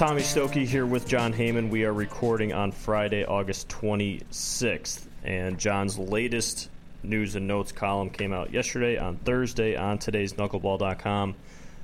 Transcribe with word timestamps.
Tommy 0.00 0.22
Stokke 0.22 0.64
here 0.64 0.86
with 0.86 1.06
Jon 1.06 1.34
Heyman. 1.34 1.68
We 1.68 1.84
are 1.84 1.92
recording 1.92 2.54
on 2.54 2.72
Friday, 2.72 3.26
August 3.26 3.68
26th, 3.68 5.04
and 5.22 5.58
Jon's 5.58 5.98
latest 5.98 6.70
news 7.02 7.36
and 7.36 7.46
notes 7.46 7.72
column 7.72 8.08
came 8.08 8.32
out 8.32 8.50
yesterday 8.50 8.96
on 8.96 9.16
Thursday 9.16 9.76
on 9.76 9.98
today's 9.98 10.32
knuckleball.com. 10.32 11.34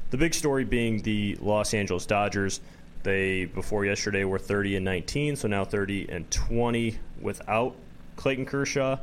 The 0.09 0.17
big 0.17 0.33
story 0.33 0.65
being 0.65 1.03
the 1.03 1.37
Los 1.41 1.75
Angeles 1.75 2.07
Dodgers. 2.07 2.61
They, 3.07 3.45
before 3.45 3.84
yesterday, 3.84 4.25
were 4.25 4.41
30 4.41 4.75
and 4.75 4.84
19, 4.84 5.36
so 5.36 5.46
now 5.46 5.64
30 5.64 6.08
and 6.11 6.29
20 6.29 6.99
without 7.21 7.76
Clayton 8.17 8.46
Kershaw. 8.46 8.98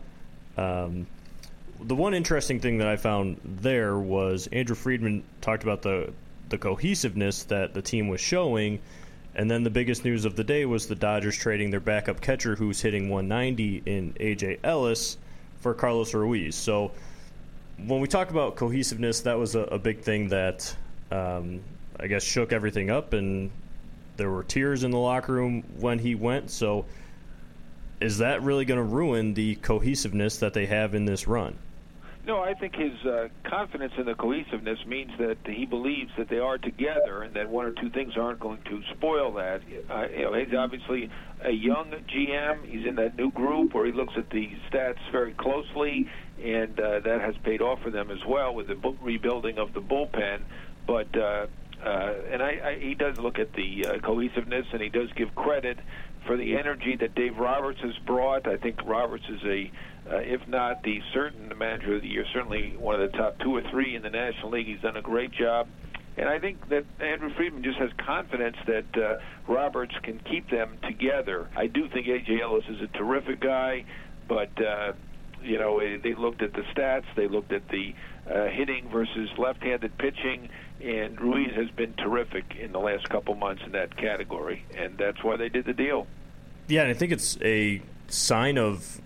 Um, 0.58 1.08
the 1.80 1.96
one 1.96 2.14
interesting 2.14 2.60
thing 2.60 2.80
that 2.80 2.88
I 2.90 2.98
found 2.98 3.40
there 3.46 3.98
was 3.98 4.48
Andrew 4.48 4.76
Friedman 4.76 5.24
talked 5.40 5.64
about 5.64 5.82
the 5.82 6.12
the 6.50 6.58
cohesiveness 6.58 7.44
that 7.44 7.74
the 7.74 7.82
team 7.82 8.10
was 8.10 8.20
showing 8.20 8.80
and 9.36 9.50
then 9.50 9.64
the 9.64 9.70
biggest 9.70 10.04
news 10.04 10.26
of 10.26 10.36
the 10.36 10.44
day 10.44 10.66
was 10.66 10.86
the 10.86 10.96
Dodgers 10.96 11.38
trading 11.38 11.72
their 11.72 11.80
backup 11.80 12.20
catcher, 12.22 12.56
who's 12.56 12.82
hitting 12.82 13.10
190 13.10 13.84
in 13.86 14.14
AJ 14.20 14.60
Ellis, 14.64 15.18
for 15.62 15.74
Carlos 15.74 16.14
Ruiz. 16.14 16.56
So 16.56 16.92
when 17.78 18.02
we 18.02 18.08
talk 18.08 18.30
about 18.30 18.58
cohesiveness, 18.58 19.22
that 19.22 19.40
was 19.40 19.56
a, 19.56 19.62
a 19.62 19.80
big 19.80 20.02
thing 20.02 20.28
that 20.28 20.76
um, 21.10 21.62
I 22.00 22.08
guess 22.08 22.22
shook 22.22 22.54
everything 22.54 22.90
up, 22.90 23.14
and 23.14 23.50
there 24.18 24.30
were 24.30 24.44
tears 24.44 24.84
in 24.84 24.92
the 24.92 24.98
locker 24.98 25.34
room 25.34 25.64
when 25.80 26.00
he 26.00 26.16
went. 26.16 26.52
So 26.52 26.86
is 28.00 28.18
that 28.20 28.42
really 28.44 28.66
going 28.66 28.80
to 28.80 28.84
ruin 28.84 29.34
the 29.34 29.56
cohesiveness 29.56 30.38
that 30.38 30.54
they 30.54 30.66
have 30.66 30.94
in 30.94 31.06
this 31.06 31.28
run? 31.28 31.58
No, 32.26 32.42
I 32.42 32.54
think 32.54 32.76
his 32.76 32.94
uh, 33.06 33.28
confidence 33.44 33.92
in 33.98 34.06
the 34.06 34.14
cohesiveness 34.14 34.80
means 34.86 35.12
that 35.20 35.38
he 35.46 35.66
believes 35.66 36.10
that 36.18 36.30
they 36.30 36.40
are 36.40 36.58
together 36.58 37.22
and 37.22 37.34
that 37.34 37.50
one 37.50 37.66
or 37.66 37.72
two 37.72 37.90
things 37.90 38.16
aren't 38.16 38.40
going 38.40 38.62
to 38.64 38.82
spoil 38.96 39.34
that. 39.34 39.62
Uh, 39.90 40.08
you 40.08 40.24
know, 40.24 40.34
he's 40.34 40.54
obviously 40.54 41.10
a 41.42 41.52
young 41.52 41.92
GM. 41.92 42.66
He's 42.66 42.86
in 42.88 42.96
that 42.96 43.18
new 43.18 43.30
group 43.30 43.74
where 43.74 43.86
he 43.86 43.92
looks 43.92 44.14
at 44.16 44.30
the 44.30 44.52
stats 44.72 45.00
very 45.12 45.34
closely, 45.34 46.10
and 46.42 46.80
uh, 46.80 47.02
that 47.02 47.20
has 47.20 47.36
paid 47.44 47.62
off 47.62 47.82
for 47.82 47.90
them 47.90 48.10
as 48.10 48.24
well 48.26 48.56
with 48.56 48.68
the 48.68 48.96
rebuilding 49.02 49.58
of 49.58 49.74
the 49.74 49.82
bullpen. 49.82 50.44
But 50.88 51.18
uh, 51.18 51.48
uh, 51.86 52.14
and 52.32 52.42
I, 52.42 52.60
I, 52.64 52.80
he 52.80 52.96
does 52.96 53.18
look 53.18 53.40
at 53.40 53.54
the 53.54 53.86
uh, 53.86 54.00
cohesiveness, 54.00 54.66
and 54.72 54.82
he 54.82 54.90
does 54.90 55.12
give 55.16 55.36
credit 55.36 55.78
for 56.26 56.38
the 56.38 56.58
energy 56.58 56.96
that 57.00 57.16
Dave 57.16 57.38
Roberts 57.38 57.80
has 57.82 57.98
brought. 58.06 58.48
I 58.48 58.58
think 58.58 58.84
Roberts 58.86 59.26
is 59.30 59.42
a 59.44 59.72
uh, 60.10 60.18
if 60.18 60.46
not 60.48 60.84
the 60.84 61.02
certain 61.14 61.52
manager 61.58 61.96
of 61.96 62.02
the 62.02 62.08
year, 62.08 62.26
certainly 62.34 62.76
one 62.78 63.00
of 63.00 63.12
the 63.12 63.18
top 63.18 63.40
two 63.40 63.56
or 63.56 63.62
three 63.72 63.96
in 63.96 64.02
the 64.02 64.10
National 64.10 64.52
League. 64.52 64.68
He's 64.68 64.82
done 64.82 64.98
a 64.98 65.02
great 65.02 65.32
job. 65.32 65.68
And 66.18 66.30
I 66.30 66.40
think 66.40 66.70
that 66.70 66.86
Andrew 67.00 67.34
Friedman 67.36 67.64
just 67.64 67.80
has 67.80 67.90
confidence 67.98 68.58
that 68.68 68.86
uh, 68.96 69.18
Roberts 69.52 69.96
can 70.04 70.20
keep 70.20 70.50
them 70.50 70.78
together. 70.84 71.50
I 71.56 71.68
do 71.68 71.88
think 71.90 72.08
A.J. 72.08 72.42
Ellis 72.42 72.66
is 72.70 72.82
a 72.82 72.88
terrific 72.88 73.40
guy, 73.40 73.86
but, 74.28 74.52
uh, 74.62 74.94
you 75.42 75.58
know, 75.58 75.80
they 75.80 76.14
looked 76.14 76.44
at 76.44 76.54
the 76.54 76.62
stats, 76.76 77.06
they 77.16 77.28
looked 77.28 77.52
at 77.52 77.68
the 77.70 77.96
uh, 78.30 78.46
hitting 78.48 78.90
versus 78.90 79.30
left 79.38 79.64
handed 79.64 79.98
pitching, 79.98 80.50
and 80.84 81.20
Ruiz 81.20 81.54
has 81.56 81.70
been 81.72 81.94
terrific 81.94 82.56
in 82.60 82.72
the 82.72 82.80
last 82.80 83.10
couple 83.10 83.36
months 83.36 83.64
in 83.66 83.72
that 83.72 83.96
category, 83.96 84.66
and 84.76 84.98
that's 84.98 85.24
why 85.24 85.38
they 85.38 85.50
did 85.50 85.66
the 85.66 85.74
deal. 85.74 86.08
Yeah, 86.68 86.82
and 86.82 86.92
I 86.92 86.94
think 86.94 87.12
it's 87.12 87.38
a 87.42 87.82
sign 88.08 88.58
of 88.58 89.02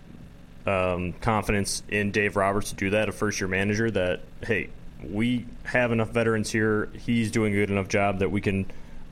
um, 0.65 1.13
confidence 1.13 1.83
in 1.87 2.11
Dave 2.11 2.35
Roberts 2.35 2.69
to 2.69 2.75
do 2.75 2.89
that, 2.91 3.09
a 3.09 3.11
first 3.11 3.39
year 3.39 3.47
manager, 3.47 3.89
that, 3.91 4.21
hey, 4.43 4.69
we 5.03 5.45
have 5.63 5.91
enough 5.91 6.09
veterans 6.09 6.51
here. 6.51 6.89
He's 7.05 7.31
doing 7.31 7.53
a 7.53 7.55
good 7.55 7.69
enough 7.69 7.87
job 7.87 8.19
that 8.19 8.31
we 8.31 8.41
can 8.41 8.65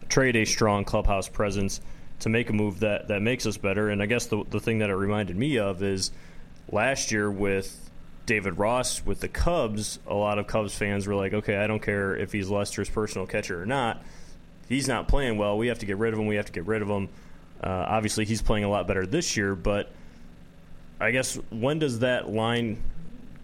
trade 0.09 0.35
a 0.35 0.45
strong 0.45 0.83
clubhouse 0.83 1.29
presence 1.29 1.81
to 2.19 2.29
make 2.29 2.49
a 2.49 2.53
move 2.53 2.79
that, 2.79 3.07
that 3.09 3.21
makes 3.21 3.45
us 3.45 3.57
better. 3.57 3.89
And 3.89 4.01
I 4.01 4.05
guess 4.07 4.25
the, 4.25 4.43
the 4.49 4.59
thing 4.59 4.79
that 4.79 4.89
it 4.89 4.95
reminded 4.95 5.35
me 5.35 5.59
of 5.59 5.83
is 5.83 6.11
last 6.71 7.11
year 7.11 7.29
with 7.29 7.84
David 8.25 8.57
Ross 8.57 9.05
with 9.05 9.19
the 9.19 9.27
Cubs, 9.27 9.99
a 10.07 10.13
lot 10.13 10.39
of 10.39 10.47
Cubs 10.47 10.75
fans 10.75 11.07
were 11.07 11.15
like, 11.15 11.33
okay, 11.33 11.57
I 11.57 11.67
don't 11.67 11.81
care 11.81 12.15
if 12.15 12.31
he's 12.31 12.49
Lester's 12.49 12.89
personal 12.89 13.27
catcher 13.27 13.61
or 13.61 13.65
not. 13.65 14.03
He's 14.67 14.87
not 14.87 15.07
playing 15.07 15.37
well. 15.37 15.57
We 15.57 15.67
have 15.67 15.79
to 15.79 15.85
get 15.85 15.97
rid 15.97 16.13
of 16.13 16.19
him. 16.19 16.27
We 16.27 16.35
have 16.37 16.47
to 16.47 16.51
get 16.51 16.65
rid 16.65 16.81
of 16.81 16.87
him. 16.89 17.09
Uh, 17.63 17.85
obviously, 17.87 18.25
he's 18.25 18.41
playing 18.41 18.63
a 18.63 18.69
lot 18.69 18.87
better 18.87 19.05
this 19.05 19.37
year, 19.37 19.55
but– 19.55 19.91
I 20.99 21.11
guess 21.11 21.35
when 21.49 21.79
does 21.79 21.99
that 21.99 22.29
line 22.29 22.81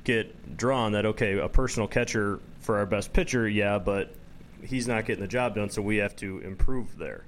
get 0.04 0.58
drawn 0.58 0.94
that 0.94 1.06
okay, 1.06 1.38
a 1.38 1.50
personal 1.50 1.88
catcher 1.88 2.40
for 2.62 2.78
our 2.78 2.86
best 2.86 3.12
pitcher, 3.14 3.48
yeah, 3.48 3.78
but 3.78 4.14
he's 4.64 4.88
not 4.88 5.06
getting 5.06 5.22
the 5.22 5.28
job 5.28 5.56
done, 5.56 5.70
so 5.70 5.82
we 5.82 5.98
have 5.98 6.16
to 6.18 6.40
improve 6.40 6.98
there. 6.98 7.24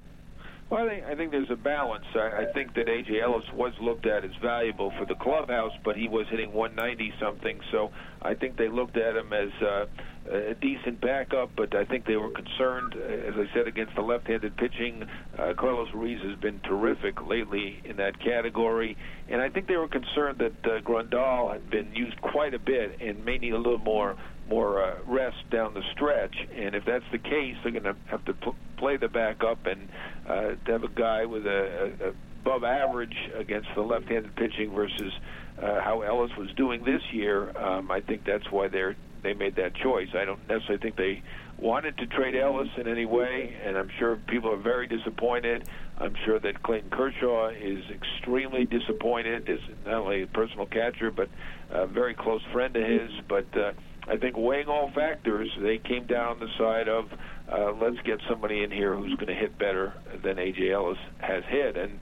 Well, 0.74 0.86
I 0.86 0.90
think 0.90 1.06
I 1.06 1.16
think 1.16 1.30
there's 1.30 1.52
a 1.52 1.56
balance. 1.56 2.06
I, 2.16 2.46
I 2.46 2.46
think 2.52 2.74
that 2.74 2.88
AJ 2.88 3.22
Ellis 3.22 3.46
was 3.54 3.74
looked 3.80 4.08
at 4.08 4.26
as 4.26 4.32
valuable 4.42 4.92
for 4.98 5.06
the 5.06 5.14
clubhouse, 5.14 5.74
but 5.84 5.96
he 5.96 6.08
was 6.08 6.26
hitting 6.32 6.52
190 6.52 7.14
something. 7.20 7.60
So 7.72 7.92
I 8.24 8.34
think 8.34 8.58
they 8.58 8.70
looked 8.70 8.98
at 8.98 9.16
him 9.16 9.32
as 9.34 9.52
uh, 9.62 9.86
a 10.32 10.56
decent 10.56 11.00
backup. 11.00 11.52
But 11.56 11.76
I 11.76 11.86
think 11.86 12.08
they 12.08 12.16
were 12.16 12.32
concerned, 12.32 12.96
as 12.96 13.36
I 13.36 13.46
said, 13.54 13.68
against 13.68 13.94
the 13.94 14.02
left-handed 14.02 14.58
pitching. 14.58 15.06
Uh, 15.38 15.54
Carlos 15.56 15.90
Ruiz 15.94 16.20
has 16.24 16.40
been 16.40 16.60
terrific 16.62 17.22
lately 17.28 17.80
in 17.86 17.98
that 17.98 18.20
category, 18.20 18.98
and 19.30 19.44
I 19.44 19.50
think 19.50 19.68
they 19.68 19.78
were 19.78 19.88
concerned 19.88 20.40
that 20.40 20.66
uh, 20.66 20.82
Grandal 20.82 21.54
had 21.54 21.70
been 21.70 21.94
used 21.94 22.20
quite 22.22 22.56
a 22.56 22.60
bit 22.60 22.98
and 23.00 23.24
may 23.24 23.38
need 23.38 23.54
a 23.54 23.60
little 23.60 23.78
more 23.78 24.18
more 24.50 24.84
uh, 24.84 24.96
rest 25.08 25.38
down 25.50 25.74
the 25.74 25.84
stretch. 25.94 26.36
And 26.56 26.76
if 26.76 26.86
that's 26.86 27.06
the 27.12 27.18
case, 27.18 27.56
they're 27.64 27.72
going 27.72 27.84
to 27.84 27.96
have 28.08 28.26
to 28.26 28.34
pl- 28.34 28.56
play 28.78 28.98
the 28.98 29.08
backup 29.08 29.66
and 29.66 29.90
uh, 30.28 30.56
to 30.66 30.72
have 30.72 30.84
a 30.84 30.90
guy 30.90 31.26
with 31.26 31.46
a, 31.46 31.94
a 32.02 32.14
above 32.46 32.66
average 32.66 33.16
against 33.36 33.70
the 33.74 33.82
left-handed 33.82 34.36
pitching 34.36 34.74
versus 34.74 35.14
uh, 35.62 35.80
how 35.82 36.02
Ellis 36.02 36.32
was 36.38 36.50
doing 36.58 36.84
this 36.84 37.02
year. 37.14 37.58
Um, 37.58 37.90
I 37.90 38.02
think 38.02 38.26
that's 38.26 38.52
why 38.52 38.68
they're 38.68 38.96
they 39.22 39.34
made 39.34 39.56
that 39.56 39.74
choice. 39.76 40.10
I 40.14 40.26
don't 40.26 40.46
necessarily 40.50 40.82
think 40.82 40.98
they 40.98 41.24
wanted 41.58 41.98
to 42.00 42.08
trade 42.08 42.36
Ellis 42.36 42.68
in 42.76 42.90
any 42.90 43.06
way, 43.06 43.56
and 43.64 43.78
I'm 43.78 43.90
sure 43.98 44.18
people 44.28 44.52
are 44.52 44.58
very 44.58 44.86
disappointed. 44.86 45.66
I'm 45.98 46.14
sure 46.26 46.40
that 46.42 46.62
Clayton 46.62 46.90
Kershaw 46.90 47.48
is 47.48 47.86
extremely 47.90 48.66
disappointed. 48.66 49.48
Is 49.48 49.62
not 49.86 49.94
only 49.94 50.24
a 50.24 50.28
personal 50.28 50.66
catcher, 50.66 51.10
but 51.10 51.30
a 51.70 51.88
very 51.88 52.14
close 52.14 52.42
friend 52.52 52.76
of 52.76 52.84
his. 52.84 53.12
But 53.30 53.46
uh, 53.58 53.72
I 54.08 54.18
think 54.18 54.36
weighing 54.38 54.68
all 54.68 54.92
factors, 54.94 55.50
they 55.62 55.78
came 55.78 56.06
down 56.06 56.40
the 56.40 56.50
side 56.58 56.90
of 56.90 57.06
uh, 57.52 57.72
let's 57.82 58.02
get 58.06 58.20
somebody 58.30 58.64
in 58.64 58.72
here 58.72 58.96
who's 58.96 59.14
going 59.16 59.28
to 59.28 59.36
hit 59.36 59.58
better 59.58 59.94
than 60.24 60.38
AJ 60.38 60.74
Ellis 60.74 60.98
has 61.20 61.44
hit. 61.48 61.78
And 61.78 62.00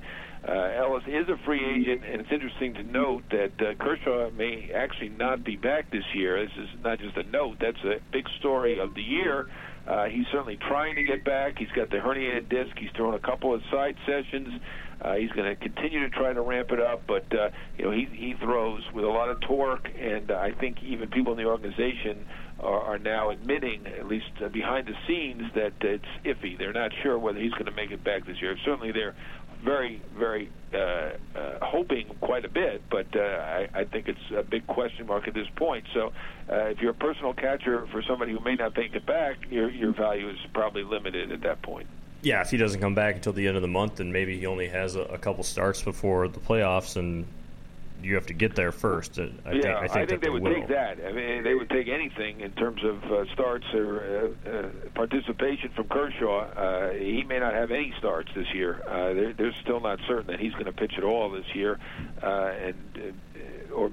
uh, 0.48 0.52
Ellis 0.52 1.04
is 1.08 1.30
a 1.30 1.38
free 1.46 1.64
agent, 1.64 2.04
and 2.04 2.22
it's 2.22 2.32
interesting 2.32 2.74
to 2.76 2.84
note 2.84 3.24
that 3.30 3.52
uh, 3.60 3.74
Kershaw 3.84 4.32
may 4.32 4.72
actually 4.74 5.10
not 5.10 5.44
be 5.44 5.56
back 5.56 5.92
this 5.92 6.04
year. 6.16 6.44
This 6.44 6.58
is 6.58 6.70
not 6.84 7.00
just 7.00 7.16
a 7.18 7.24
note; 7.24 7.58
that's 7.60 7.84
a 7.84 8.00
big 8.12 8.26
story 8.40 8.80
of 8.80 8.96
the 8.96 9.04
year. 9.04 9.50
Uh, 9.88 10.06
he's 10.06 10.26
certainly 10.32 10.58
trying 10.68 10.96
to 10.96 11.04
get 11.04 11.24
back. 11.24 11.58
He's 11.58 11.72
got 11.76 11.90
the 11.90 11.98
herniated 11.98 12.50
disc. 12.50 12.72
He's 12.78 12.92
thrown 12.96 13.14
a 13.14 13.20
couple 13.20 13.54
of 13.54 13.62
side 13.72 13.96
sessions. 14.06 14.62
Uh, 15.02 15.16
he's 15.16 15.32
going 15.32 15.48
to 15.48 15.56
continue 15.56 16.00
to 16.00 16.10
try 16.10 16.32
to 16.32 16.42
ramp 16.42 16.72
it 16.72 16.80
up, 16.80 17.02
but 17.08 17.26
uh, 17.34 17.50
you 17.78 17.86
know 17.86 17.92
he 17.92 18.06
he 18.12 18.36
throws 18.40 18.84
with 18.94 19.04
a 19.04 19.10
lot 19.10 19.30
of 19.30 19.40
torque, 19.42 19.90
and 19.98 20.30
uh, 20.30 20.36
I 20.36 20.52
think 20.52 20.84
even 20.84 21.10
people 21.10 21.34
in 21.34 21.40
the 21.40 21.46
organization 21.46 22.26
are, 22.60 22.82
are 22.82 23.00
now 23.00 23.32
admitting, 23.32 23.88
at 23.88 24.08
least 24.08 24.32
uh, 24.44 24.50
behind 24.50 24.88
the 24.88 24.94
scenes, 25.08 25.44
that 25.56 25.74
it's 25.82 26.06
iffy. 26.24 26.58
They're 26.58 26.74
not 26.74 26.92
sure 27.02 27.18
whether 27.18 27.40
he's 27.40 27.54
going 27.54 27.66
to 27.66 27.72
make 27.72 27.90
it 27.90 28.04
back 28.04 28.28
this 28.28 28.40
year. 28.42 28.56
Certainly, 28.64 28.92
they're 28.92 29.16
very, 29.64 30.02
very 30.18 30.52
uh, 30.74 30.78
uh, 30.78 31.12
hoping 31.62 32.16
quite 32.22 32.46
a 32.46 32.50
bit, 32.50 32.84
but 32.90 33.08
uh, 33.16 33.20
I, 33.20 33.70
I 33.74 33.84
think 33.86 34.08
it's 34.08 34.20
a 34.38 34.44
big 34.44 34.68
question 34.68 35.08
mark 35.08 35.28
at 35.28 35.34
this 35.34 35.48
point. 35.56 35.86
So, 35.94 36.14
uh, 36.50 36.66
if 36.66 36.80
you're 36.80 36.92
a 36.92 36.96
personal 36.96 37.34
catcher 37.34 37.88
for 37.92 38.04
somebody 38.08 38.34
who 38.34 38.40
may 38.40 38.56
not 38.56 38.76
make 38.78 38.94
it 38.94 39.06
back, 39.06 39.38
your 39.50 39.70
your 39.70 39.94
value 39.94 40.30
is 40.30 40.38
probably 40.54 40.84
limited 40.84 41.32
at 41.32 41.42
that 41.42 41.64
point 41.64 41.88
yeah, 42.22 42.42
if 42.42 42.52
he 42.52 42.58
doesn't 42.58 42.80
come 42.80 42.96
back 42.96 43.16
until 43.16 43.34
the 43.34 43.48
end 43.48 43.56
of 43.56 43.62
the 43.62 43.68
month, 43.68 43.96
then 43.96 44.12
maybe 44.12 44.38
he 44.38 44.46
only 44.46 44.68
has 44.68 44.96
a, 44.96 45.02
a 45.02 45.18
couple 45.18 45.44
starts 45.44 45.82
before 45.82 46.28
the 46.28 46.40
playoffs, 46.40 46.96
and 46.96 47.26
you 48.04 48.16
have 48.16 48.28
to 48.28 48.34
get 48.34 48.56
there 48.56 48.72
first. 48.72 49.20
I 49.20 49.24
yeah, 49.24 49.32
think, 49.52 49.66
I 49.66 49.88
think, 49.88 49.92
I 49.92 50.06
think 50.06 50.22
they, 50.22 50.30
would 50.30 50.44
will. 50.44 50.54
take 50.54 50.68
that. 50.70 50.98
I 51.06 51.12
mean, 51.12 51.44
they 51.44 51.54
would 51.54 51.70
take 51.70 51.88
anything 51.88 52.42
in 52.42 52.52
terms 52.52 52.84
of 52.84 53.04
uh, 53.04 53.26
starts 53.34 53.66
or 53.74 54.34
uh, 54.46 54.50
uh, 54.50 54.70
participation 54.96 55.70
from 55.76 55.88
Kershaw. 55.88 56.42
Uh, 56.42 56.94
he 56.94 57.24
may 57.24 57.40
not 57.40 57.54
have 57.54 57.72
any 57.72 57.94
starts 57.98 58.30
this 58.36 58.48
year. 58.54 58.82
Uh, 58.88 59.14
they're, 59.14 59.34
they're 59.34 59.56
still 59.62 59.80
not 59.80 60.00
certain 60.08 60.28
that 60.28 60.40
he's 60.40 60.54
going 60.54 60.66
to 60.66 60.72
pitch 60.72 60.94
at 60.98 61.04
all 61.04 61.30
this 61.30 61.46
year, 61.54 61.80
uh, 62.22 62.54
and 62.60 62.76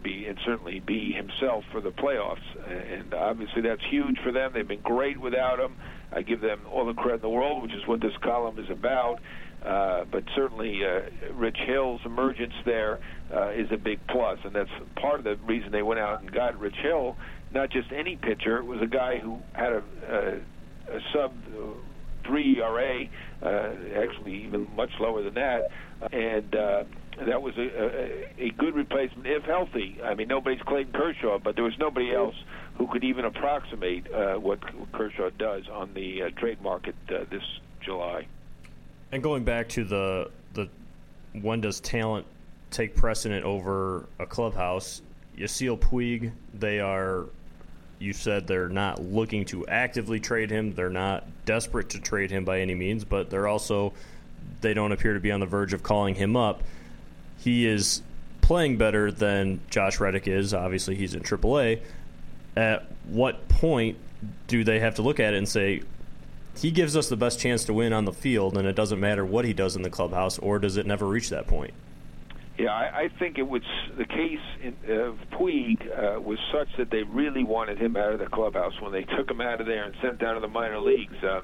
be 0.08 0.26
and 0.26 0.38
certainly 0.44 0.80
be 0.80 1.12
himself 1.12 1.64
for 1.72 1.80
the 1.80 1.90
playoffs. 1.90 2.38
And 2.66 3.12
obviously, 3.14 3.62
that's 3.62 3.82
huge 3.90 4.18
for 4.22 4.32
them. 4.32 4.52
They've 4.54 4.66
been 4.66 4.80
great 4.80 5.18
without 5.18 5.58
him. 5.60 5.76
I 6.12 6.22
give 6.22 6.40
them 6.40 6.60
all 6.70 6.86
the 6.86 6.94
credit 6.94 7.16
in 7.16 7.20
the 7.22 7.28
world, 7.28 7.62
which 7.62 7.72
is 7.72 7.86
what 7.86 8.00
this 8.00 8.16
column 8.22 8.58
is 8.58 8.70
about. 8.70 9.20
Uh, 9.64 10.04
but 10.10 10.22
certainly, 10.34 10.80
uh, 10.84 11.00
Rich 11.34 11.58
Hill's 11.66 12.00
emergence 12.04 12.54
there 12.64 13.00
uh, 13.34 13.50
is 13.50 13.66
a 13.72 13.76
big 13.76 13.98
plus, 14.08 14.38
and 14.44 14.54
that's 14.54 14.70
part 14.96 15.18
of 15.18 15.24
the 15.24 15.36
reason 15.44 15.72
they 15.72 15.82
went 15.82 16.00
out 16.00 16.20
and 16.20 16.32
got 16.32 16.58
Rich 16.58 16.76
Hill. 16.76 17.16
Not 17.52 17.70
just 17.70 17.90
any 17.92 18.16
pitcher; 18.16 18.58
it 18.58 18.64
was 18.64 18.80
a 18.82 18.86
guy 18.86 19.18
who 19.18 19.40
had 19.52 19.72
a, 19.72 19.82
a, 20.08 20.96
a 20.96 21.00
sub 21.12 21.32
three 22.24 22.60
ERA, 22.60 23.06
uh, 23.42 23.72
actually 23.96 24.44
even 24.44 24.68
much 24.76 24.90
lower 25.00 25.22
than 25.22 25.34
that, 25.34 25.70
and 26.12 26.54
uh, 26.54 26.84
that 27.26 27.42
was 27.42 27.56
a, 27.56 27.62
a, 27.62 28.46
a 28.46 28.50
good 28.50 28.74
replacement 28.74 29.26
if 29.26 29.42
healthy. 29.44 29.98
I 30.02 30.14
mean, 30.14 30.28
nobody's 30.28 30.62
Clayton 30.62 30.92
Kershaw, 30.92 31.38
but 31.38 31.54
there 31.54 31.64
was 31.64 31.78
nobody 31.78 32.14
else 32.14 32.34
who 32.76 32.86
could 32.86 33.04
even 33.04 33.24
approximate 33.24 34.12
uh, 34.12 34.34
what 34.36 34.60
Kershaw 34.92 35.30
does 35.30 35.68
on 35.68 35.92
the 35.94 36.24
uh, 36.24 36.30
trade 36.30 36.62
market 36.62 36.94
uh, 37.10 37.24
this 37.30 37.42
July. 37.80 38.26
And 39.12 39.22
going 39.22 39.44
back 39.44 39.68
to 39.70 39.84
the 39.84 40.30
the 40.54 40.68
when 41.40 41.60
does 41.60 41.80
talent 41.80 42.26
take 42.70 42.94
precedent 42.94 43.44
over 43.44 44.06
a 44.18 44.26
clubhouse? 44.26 45.02
Yasiel 45.36 45.78
Puig, 45.78 46.32
they 46.54 46.80
are. 46.80 47.26
You 48.00 48.12
said 48.12 48.46
they're 48.46 48.68
not 48.68 49.02
looking 49.02 49.44
to 49.46 49.66
actively 49.66 50.20
trade 50.20 50.50
him. 50.50 50.72
They're 50.72 50.88
not 50.88 51.26
desperate 51.46 51.88
to 51.90 52.00
trade 52.00 52.30
him 52.30 52.44
by 52.44 52.60
any 52.60 52.74
means, 52.74 53.04
but 53.04 53.28
they're 53.28 53.48
also 53.48 53.92
they 54.60 54.74
don't 54.74 54.92
appear 54.92 55.14
to 55.14 55.20
be 55.20 55.32
on 55.32 55.40
the 55.40 55.46
verge 55.46 55.72
of 55.72 55.82
calling 55.82 56.14
him 56.14 56.36
up. 56.36 56.62
He 57.38 57.66
is 57.66 58.02
playing 58.40 58.76
better 58.76 59.10
than 59.10 59.60
Josh 59.70 60.00
Reddick 60.00 60.26
is. 60.26 60.54
Obviously, 60.54 60.94
he's 60.94 61.14
in 61.14 61.22
AAA. 61.22 61.80
At 62.56 62.86
what 63.08 63.48
point 63.48 63.98
do 64.46 64.64
they 64.64 64.80
have 64.80 64.96
to 64.96 65.02
look 65.02 65.20
at 65.20 65.34
it 65.34 65.36
and 65.36 65.48
say, 65.48 65.82
he 66.56 66.70
gives 66.70 66.96
us 66.96 67.08
the 67.08 67.16
best 67.16 67.38
chance 67.38 67.64
to 67.66 67.74
win 67.74 67.92
on 67.92 68.04
the 68.04 68.12
field, 68.12 68.56
and 68.56 68.66
it 68.66 68.74
doesn't 68.74 68.98
matter 68.98 69.24
what 69.24 69.44
he 69.44 69.52
does 69.52 69.76
in 69.76 69.82
the 69.82 69.90
clubhouse, 69.90 70.38
or 70.38 70.58
does 70.58 70.76
it 70.76 70.86
never 70.86 71.06
reach 71.06 71.30
that 71.30 71.46
point? 71.46 71.72
Yeah, 72.58 72.72
I, 72.72 73.02
I 73.02 73.08
think 73.20 73.38
it 73.38 73.48
was 73.48 73.62
the 73.96 74.04
case 74.04 74.40
in, 74.60 74.74
of 74.90 75.18
Puig 75.30 75.86
uh, 75.86 76.20
was 76.20 76.38
such 76.52 76.68
that 76.76 76.90
they 76.90 77.04
really 77.04 77.44
wanted 77.44 77.78
him 77.78 77.96
out 77.96 78.12
of 78.12 78.18
the 78.18 78.26
clubhouse 78.26 78.80
when 78.80 78.90
they 78.90 79.04
took 79.04 79.30
him 79.30 79.40
out 79.40 79.60
of 79.60 79.68
there 79.68 79.84
and 79.84 79.94
sent 80.02 80.18
down 80.18 80.34
to 80.34 80.40
the 80.40 80.48
minor 80.48 80.80
leagues. 80.80 81.14
Uh, 81.22 81.42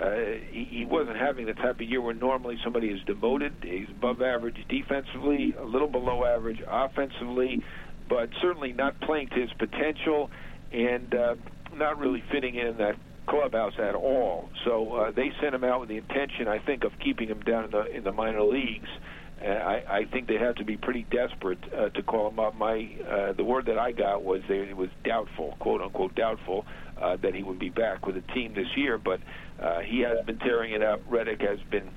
uh, 0.00 0.10
he, 0.50 0.64
he 0.70 0.84
wasn't 0.84 1.16
having 1.16 1.46
the 1.46 1.54
type 1.54 1.76
of 1.76 1.82
year 1.82 2.00
where 2.00 2.14
normally 2.14 2.56
somebody 2.62 2.88
is 2.88 3.00
demoted. 3.06 3.52
He's 3.62 3.88
above 3.90 4.22
average 4.22 4.56
defensively, 4.68 5.54
a 5.58 5.64
little 5.64 5.88
below 5.88 6.24
average 6.24 6.62
offensively, 6.66 7.62
but 8.08 8.28
certainly 8.40 8.72
not 8.72 9.00
playing 9.00 9.28
to 9.30 9.40
his 9.40 9.50
potential 9.58 10.30
and 10.72 11.14
uh, 11.14 11.34
not 11.74 11.98
really 11.98 12.22
fitting 12.30 12.54
in 12.54 12.76
that 12.78 12.96
clubhouse 13.26 13.74
at 13.78 13.94
all. 13.94 14.48
So 14.64 14.94
uh, 14.94 15.10
they 15.10 15.32
sent 15.40 15.54
him 15.54 15.64
out 15.64 15.80
with 15.80 15.88
the 15.88 15.96
intention, 15.96 16.48
I 16.48 16.58
think, 16.58 16.84
of 16.84 16.92
keeping 17.02 17.28
him 17.28 17.40
down 17.40 17.64
in 17.64 17.70
the 17.70 17.84
in 17.86 18.04
the 18.04 18.12
minor 18.12 18.42
leagues. 18.42 18.88
Uh, 19.40 19.48
I, 19.48 19.98
I 19.98 20.04
think 20.04 20.26
they 20.26 20.36
have 20.36 20.56
to 20.56 20.64
be 20.64 20.76
pretty 20.76 21.06
desperate 21.10 21.58
uh, 21.72 21.90
to 21.90 22.02
call 22.02 22.28
him 22.28 22.40
up. 22.40 22.56
My 22.56 22.88
uh, 23.08 23.32
the 23.34 23.44
word 23.44 23.66
that 23.66 23.78
I 23.78 23.92
got 23.92 24.24
was 24.24 24.42
they, 24.48 24.58
it 24.58 24.76
was 24.76 24.90
doubtful, 25.04 25.56
quote 25.60 25.80
unquote 25.80 26.14
doubtful, 26.14 26.64
uh, 27.00 27.16
that 27.16 27.34
he 27.34 27.42
would 27.42 27.58
be 27.58 27.70
back 27.70 28.06
with 28.06 28.14
the 28.14 28.32
team 28.32 28.54
this 28.54 28.68
year. 28.76 28.98
But 28.98 29.20
uh, 29.60 29.80
he 29.80 30.00
has 30.00 30.24
been 30.26 30.38
tearing 30.38 30.72
it 30.72 30.82
up. 30.82 31.00
Reddick 31.08 31.40
has 31.40 31.58
been 31.70 31.90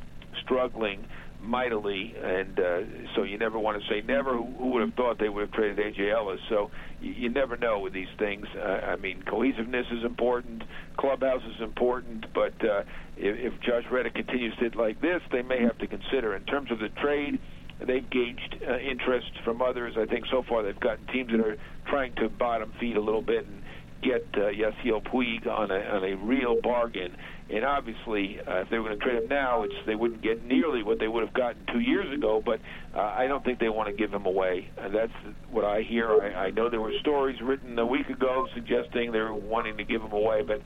struggling 0.44 1.06
mightily, 1.42 2.14
and 2.22 2.60
uh, 2.60 2.82
so 3.16 3.24
you 3.24 3.38
never 3.38 3.58
want 3.58 3.82
to 3.82 3.90
say 3.90 4.02
never. 4.06 4.38
Who, 4.38 4.46
who 4.58 4.68
would 4.72 4.82
have 4.82 4.94
thought 4.94 5.20
they 5.20 5.30
would 5.30 5.42
have 5.42 5.52
traded 5.52 5.78
AJ 5.78 6.14
Ellis? 6.14 6.40
So 6.50 6.72
you, 7.02 7.12
you 7.12 7.30
never 7.30 7.58
know 7.58 7.80
with 7.80 7.94
these 7.94 8.10
things. 8.18 8.46
Uh, 8.56 8.62
I 8.62 8.96
mean, 8.98 9.24
cohesiveness 9.24 9.88
is 9.92 10.04
important, 10.04 10.64
clubhouse 10.98 11.44
is 11.56 11.62
important, 11.62 12.26
but 12.34 12.54
uh, 12.64 12.84
if, 13.18 13.54
if 13.54 13.62
Josh 13.62 13.84
Reddick 13.92 14.14
continues 14.14 14.56
to 14.56 14.62
hit 14.62 14.76
like 14.76 15.02
this, 15.02 15.22
they 15.32 15.42
may 15.42 15.62
have 15.62 15.78
to 15.80 15.88
consider 15.88 16.36
in 16.36 16.44
terms 16.44 16.72
of 16.72 16.80
the 16.80 16.90
trade. 16.90 17.40
They've 17.80 18.08
gauged 18.08 18.58
uh, 18.68 18.78
interest 18.78 19.32
from 19.44 19.62
others. 19.62 19.96
I 19.98 20.06
think 20.06 20.26
so 20.30 20.44
far 20.48 20.62
they've 20.62 20.80
gotten 20.80 21.08
teams 21.08 21.32
that 21.32 21.40
are 21.40 21.58
trying 21.88 22.14
to 22.16 22.30
bottom 22.30 22.72
feed 22.80 22.96
a 22.96 23.02
little 23.02 23.24
bit 23.24 23.48
and 23.48 23.61
get 24.02 24.26
uh, 24.34 24.50
Yasiel 24.50 25.04
Puig 25.04 25.48
on 25.48 25.72
a 25.72 25.80
on 25.80 26.04
a 26.04 26.16
real 26.16 26.60
bargain. 26.62 27.16
And 27.50 27.66
obviously, 27.66 28.40
uh, 28.40 28.62
if 28.62 28.70
they 28.70 28.78
were 28.78 28.86
going 28.86 29.00
to 29.00 29.04
trade 29.04 29.24
him 29.24 29.28
now, 29.30 29.64
it's 29.64 29.74
they 29.86 29.96
wouldn't 29.96 30.22
get 30.22 30.46
nearly 30.46 30.84
what 30.84 31.00
they 31.00 31.08
would 31.08 31.24
have 31.24 31.34
gotten 31.34 31.66
two 31.74 31.80
years 31.80 32.12
ago. 32.14 32.42
But 32.44 32.60
uh, 32.96 33.02
I 33.02 33.28
don't 33.28 33.44
think 33.44 33.60
they 33.60 33.70
want 33.70 33.90
to 33.90 33.96
give 33.96 34.14
him 34.14 34.26
away. 34.26 34.70
And 34.78 34.96
that's 34.96 35.12
what 35.50 35.66
I 35.66 35.82
hear. 35.82 36.08
I, 36.10 36.46
I 36.46 36.52
know 36.52 36.70
there 36.70 36.82
were 36.82 36.94
stories 37.02 37.40
written 37.42 37.78
a 37.78 37.86
week 37.86 38.08
ago 38.08 38.48
suggesting 38.54 39.12
they 39.12 39.20
were 39.20 39.34
wanting 39.34 39.78
to 39.78 39.84
give 39.84 40.02
him 40.02 40.14
away, 40.14 40.44
but 40.44 40.62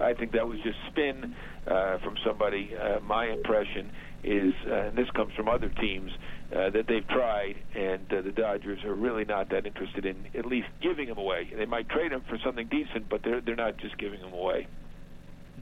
I 0.00 0.14
think 0.14 0.32
that 0.32 0.46
was 0.46 0.58
just 0.64 0.78
spin 0.90 1.34
uh, 1.66 1.98
from 1.98 2.16
somebody. 2.24 2.70
Uh, 2.74 3.00
my 3.00 3.26
impression 3.26 3.90
is, 4.24 4.54
uh, 4.66 4.88
and 4.88 4.96
this 4.96 5.10
comes 5.10 5.32
from 5.34 5.48
other 5.48 5.68
teams, 5.68 6.10
uh, 6.54 6.70
that 6.70 6.86
they've 6.88 7.06
tried, 7.06 7.56
and 7.74 8.12
uh, 8.12 8.22
the 8.22 8.32
Dodgers 8.32 8.82
are 8.84 8.94
really 8.94 9.24
not 9.24 9.50
that 9.50 9.66
interested 9.66 10.04
in 10.04 10.16
at 10.34 10.46
least 10.46 10.68
giving 10.80 11.06
him 11.08 11.18
away. 11.18 11.48
They 11.54 11.66
might 11.66 11.88
trade 11.88 12.12
him 12.12 12.22
for 12.28 12.38
something 12.38 12.66
decent, 12.66 13.08
but 13.08 13.22
they're 13.22 13.40
they're 13.40 13.56
not 13.56 13.76
just 13.76 13.96
giving 13.98 14.20
him 14.20 14.32
away. 14.32 14.66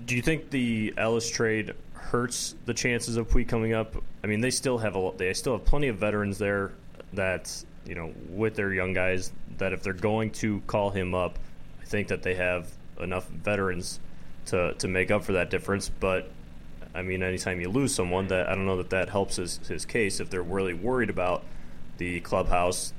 Do 0.06 0.16
you 0.16 0.22
think 0.22 0.50
the 0.50 0.94
Ellis 0.96 1.28
trade 1.28 1.74
hurts 1.92 2.54
the 2.64 2.72
chances 2.72 3.16
of 3.16 3.28
Puig 3.28 3.48
coming 3.48 3.74
up? 3.74 3.96
I 4.24 4.26
mean, 4.28 4.40
they 4.40 4.50
still 4.50 4.78
have 4.78 4.96
a 4.96 5.12
they 5.16 5.32
still 5.34 5.58
have 5.58 5.66
plenty 5.66 5.88
of 5.88 5.96
veterans 5.96 6.38
there 6.38 6.72
that 7.12 7.64
you 7.84 7.94
know 7.94 8.12
with 8.30 8.54
their 8.54 8.72
young 8.72 8.92
guys 8.94 9.32
that 9.58 9.72
if 9.72 9.82
they're 9.82 9.92
going 9.92 10.30
to 10.30 10.60
call 10.66 10.90
him 10.90 11.14
up, 11.14 11.38
I 11.82 11.84
think 11.84 12.08
that 12.08 12.22
they 12.22 12.34
have 12.34 12.68
enough 12.98 13.28
veterans 13.28 14.00
to 14.46 14.72
to 14.74 14.88
make 14.88 15.10
up 15.10 15.22
for 15.22 15.32
that 15.32 15.50
difference. 15.50 15.90
But 15.90 16.30
I 16.98 17.02
mean, 17.02 17.22
anytime 17.22 17.60
you 17.60 17.68
lose 17.68 17.94
someone, 17.94 18.26
that 18.28 18.48
I 18.48 18.54
don't 18.54 18.66
know 18.66 18.76
that 18.76 18.90
that 18.90 19.08
helps 19.08 19.36
his 19.36 19.58
his 19.68 19.84
case. 19.84 20.20
If 20.20 20.30
they're 20.30 20.42
really 20.42 20.74
worried 20.74 21.10
about 21.10 21.44
the 21.96 22.20
clubhouse, 22.20 22.92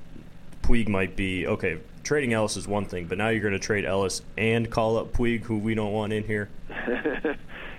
Puig 0.64 0.88
might 0.88 1.16
be 1.16 1.46
okay 1.46 1.80
trading 2.04 2.34
Ellis 2.34 2.58
is 2.58 2.68
one 2.68 2.86
thing, 2.86 3.06
but 3.06 3.18
now 3.18 3.30
you're 3.30 3.42
going 3.42 3.54
to 3.54 3.60
trade 3.60 3.86
Ellis 3.86 4.24
and 4.38 4.70
call 4.70 4.98
up 4.98 5.14
Puig, 5.14 5.44
who 5.44 5.58
we 5.58 5.76
don't 5.76 5.92
want 5.92 6.14
in 6.14 6.24
here. 6.24 6.50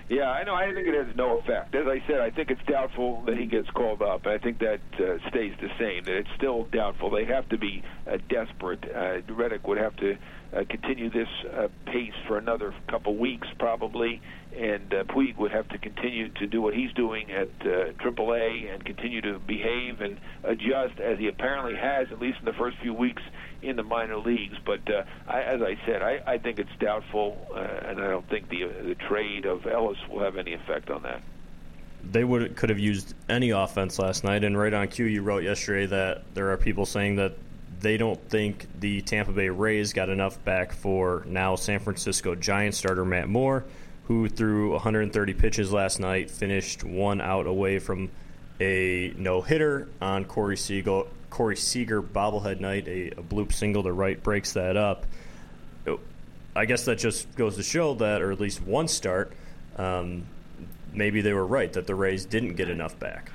yeah, 0.09 0.29
I 0.29 0.43
know. 0.43 0.55
I 0.55 0.73
think 0.73 0.87
it 0.87 0.93
has 0.93 1.15
no 1.15 1.39
effect. 1.39 1.75
As 1.75 1.87
I 1.87 2.01
said, 2.07 2.21
I 2.21 2.29
think 2.29 2.49
it's 2.49 2.61
doubtful 2.65 3.23
that 3.25 3.37
he 3.37 3.45
gets 3.45 3.69
called 3.71 4.01
up. 4.01 4.27
I 4.27 4.37
think 4.37 4.59
that 4.59 4.79
uh, 4.93 5.17
stays 5.29 5.53
the 5.59 5.69
same. 5.77 6.05
That 6.05 6.15
it's 6.15 6.29
still 6.37 6.63
doubtful. 6.65 7.09
They 7.09 7.25
have 7.25 7.49
to 7.49 7.57
be 7.57 7.83
uh, 8.09 8.19
desperate. 8.29 8.85
Uh, 8.85 9.21
Reddick 9.33 9.67
would 9.67 9.77
have 9.77 9.95
to 9.97 10.17
uh, 10.55 10.63
continue 10.69 11.09
this 11.09 11.29
uh, 11.53 11.67
pace 11.85 12.13
for 12.27 12.37
another 12.37 12.73
couple 12.87 13.15
weeks, 13.15 13.47
probably, 13.57 14.21
and 14.57 14.93
uh, 14.93 15.03
Puig 15.05 15.37
would 15.37 15.51
have 15.51 15.67
to 15.69 15.77
continue 15.77 16.27
to 16.29 16.45
do 16.45 16.61
what 16.61 16.73
he's 16.73 16.91
doing 16.93 17.31
at 17.31 17.47
uh, 17.61 17.93
AAA 17.99 18.73
and 18.73 18.83
continue 18.83 19.21
to 19.21 19.39
behave 19.39 20.01
and 20.01 20.19
adjust 20.43 20.99
as 20.99 21.17
he 21.19 21.27
apparently 21.27 21.75
has, 21.75 22.11
at 22.11 22.19
least 22.19 22.39
in 22.39 22.45
the 22.45 22.53
first 22.53 22.77
few 22.79 22.93
weeks 22.93 23.21
in 23.61 23.75
the 23.75 23.83
minor 23.83 24.17
leagues. 24.17 24.57
But 24.65 24.81
uh, 24.91 25.03
I, 25.27 25.41
as 25.41 25.61
I 25.61 25.77
said, 25.85 26.01
I, 26.01 26.21
I 26.27 26.37
think 26.37 26.59
it's 26.59 26.75
doubtful, 26.79 27.37
uh, 27.53 27.59
and 27.59 28.01
I 28.01 28.09
don't 28.09 28.27
think 28.29 28.49
the 28.49 28.65
uh, 28.65 28.67
the 28.83 28.95
trade 28.95 29.45
of 29.45 29.65
Ellis 29.65 29.97
will 30.09 30.19
have 30.19 30.37
any 30.37 30.53
effect 30.53 30.89
on 30.89 31.03
that. 31.03 31.21
They 32.03 32.23
would 32.23 32.57
could 32.57 32.69
have 32.69 32.79
used 32.79 33.13
any 33.29 33.51
offense 33.51 33.99
last 33.99 34.23
night, 34.25 34.43
and 34.43 34.57
right 34.57 34.73
on 34.73 34.87
cue, 34.89 35.05
you 35.05 35.21
wrote 35.21 35.43
yesterday 35.43 35.85
that 35.85 36.23
there 36.33 36.51
are 36.51 36.57
people 36.57 36.85
saying 36.85 37.15
that 37.17 37.37
they 37.81 37.97
don't 37.97 38.21
think 38.29 38.67
the 38.79 39.01
Tampa 39.01 39.31
Bay 39.31 39.49
Rays 39.49 39.93
got 39.93 40.09
enough 40.09 40.43
back 40.45 40.71
for 40.71 41.23
now 41.25 41.55
San 41.55 41.79
Francisco 41.79 42.35
Giants 42.35 42.77
starter 42.77 43.03
Matt 43.03 43.27
Moore, 43.27 43.65
who 44.05 44.29
threw 44.29 44.71
130 44.71 45.33
pitches 45.33 45.73
last 45.73 45.99
night, 45.99 46.29
finished 46.29 46.83
one 46.83 47.19
out 47.21 47.47
away 47.47 47.79
from 47.79 48.09
a 48.59 49.13
no 49.17 49.41
hitter 49.41 49.87
on 49.99 50.25
Corey 50.25 50.57
Seager, 50.57 51.03
Corey 51.31 51.57
Seager 51.57 52.01
bobblehead 52.01 52.59
night, 52.59 52.87
a, 52.87 53.07
a 53.11 53.23
bloop 53.23 53.51
single 53.51 53.83
to 53.83 53.91
right 53.91 54.21
breaks 54.21 54.53
that 54.53 54.77
up. 54.77 55.05
I 56.55 56.65
guess 56.65 56.85
that 56.85 56.99
just 56.99 57.33
goes 57.35 57.55
to 57.55 57.63
show 57.63 57.93
that, 57.95 58.21
or 58.21 58.31
at 58.31 58.39
least 58.39 58.61
one 58.61 58.89
start, 58.89 59.31
um, 59.77 60.23
maybe 60.93 61.21
they 61.21 61.33
were 61.33 61.45
right 61.45 61.71
that 61.73 61.87
the 61.87 61.95
Rays 61.95 62.25
didn't 62.25 62.55
get 62.55 62.69
enough 62.69 62.99
back. 62.99 63.31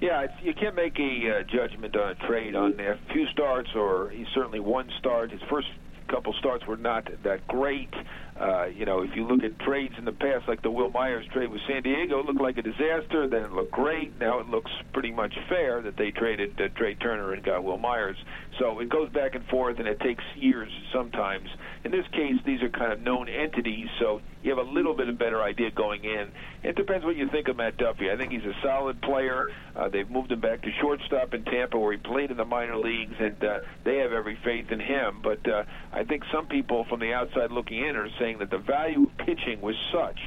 Yeah, 0.00 0.26
you 0.42 0.54
can't 0.54 0.74
make 0.74 0.98
a 0.98 1.40
uh, 1.40 1.42
judgment 1.42 1.94
on 1.94 2.10
a 2.10 2.14
trade 2.26 2.54
on 2.54 2.80
a 2.80 2.98
few 3.12 3.26
starts, 3.32 3.68
or 3.74 4.08
he 4.10 4.24
certainly 4.34 4.60
one 4.60 4.88
start. 4.98 5.30
His 5.30 5.42
first 5.50 5.68
couple 6.08 6.32
starts 6.38 6.66
were 6.66 6.78
not 6.78 7.08
that 7.22 7.46
great. 7.46 7.92
Uh, 8.40 8.64
you 8.74 8.86
know, 8.86 9.02
if 9.02 9.14
you 9.14 9.26
look 9.26 9.44
at 9.44 9.58
trades 9.58 9.92
in 9.98 10.06
the 10.06 10.12
past, 10.12 10.48
like 10.48 10.62
the 10.62 10.70
Wil 10.70 10.90
Myers 10.90 11.26
trade 11.30 11.50
with 11.50 11.60
San 11.68 11.82
Diego, 11.82 12.20
it 12.20 12.26
looked 12.26 12.40
like 12.40 12.56
a 12.56 12.62
disaster. 12.62 13.28
Then 13.28 13.42
it 13.42 13.52
looked 13.52 13.72
great. 13.72 14.18
Now 14.18 14.38
it 14.38 14.48
looks 14.48 14.70
pretty 14.94 15.10
much 15.10 15.34
fair 15.48 15.82
that 15.82 15.98
they 15.98 16.10
traded 16.10 16.58
uh, 16.58 16.68
Trea 16.74 16.94
Turner 16.94 17.34
and 17.34 17.44
got 17.44 17.62
Wil 17.62 17.76
Myers. 17.76 18.16
So 18.58 18.80
it 18.80 18.88
goes 18.88 19.10
back 19.10 19.34
and 19.34 19.44
forth, 19.46 19.78
and 19.78 19.86
it 19.86 20.00
takes 20.00 20.24
years 20.36 20.70
sometimes. 20.92 21.48
In 21.84 21.90
this 21.90 22.06
case, 22.12 22.36
these 22.46 22.62
are 22.62 22.70
kind 22.70 22.92
of 22.92 23.00
known 23.00 23.28
entities, 23.28 23.88
so 23.98 24.20
you 24.42 24.50
have 24.56 24.66
a 24.66 24.70
little 24.70 24.94
bit 24.94 25.08
of 25.08 25.18
better 25.18 25.42
idea 25.42 25.70
going 25.70 26.04
in. 26.04 26.30
It 26.62 26.76
depends 26.76 27.04
what 27.04 27.16
you 27.16 27.28
think 27.28 27.48
of 27.48 27.56
Matt 27.56 27.76
Duffy. 27.76 28.10
I 28.10 28.16
think 28.16 28.32
he's 28.32 28.44
a 28.44 28.54
solid 28.62 29.00
player. 29.02 29.48
Uh, 29.76 29.88
they've 29.88 30.10
moved 30.10 30.32
him 30.32 30.40
back 30.40 30.62
to 30.62 30.70
shortstop 30.80 31.34
in 31.34 31.44
Tampa, 31.44 31.78
where 31.78 31.92
he 31.92 31.98
played 31.98 32.30
in 32.30 32.36
the 32.36 32.44
minor 32.44 32.76
leagues, 32.76 33.14
and 33.18 33.42
uh, 33.42 33.60
they 33.84 33.98
have 33.98 34.12
every 34.12 34.38
faith 34.44 34.70
in 34.70 34.80
him. 34.80 35.20
But 35.22 35.46
uh, 35.48 35.64
I 35.92 36.04
think 36.04 36.24
some 36.32 36.46
people 36.46 36.84
from 36.84 37.00
the 37.00 37.12
outside 37.12 37.50
looking 37.50 37.78
in 37.86 37.96
are 37.96 38.08
saying 38.18 38.29
that 38.38 38.50
the 38.50 38.58
value 38.58 39.04
of 39.04 39.26
pitching 39.26 39.60
was 39.60 39.76
such 39.92 40.18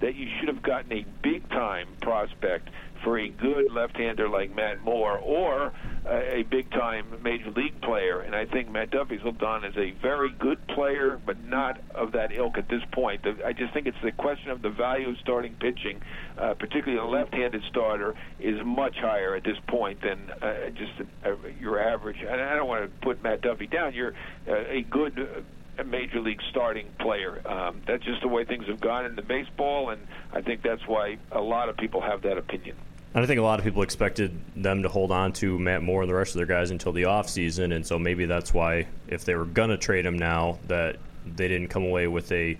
that 0.00 0.14
you 0.14 0.28
should 0.38 0.48
have 0.48 0.62
gotten 0.62 0.92
a 0.92 1.06
big 1.22 1.48
time 1.48 1.88
prospect 2.02 2.68
for 3.02 3.18
a 3.18 3.28
good 3.28 3.70
left-hander 3.72 4.28
like 4.28 4.54
Matt 4.54 4.82
Moore 4.82 5.18
or 5.18 5.72
a, 6.08 6.42
big-time 6.44 7.06
major 7.22 7.50
league 7.50 7.80
player. 7.80 8.20
And 8.20 8.34
I 8.34 8.46
think 8.46 8.70
Matt 8.70 8.90
Duffy's 8.90 9.22
looked 9.24 9.42
on 9.42 9.64
as 9.64 9.76
a 9.76 9.90
very 10.02 10.30
good 10.30 10.64
player, 10.68 11.20
but 11.24 11.42
not 11.44 11.80
of 11.94 12.12
that 12.12 12.32
ilk 12.32 12.58
at 12.58 12.68
this 12.68 12.82
point. 12.92 13.22
I 13.44 13.52
just 13.52 13.72
think 13.72 13.86
it's 13.86 14.00
the 14.02 14.12
question 14.12 14.50
of 14.50 14.62
the 14.62 14.70
value 14.70 15.08
of 15.10 15.18
starting 15.18 15.54
pitching, 15.54 16.00
uh, 16.38 16.54
particularly 16.54 16.98
a 16.98 17.04
left-handed 17.04 17.62
starter, 17.68 18.14
is 18.38 18.60
much 18.64 18.96
higher 18.96 19.34
at 19.34 19.44
this 19.44 19.58
point 19.66 20.00
than 20.02 20.30
uh, 20.42 20.70
just 20.70 20.92
a, 21.24 21.36
your 21.60 21.80
average. 21.80 22.18
And 22.20 22.40
I 22.40 22.54
don't 22.54 22.68
want 22.68 22.84
to 22.84 23.06
put 23.06 23.22
Matt 23.22 23.42
Duffy 23.42 23.66
down. 23.66 23.94
You're 23.94 24.14
uh, 24.48 24.54
a 24.68 24.82
good 24.82 25.44
a 25.78 25.84
major 25.84 26.20
league 26.20 26.40
starting 26.50 26.86
player. 26.98 27.40
Um, 27.46 27.80
that's 27.86 28.04
just 28.04 28.22
the 28.22 28.28
way 28.28 28.44
things 28.44 28.66
have 28.66 28.80
gone 28.80 29.04
in 29.04 29.16
the 29.16 29.22
baseball, 29.22 29.90
and 29.90 30.06
I 30.32 30.40
think 30.40 30.62
that's 30.62 30.86
why 30.86 31.18
a 31.32 31.40
lot 31.40 31.68
of 31.68 31.76
people 31.76 32.00
have 32.00 32.22
that 32.22 32.38
opinion. 32.38 32.76
And 33.14 33.24
I 33.24 33.26
think 33.26 33.38
a 33.38 33.42
lot 33.42 33.58
of 33.58 33.64
people 33.64 33.82
expected 33.82 34.38
them 34.54 34.82
to 34.82 34.88
hold 34.88 35.10
on 35.10 35.32
to 35.34 35.58
Matt 35.58 35.82
Moore 35.82 36.02
and 36.02 36.10
the 36.10 36.14
rest 36.14 36.34
of 36.34 36.36
their 36.38 36.46
guys 36.46 36.70
until 36.70 36.92
the 36.92 37.04
offseason, 37.04 37.74
and 37.74 37.86
so 37.86 37.98
maybe 37.98 38.26
that's 38.26 38.52
why 38.52 38.86
if 39.08 39.24
they 39.24 39.34
were 39.34 39.44
going 39.44 39.70
to 39.70 39.78
trade 39.78 40.04
him 40.04 40.18
now, 40.18 40.58
that 40.66 40.96
they 41.24 41.48
didn't 41.48 41.68
come 41.68 41.84
away 41.84 42.06
with 42.06 42.30
a 42.32 42.56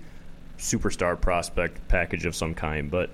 superstar 0.58 1.20
prospect 1.20 1.87
package 1.88 2.25
of 2.25 2.35
some 2.35 2.54
kind. 2.54 2.90
But 2.90 3.11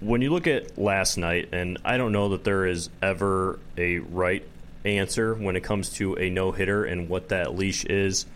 when 0.00 0.20
you 0.20 0.30
look 0.30 0.46
at 0.46 0.76
last 0.76 1.16
night, 1.16 1.48
and 1.52 1.78
I 1.84 1.96
don't 1.96 2.12
know 2.12 2.30
that 2.30 2.44
there 2.44 2.66
is 2.66 2.90
ever 3.00 3.58
a 3.78 3.98
right 3.98 4.44
answer 4.86 5.34
when 5.34 5.56
it 5.56 5.62
comes 5.62 5.90
to 5.90 6.14
a 6.14 6.30
no 6.30 6.52
hitter 6.52 6.84
and 6.84 7.08
what 7.08 7.28
that 7.28 7.56
leash 7.56 7.84
is. 7.84 8.26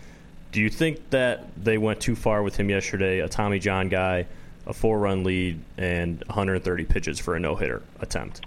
Do 0.53 0.61
you 0.61 0.71
think 0.71 1.11
that 1.11 1.45
they 1.63 1.79
went 1.79 2.01
too 2.01 2.17
far 2.17 2.43
with 2.43 2.57
him 2.57 2.71
yesterday? 2.71 3.21
A 3.21 3.29
Tommy 3.29 3.61
John 3.61 3.89
guy, 3.89 4.27
a 4.67 4.73
four-run 4.73 5.23
lead, 5.23 5.61
and 5.79 6.25
130 6.27 6.85
pitches 6.87 7.21
for 7.21 7.37
a 7.37 7.41
no-hitter 7.41 7.83
attempt. 8.01 8.41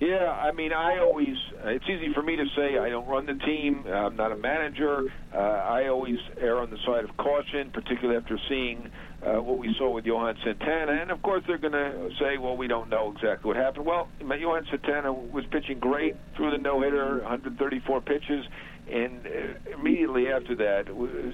Yeah, 0.00 0.30
I 0.30 0.52
mean, 0.52 0.72
I 0.72 0.98
always, 0.98 1.36
it's 1.64 1.84
easy 1.88 2.12
for 2.12 2.22
me 2.22 2.36
to 2.36 2.44
say 2.56 2.78
I 2.78 2.88
don't 2.88 3.06
run 3.06 3.26
the 3.26 3.34
team. 3.34 3.84
I'm 3.86 4.16
not 4.16 4.32
a 4.32 4.36
manager. 4.36 5.12
Uh, 5.32 5.38
I 5.38 5.88
always 5.88 6.18
err 6.38 6.58
on 6.58 6.70
the 6.70 6.78
side 6.78 7.04
of 7.04 7.16
caution, 7.16 7.70
particularly 7.70 8.16
after 8.16 8.38
seeing 8.48 8.90
uh, 9.22 9.40
what 9.40 9.58
we 9.58 9.74
saw 9.78 9.90
with 9.90 10.04
Johan 10.04 10.36
Santana. 10.42 10.92
And 10.92 11.10
of 11.10 11.22
course, 11.22 11.44
they're 11.46 11.58
going 11.58 11.72
to 11.72 12.10
say, 12.18 12.38
well, 12.38 12.56
we 12.56 12.66
don't 12.66 12.88
know 12.88 13.12
exactly 13.14 13.48
what 13.48 13.56
happened. 13.56 13.86
Well, 13.86 14.08
Johan 14.20 14.66
Santana 14.68 15.12
was 15.12 15.44
pitching 15.46 15.78
great 15.78 16.16
through 16.36 16.50
the 16.50 16.58
no 16.58 16.80
hitter, 16.80 17.18
134 17.18 18.00
pitches 18.00 18.46
and 18.90 19.26
uh, 19.26 19.78
immediately 19.78 20.28
after 20.28 20.54
that 20.56 20.86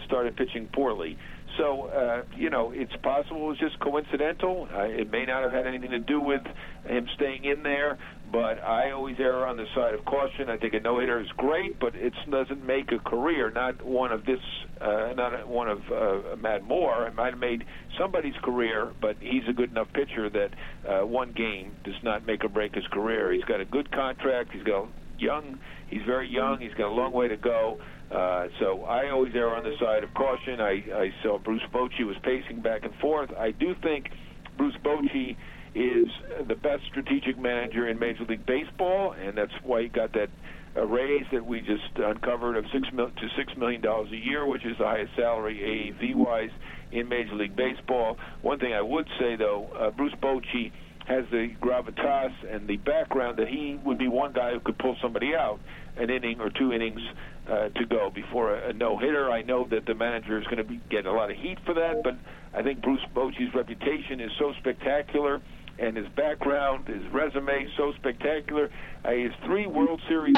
started 0.07 0.37
pitching 0.37 0.69
poorly. 0.73 1.19
So 1.59 1.87
uh, 1.87 2.23
you 2.37 2.51
know, 2.51 2.73
it's 2.75 2.95
possible 3.03 3.47
it 3.47 3.49
was 3.49 3.59
just 3.59 3.79
coincidental. 3.81 4.69
Uh, 4.73 4.83
it 4.83 5.11
may 5.11 5.25
not 5.25 5.43
have 5.43 5.53
had 5.53 5.67
anything 5.67 5.91
to 5.91 5.99
do 5.99 6.21
with 6.21 6.43
him 6.85 7.09
staying 7.17 7.45
in 7.45 7.63
there. 7.63 7.99
But 8.33 8.63
I 8.63 8.93
always 8.93 9.17
err 9.19 9.45
on 9.45 9.57
the 9.57 9.67
side 9.75 9.93
of 9.95 10.05
caution. 10.05 10.51
I 10.51 10.57
think 10.57 10.75
a 10.75 10.81
no 10.81 11.01
hitter 11.01 11.21
is 11.21 11.27
great, 11.37 11.81
but 11.81 11.97
it 11.97 12.13
doesn't 12.31 12.65
make 12.65 12.93
a 12.93 12.99
career. 12.99 13.51
Not 13.51 13.83
one 13.85 14.13
of 14.13 14.25
this, 14.25 14.39
uh, 14.81 15.15
not 15.17 15.49
one 15.49 15.69
of 15.69 15.81
uh, 15.91 16.37
Matt 16.37 16.63
Moore. 16.63 17.09
It 17.09 17.15
might 17.17 17.31
have 17.31 17.41
made 17.41 17.65
somebody's 17.99 18.37
career, 18.43 18.93
but 19.01 19.17
he's 19.19 19.43
a 19.49 19.53
good 19.53 19.71
enough 19.71 19.89
pitcher 19.93 20.31
that 20.31 20.51
uh, 20.89 21.07
one 21.07 21.33
game 21.33 21.73
does 21.83 22.01
not 22.05 22.25
make 22.25 22.45
or 22.45 22.49
break 22.49 22.73
his 22.73 22.87
career. 22.93 23.33
He's 23.33 23.45
got 23.45 23.61
a 23.61 23.65
good 23.65 23.91
contract. 23.91 24.53
He's 24.53 24.63
got 24.63 24.87
young 25.19 25.59
He's 25.91 26.03
very 26.07 26.29
young. 26.29 26.59
He's 26.61 26.75
got 26.75 26.89
a 26.89 26.95
long 26.95 27.13
way 27.13 27.29
to 27.29 27.37
go. 27.37 27.79
Uh, 28.11 28.47
so 28.59 28.85
I 28.85 29.11
always 29.11 29.33
err 29.35 29.55
on 29.55 29.65
the 29.65 29.77
side 29.79 30.03
of 30.03 30.13
caution. 30.15 30.61
I, 30.61 30.83
I 30.95 31.11
saw 31.23 31.39
Bruce 31.39 31.63
Bochy 31.73 32.05
was 32.05 32.17
pacing 32.23 32.61
back 32.61 32.85
and 32.85 32.95
forth. 33.01 33.31
I 33.39 33.51
do 33.53 33.75
think 33.83 34.11
Bruce 34.57 34.77
Bochy 34.85 35.37
is 35.75 36.09
the 36.49 36.57
best 36.57 36.83
strategic 36.91 37.39
manager 37.39 37.89
in 37.89 37.99
Major 37.99 38.25
League 38.25 38.47
Baseball, 38.47 39.13
and 39.13 39.39
that's 39.39 39.53
why 39.63 39.83
he 39.83 39.89
got 39.89 40.13
that 40.15 40.29
a 40.77 40.87
raise 40.87 41.25
that 41.33 41.45
we 41.45 41.61
just 41.61 41.97
uncovered 41.97 42.57
of 42.57 42.65
six 42.73 42.87
mil- 42.93 43.11
to 43.11 43.29
six 43.37 43.53
million 43.57 43.81
dollars 43.81 44.11
a 44.13 44.17
year, 44.17 44.47
which 44.47 44.65
is 44.65 44.77
the 44.79 44.85
highest 44.85 45.15
salary 45.17 45.59
AAV 46.01 46.15
wise 46.15 46.51
in 46.93 47.09
Major 47.09 47.35
League 47.35 47.57
Baseball. 47.57 48.17
One 48.43 48.59
thing 48.59 48.73
I 48.73 48.83
would 48.83 49.07
say 49.19 49.37
though, 49.37 49.69
uh, 49.77 49.91
Bruce 49.91 50.15
Bochy 50.23 50.71
has 51.07 51.25
the 51.33 51.51
gravitas 51.61 52.33
and 52.49 52.69
the 52.69 52.77
background 52.77 53.39
that 53.39 53.49
he 53.49 53.81
would 53.85 53.99
be 53.99 54.07
one 54.07 54.33
guy 54.33 54.53
who 54.53 54.61
could 54.61 54.79
pull 54.79 54.97
somebody 55.03 55.35
out 55.35 55.59
an 55.97 56.11
inning 56.11 56.41
or 56.41 56.51
two 56.51 56.73
innings 56.73 57.01
uh, 57.49 57.69
to 57.71 57.87
go 57.87 58.11
before 58.11 58.55
a, 58.55 58.71
a 58.71 58.73
no 58.73 58.99
hitter. 58.99 59.31
I 59.31 59.43
know 59.43 59.67
that 59.71 59.87
the 59.87 59.95
manager 59.95 60.39
is 60.39 60.45
going 60.45 60.59
to 60.59 60.65
be, 60.65 60.81
get 60.91 61.07
a 61.07 61.13
lot 61.13 61.31
of 61.31 61.37
heat 61.37 61.59
for 61.65 61.75
that, 61.75 62.03
but 62.03 62.17
I 62.55 62.63
think 62.63 62.83
Bruce 62.83 63.05
Bochy's 63.15 63.55
reputation 63.55 64.21
is 64.21 64.31
so 64.39 64.53
spectacular 64.61 65.41
and 65.81 65.97
his 65.97 66.07
background, 66.15 66.87
his 66.87 67.03
resume, 67.11 67.67
so 67.77 67.93
spectacular. 67.97 68.71
Uh, 69.05 69.11
has 69.11 69.33
three 69.47 69.67
World 69.67 70.01
Series. 70.09 70.37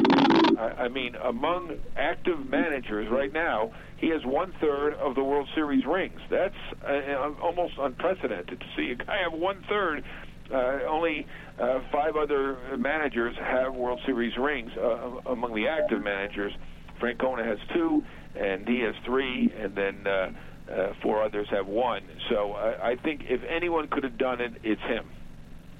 I, 0.57 0.85
I 0.85 0.87
mean, 0.87 1.15
among 1.15 1.77
active 1.97 2.49
managers 2.49 3.09
right 3.11 3.33
now, 3.33 3.73
he 3.97 4.09
has 4.09 4.21
one 4.25 4.53
third 4.61 4.93
of 4.93 5.15
the 5.15 5.23
World 5.23 5.49
Series 5.53 5.85
rings. 5.85 6.19
That's 6.29 6.55
uh, 6.85 7.31
almost 7.41 7.73
unprecedented 7.77 8.59
to 8.59 8.65
see 8.77 8.91
a 8.91 8.95
guy 8.95 9.17
have 9.23 9.33
one 9.33 9.63
third. 9.67 10.03
Uh, 10.51 10.79
only 10.87 11.25
uh, 11.59 11.79
five 11.91 12.15
other 12.15 12.57
managers 12.77 13.35
have 13.37 13.73
World 13.73 13.99
Series 14.05 14.37
rings 14.37 14.71
uh, 14.77 15.21
among 15.25 15.55
the 15.55 15.67
active 15.67 16.03
managers. 16.03 16.53
Francona 16.99 17.45
has 17.45 17.59
two, 17.73 18.03
and 18.35 18.67
he 18.67 18.79
has 18.81 18.95
three, 19.03 19.51
and 19.57 19.75
then 19.75 20.35
four 21.01 21.23
others 21.23 21.47
have 21.49 21.67
one. 21.67 22.03
So 22.29 22.53
I 22.53 22.95
think 22.95 23.25
if 23.27 23.41
anyone 23.43 23.87
could 23.87 24.03
have 24.03 24.17
done 24.17 24.41
it, 24.41 24.53
it's 24.63 24.81
him. 24.81 25.05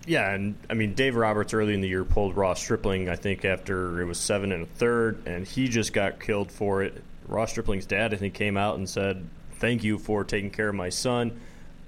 Yeah, 0.06 0.32
and 0.32 0.56
I 0.70 0.74
mean 0.74 0.94
Dave 0.96 1.16
Roberts 1.16 1.54
early 1.54 1.74
in 1.74 1.82
the 1.82 1.88
year 1.88 2.04
pulled 2.04 2.36
Ross 2.36 2.62
Stripling. 2.62 3.08
I 3.10 3.16
think 3.16 3.46
after 3.46 4.02
it 4.02 4.06
was 4.06 4.20
seven 4.20 4.52
and 4.52 4.64
a 4.64 4.66
third, 4.66 5.26
and 5.26 5.48
he 5.48 5.68
just 5.68 5.94
got 5.94 6.20
killed 6.20 6.52
for 6.52 6.84
it. 6.84 7.02
Ross 7.28 7.52
Stripling's 7.52 7.86
dad, 7.86 8.14
I 8.14 8.18
think, 8.18 8.34
came 8.34 8.58
out 8.58 8.76
and 8.76 8.90
said, 8.90 9.26
"Thank 9.54 9.84
you 9.84 9.98
for 9.98 10.26
taking 10.26 10.52
care 10.52 10.68
of 10.68 10.76
my 10.76 10.90
son." 10.90 11.40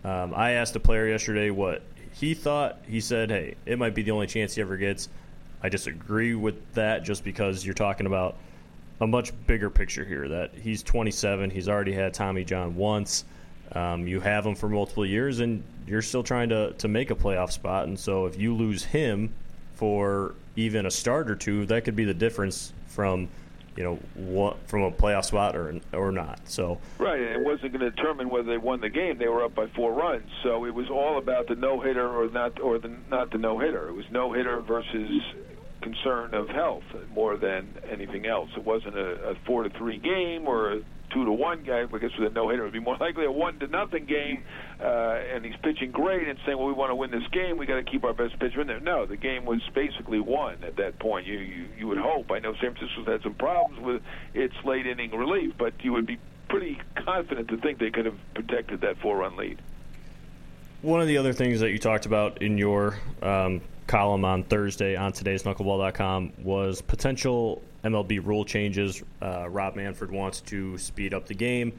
Um, 0.06 0.34
I 0.34 0.52
asked 0.52 0.76
a 0.76 0.80
player 0.80 1.10
yesterday 1.10 1.50
what 1.50 1.82
he 2.16 2.34
thought 2.34 2.80
he 2.88 3.02
said, 3.02 3.30
"Hey, 3.30 3.56
it 3.66 3.78
might 3.78 3.94
be 3.94 4.02
the 4.02 4.12
only 4.12 4.28
chance 4.28 4.56
he 4.56 4.62
ever 4.62 4.78
gets." 4.78 5.10
I 5.62 5.70
disagree 5.70 6.34
with 6.34 6.56
that, 6.74 7.04
just 7.04 7.24
because 7.24 7.66
you're 7.66 7.74
talking 7.74 8.06
about 8.06 8.38
a 9.02 9.08
much 9.08 9.34
bigger 9.48 9.70
picture 9.70 10.06
here. 10.06 10.28
That 10.30 10.52
he's 10.54 10.82
27, 10.82 11.50
he's 11.50 11.68
already 11.68 11.92
had 11.92 12.14
Tommy 12.14 12.46
John 12.46 12.76
once. 12.76 13.26
Um, 13.74 14.08
you 14.08 14.22
have 14.22 14.46
him 14.46 14.56
for 14.56 14.70
multiple 14.70 15.06
years, 15.06 15.40
and 15.40 15.62
you're 15.88 16.02
still 16.02 16.24
trying 16.24 16.50
to 16.50 16.72
to 16.74 16.88
make 16.88 17.12
a 17.12 17.16
playoff 17.16 17.52
spot. 17.52 17.88
And 17.88 18.00
so, 18.00 18.26
if 18.28 18.40
you 18.40 18.56
lose 18.56 18.86
him 18.86 19.34
for 19.74 20.36
even 20.56 20.86
a 20.86 20.92
start 20.92 21.30
or 21.30 21.36
two, 21.36 21.66
that 21.66 21.84
could 21.84 21.98
be 21.98 22.06
the 22.06 22.14
difference 22.14 22.72
from 22.88 23.28
you 23.76 23.84
know, 23.84 24.00
what, 24.16 24.58
from 24.68 24.84
a 24.84 24.92
playoff 24.92 25.26
spot 25.26 25.56
or 25.56 25.80
or 25.94 26.12
not. 26.12 26.40
So 26.46 26.80
right, 26.98 27.20
it 27.20 27.44
wasn't 27.44 27.74
going 27.74 27.82
to 27.82 27.92
determine 27.92 28.30
whether 28.30 28.48
they 28.48 28.58
won 28.58 28.82
the 28.82 28.90
game. 28.90 29.18
They 29.18 29.28
were 29.28 29.44
up 29.44 29.56
by 29.56 29.68
four 29.68 29.94
runs, 29.94 30.30
so 30.44 30.66
it 30.66 30.74
was 30.74 30.90
all 30.90 31.18
about 31.18 31.48
the 31.48 31.56
no 31.56 31.82
hitter 31.82 32.08
or 32.08 32.30
not, 32.30 32.60
or 32.60 32.80
the 32.80 32.92
not 33.10 33.32
the 33.32 33.38
no 33.38 33.60
hitter. 33.60 33.90
It 33.90 33.94
was 33.94 34.06
no 34.12 34.32
hitter 34.32 34.62
versus 34.62 35.22
concern 35.82 36.34
of 36.34 36.50
health 36.50 36.84
more 37.14 37.38
than 37.38 37.68
anything 37.92 38.26
else. 38.26 38.50
It 38.58 38.66
wasn't 38.66 38.98
a, 38.98 39.32
a 39.32 39.36
four 39.46 39.64
to 39.64 39.70
three 39.70 39.98
game 39.98 40.48
or 40.48 40.74
a 40.74 40.80
two 41.16 41.26
to 41.26 41.32
one 41.32 41.64
game. 41.64 41.90
I 41.94 41.98
guess 41.98 42.12
with 42.20 42.32
a 42.32 42.34
no 42.34 42.50
hitter, 42.50 42.64
it 42.64 42.66
would 42.66 42.74
be 42.74 42.80
more 42.80 42.98
likely 42.98 43.26
a 43.26 43.32
one 43.32 43.58
to 43.60 43.68
nothing 43.68 44.06
game. 44.06 44.44
Uh, 44.80 45.18
and 45.34 45.46
he's 45.46 45.56
pitching 45.64 45.92
great 45.92 46.28
and 46.28 46.38
saying, 46.46 46.58
"Well, 46.58 46.68
we 46.68 46.74
want 46.74 46.92
to 46.92 46.96
win 46.96 47.10
this 47.10 47.28
game. 47.32 47.58
We 47.58 47.66
got 47.66 47.76
to 47.76 47.84
keep 47.84 48.04
our 48.04 48.14
best 48.14 48.38
pitcher 48.38 48.62
in 48.62 48.68
there." 48.68 48.82
No, 48.82 49.06
the 49.06 49.16
game 49.16 49.46
was 49.46 49.62
basically 49.74 50.20
won 50.20 50.64
at 50.64 50.76
that 50.76 51.00
point. 51.00 51.26
You 51.26 51.40
you, 51.40 51.66
you 51.80 51.88
would 51.88 51.98
hope. 51.98 52.32
I 52.32 52.40
know 52.40 52.54
San 52.62 52.76
Francisco's 52.76 53.08
had 53.08 53.24
some 53.24 53.34
problems 53.36 53.82
with 53.82 54.02
its 54.34 54.54
late 54.66 54.86
inning 54.86 55.12
relief, 55.12 55.54
but 55.58 55.74
you 55.82 55.94
would 55.94 56.06
be 56.06 56.20
pretty 56.50 56.80
confident 56.96 57.48
to 57.48 57.58
think 57.58 57.80
they 57.80 57.90
could 57.92 58.06
have 58.06 58.20
protected 58.34 58.82
that 58.82 58.98
four 58.98 59.18
run 59.18 59.38
lead. 59.38 59.60
One 60.82 61.02
of 61.02 61.08
the 61.08 61.18
other 61.18 61.34
things 61.34 61.62
that 61.62 61.72
you 61.72 61.80
talked 61.80 62.06
about 62.06 62.42
in 62.42 62.58
your 62.58 63.00
um, 63.22 63.62
column 63.88 64.26
on 64.26 64.44
Thursday 64.44 64.96
on 64.96 65.14
today's 65.14 65.44
knuckleball.com 65.44 66.34
was 66.44 66.82
potential 66.82 67.64
MLB 67.86 68.26
rule 68.26 68.44
changes. 68.44 69.04
Uh, 69.22 69.48
Rob 69.48 69.76
Manfred 69.76 70.12
wants 70.12 70.42
to 70.42 70.78
speed 70.78 71.14
up 71.14 71.28
the 71.28 71.36
game. 71.36 71.74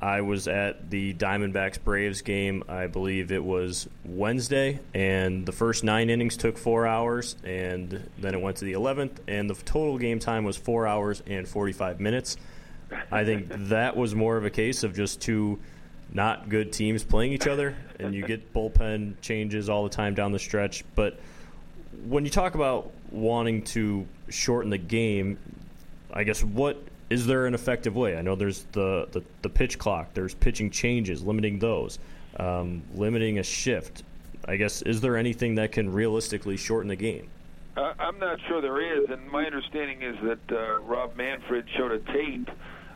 I 0.00 0.22
was 0.22 0.48
at 0.48 0.90
the 0.90 1.14
Diamondbacks 1.14 1.78
Braves 1.82 2.22
game, 2.22 2.64
I 2.68 2.88
believe 2.88 3.30
it 3.30 3.44
was 3.44 3.88
Wednesday, 4.04 4.80
and 4.94 5.46
the 5.46 5.52
first 5.52 5.84
nine 5.84 6.10
innings 6.10 6.36
took 6.36 6.58
four 6.58 6.88
hours, 6.88 7.36
and 7.44 8.10
then 8.18 8.34
it 8.34 8.40
went 8.40 8.56
to 8.56 8.64
the 8.64 8.72
11th, 8.72 9.18
and 9.28 9.48
the 9.48 9.54
total 9.54 9.98
game 9.98 10.18
time 10.18 10.42
was 10.42 10.56
four 10.56 10.88
hours 10.88 11.22
and 11.28 11.46
45 11.46 12.00
minutes. 12.00 12.36
I 13.12 13.24
think 13.24 13.46
that 13.68 13.96
was 13.96 14.12
more 14.12 14.36
of 14.36 14.44
a 14.44 14.50
case 14.50 14.82
of 14.82 14.92
just 14.92 15.20
two 15.20 15.60
not 16.12 16.48
good 16.48 16.72
teams 16.72 17.04
playing 17.04 17.32
each 17.32 17.46
other, 17.46 17.76
and 18.00 18.12
you 18.12 18.26
get 18.26 18.52
bullpen 18.52 19.14
changes 19.20 19.68
all 19.68 19.84
the 19.84 19.90
time 19.90 20.14
down 20.14 20.32
the 20.32 20.38
stretch. 20.40 20.84
But 20.96 21.20
when 22.06 22.24
you 22.24 22.30
talk 22.30 22.54
about 22.54 22.90
wanting 23.10 23.62
to 23.62 24.06
shorten 24.28 24.70
the 24.70 24.78
game, 24.78 25.38
I 26.12 26.24
guess 26.24 26.42
what 26.42 26.82
is 27.10 27.26
there 27.26 27.46
an 27.46 27.54
effective 27.54 27.94
way? 27.94 28.16
I 28.16 28.22
know 28.22 28.34
there's 28.34 28.64
the, 28.72 29.08
the, 29.12 29.22
the 29.42 29.48
pitch 29.48 29.78
clock, 29.78 30.14
there's 30.14 30.34
pitching 30.34 30.70
changes, 30.70 31.22
limiting 31.22 31.58
those, 31.58 31.98
um, 32.38 32.82
limiting 32.94 33.38
a 33.38 33.42
shift. 33.42 34.02
I 34.46 34.56
guess 34.56 34.82
is 34.82 35.00
there 35.00 35.16
anything 35.16 35.54
that 35.56 35.72
can 35.72 35.92
realistically 35.92 36.56
shorten 36.56 36.88
the 36.88 36.96
game? 36.96 37.28
Uh, 37.76 37.94
I'm 37.98 38.18
not 38.18 38.38
sure 38.48 38.60
there 38.60 38.80
is, 38.80 39.08
and 39.08 39.26
my 39.30 39.44
understanding 39.44 40.02
is 40.02 40.16
that 40.22 40.56
uh, 40.56 40.80
Rob 40.80 41.16
Manfred 41.16 41.66
showed 41.76 41.92
a 41.92 42.00
tape, 42.12 42.50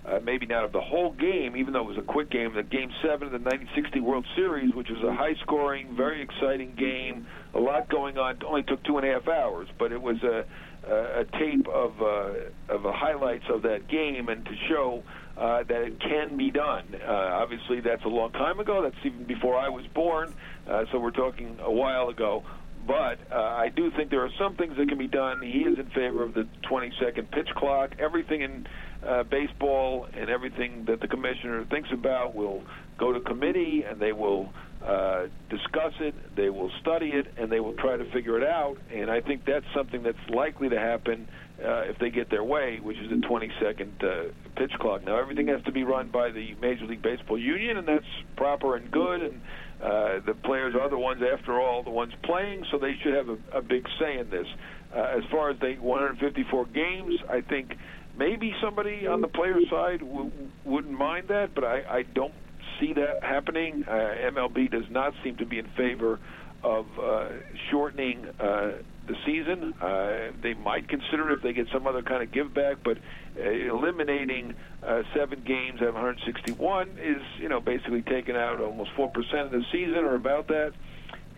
uh, 0.06 0.20
maybe 0.22 0.46
not 0.46 0.64
of 0.64 0.72
the 0.72 0.80
whole 0.80 1.12
game, 1.12 1.56
even 1.56 1.72
though 1.72 1.80
it 1.80 1.88
was 1.88 1.98
a 1.98 2.02
quick 2.02 2.30
game, 2.30 2.54
the 2.54 2.62
Game 2.62 2.90
7 3.02 3.14
of 3.26 3.32
the 3.32 3.38
1960 3.38 4.00
World 4.00 4.26
Series, 4.36 4.75
which 4.75 4.88
was 4.88 5.02
a 5.02 5.12
high-scoring, 5.12 5.96
very 5.96 6.22
exciting 6.22 6.75
game, 6.76 7.26
a 7.54 7.58
lot 7.58 7.88
going 7.88 8.16
on. 8.16 8.38
Only 8.46 8.62
took 8.62 8.82
two 8.84 8.98
and 8.98 9.06
a 9.06 9.12
half 9.12 9.26
hours, 9.26 9.68
but 9.78 9.90
it 9.90 10.00
was 10.00 10.16
a, 10.22 10.44
a, 10.88 11.25
tape 11.38 11.66
of, 11.66 12.00
uh, 12.00 12.75
of 12.75 12.82
highlights 12.94 13.44
of 13.52 13.62
that 13.62 13.88
game 13.88 14.28
and 14.28 14.44
to 14.44 14.52
show 14.68 15.02
uh, 15.36 15.64
that 15.64 15.82
it 15.82 16.00
can 16.00 16.36
be 16.36 16.50
done. 16.50 16.84
Uh, 16.94 17.10
obviously, 17.10 17.80
that's 17.80 18.04
a 18.04 18.08
long 18.08 18.32
time 18.32 18.60
ago. 18.60 18.82
That's 18.82 18.96
even 19.04 19.25
before 19.25 19.58
I 19.58 19.68
was 19.68 19.84
born, 19.88 20.32
uh, 20.68 20.84
so 20.92 21.00
we're 21.00 21.10
talking 21.10 21.58
a 21.60 21.72
while 21.72 22.08
ago. 22.08 22.44
But 22.86 23.18
uh, 23.32 23.34
I 23.34 23.68
do 23.75 23.90
think 23.90 24.10
there 24.10 24.25
are 24.25 24.30
some 24.38 24.54
things 24.54 24.76
that 24.76 24.88
can 24.88 24.98
be 24.98 25.08
done. 25.08 25.42
He 25.42 25.58
is 25.58 25.76
in 25.76 25.86
favor 25.86 26.22
of 26.22 26.34
the 26.34 26.46
20 26.68 26.92
second 27.00 27.30
pitch 27.32 27.48
clock. 27.56 27.96
Everything 27.98 28.42
in 28.42 28.66
uh, 29.06 29.22
baseball 29.25 30.06
and 30.12 30.30
everything 30.30 30.84
that 30.86 31.00
the 31.00 31.08
commissioner 31.08 31.64
thinks 31.70 31.88
about 31.92 32.34
will 32.34 32.62
go 32.98 33.12
to 33.12 33.20
committee 33.20 33.84
and 33.88 34.00
they 34.00 34.12
will 34.12 34.52
uh, 34.84 35.26
discuss 35.50 35.92
it, 36.00 36.14
they 36.36 36.48
will 36.48 36.70
study 36.80 37.08
it, 37.08 37.26
and 37.38 37.50
they 37.50 37.60
will 37.60 37.72
try 37.75 37.96
to 37.96 38.08
figure 38.12 38.40
it 38.40 38.46
out. 38.46 38.76
And 38.94 39.10
I 39.10 39.20
think 39.20 39.44
that's 39.44 39.64
something 39.75 40.02
that's 40.02 40.18
likely 40.28 40.68
to 40.68 40.78
happen 40.78 41.26
uh, 41.58 41.90
if 41.90 41.98
they 41.98 42.10
get 42.10 42.30
their 42.30 42.44
way, 42.44 42.78
which 42.80 42.96
is 42.98 43.10
a 43.10 43.26
20 43.26 43.50
second 43.60 43.92
uh, 44.04 44.25
pitch 44.54 44.72
clock. 44.78 45.04
Now, 45.04 45.18
everything 45.18 45.48
has 45.48 45.62
to 45.64 45.72
be 45.72 45.82
run 45.82 46.10
by 46.10 46.30
the 46.30 46.54
Major 46.60 46.84
League 46.84 47.02
Baseball 47.02 47.38
Union, 47.38 47.78
and 47.78 47.88
that's 47.88 48.04
proper 48.36 48.76
and 48.76 48.90
good. 48.90 49.22
And 49.22 49.40
uh, 49.82 50.20
the 50.25 50.34
players 50.44 50.75
are 50.80 50.88
the 50.88 50.98
ones, 50.98 51.22
after 51.22 51.58
all, 51.60 51.82
the 51.82 51.90
ones 51.90 52.12
playing, 52.22 52.64
so 52.70 52.78
they 52.78 52.94
should 53.02 53.14
have 53.14 53.28
a, 53.28 53.58
a 53.58 53.62
big 53.62 53.86
say 53.98 54.18
in 54.18 54.30
this. 54.30 54.46
Uh, 54.94 55.18
as 55.18 55.25
far 55.30 55.50
as 55.50 55.58
the 55.58 55.75
154 55.80 56.66
games, 56.66 57.14
I 57.28 57.40
think 57.40 57.76
maybe 58.16 58.54
somebody 58.62 59.06
on 59.06 59.20
the 59.20 59.28
player 59.28 59.58
side 59.70 60.00
w- 60.00 60.30
wouldn't 60.64 60.96
mind 60.96 61.28
that, 61.28 61.54
but 61.54 61.64
I, 61.64 61.82
I 61.99 62.02
don't 62.02 62.35
see 62.80 62.92
that 62.94 63.23
happening. 63.23 63.85
Uh, 63.87 63.90
MLB 63.90 64.70
does 64.70 64.88
not 64.90 65.14
seem 65.23 65.37
to 65.37 65.46
be 65.46 65.58
in 65.58 65.66
favor 65.76 66.18
of 66.62 66.87
uh, 67.00 67.28
shortening 67.70 68.25
uh, 68.40 68.73
the 69.06 69.14
season. 69.25 69.73
Uh, 69.80 70.32
they 70.42 70.54
might 70.54 70.88
consider 70.88 71.30
it 71.30 71.37
if 71.37 71.42
they 71.42 71.52
get 71.52 71.66
some 71.73 71.87
other 71.87 72.02
kind 72.02 72.23
of 72.23 72.32
give 72.32 72.52
back, 72.52 72.78
but 72.85 72.99
uh, 73.38 73.49
eliminating 73.49 74.54
uh, 74.82 75.02
seven 75.14 75.42
games 75.46 75.80
of 75.80 75.94
161 75.94 76.88
is, 76.99 77.23
you 77.38 77.49
know, 77.49 77.61
basically 77.61 78.02
taking 78.02 78.37
out 78.37 78.61
almost 78.61 78.90
four 78.96 79.08
percent 79.11 79.40
of 79.42 79.50
the 79.52 79.64
season 79.70 79.99
or 80.04 80.14
about 80.14 80.49
that. 80.49 80.73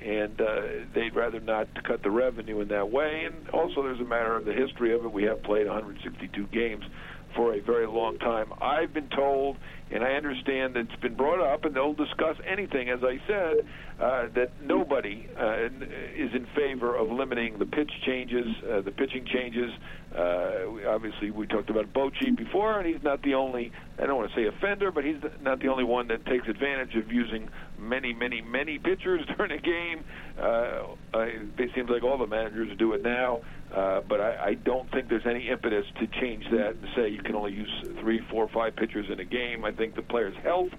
And 0.04 0.40
uh, 0.40 0.62
they'd 0.94 1.14
rather 1.14 1.40
not 1.40 1.68
cut 1.84 2.02
the 2.02 2.10
revenue 2.10 2.60
in 2.60 2.68
that 2.68 2.90
way. 2.90 3.24
And 3.26 3.48
also, 3.50 3.82
there's 3.82 4.00
a 4.00 4.04
matter 4.04 4.36
of 4.36 4.44
the 4.44 4.52
history 4.52 4.94
of 4.94 5.04
it. 5.04 5.12
We 5.12 5.24
have 5.24 5.42
played 5.42 5.66
162 5.66 6.46
games 6.46 6.84
for 7.34 7.54
a 7.54 7.60
very 7.60 7.86
long 7.86 8.18
time. 8.18 8.52
I've 8.60 8.94
been 8.94 9.08
told, 9.08 9.56
and 9.90 10.04
I 10.04 10.12
understand 10.12 10.74
that 10.74 10.80
it's 10.90 11.00
been 11.00 11.14
brought 11.14 11.40
up, 11.40 11.64
and 11.64 11.74
they'll 11.74 11.94
discuss 11.94 12.36
anything, 12.46 12.90
as 12.90 13.00
I 13.02 13.20
said, 13.26 13.66
uh, 14.00 14.28
that 14.34 14.50
nobody 14.62 15.26
uh, 15.38 15.66
is 16.16 16.34
in 16.34 16.46
favor 16.54 16.94
of 16.94 17.10
limiting 17.10 17.58
the 17.58 17.66
pitch 17.66 17.90
changes, 18.06 18.46
uh, 18.70 18.80
the 18.82 18.90
pitching 18.90 19.26
changes. 19.26 19.70
Uh, 20.16 20.88
obviously, 20.88 21.30
we 21.30 21.46
talked 21.46 21.70
about 21.70 21.92
Bochy 21.92 22.36
before, 22.36 22.78
and 22.78 22.86
he's 22.86 23.02
not 23.02 23.22
the 23.22 23.34
only, 23.34 23.72
I 23.98 24.06
don't 24.06 24.16
want 24.16 24.30
to 24.30 24.36
say 24.36 24.46
offender, 24.46 24.90
but 24.90 25.04
he's 25.04 25.20
not 25.42 25.60
the 25.60 25.68
only 25.68 25.84
one 25.84 26.08
that 26.08 26.24
takes 26.26 26.48
advantage 26.48 26.94
of 26.94 27.10
using 27.10 27.48
many, 27.78 28.12
many, 28.12 28.40
many 28.40 28.78
pitchers 28.78 29.22
during 29.36 29.52
a 29.52 29.60
game. 29.60 30.04
Uh, 30.38 30.94
it 31.58 31.70
seems 31.74 31.90
like 31.90 32.02
all 32.02 32.18
the 32.18 32.26
managers 32.26 32.76
do 32.78 32.92
it 32.92 33.02
now. 33.02 33.40
Uh, 33.74 34.00
but 34.08 34.18
I, 34.18 34.46
I 34.46 34.54
don't 34.54 34.90
think 34.90 35.08
there's 35.10 35.26
any 35.26 35.48
impetus 35.48 35.84
to 36.00 36.06
change 36.20 36.44
that 36.50 36.70
and 36.70 36.86
say 36.96 37.08
you 37.10 37.22
can 37.22 37.34
only 37.34 37.52
use 37.52 37.70
three, 38.00 38.20
four, 38.30 38.48
five 38.48 38.74
pitchers 38.76 39.06
in 39.12 39.20
a 39.20 39.24
game. 39.24 39.62
I 39.64 39.72
think 39.78 39.94
the 39.94 40.02
player's 40.02 40.36
health 40.42 40.70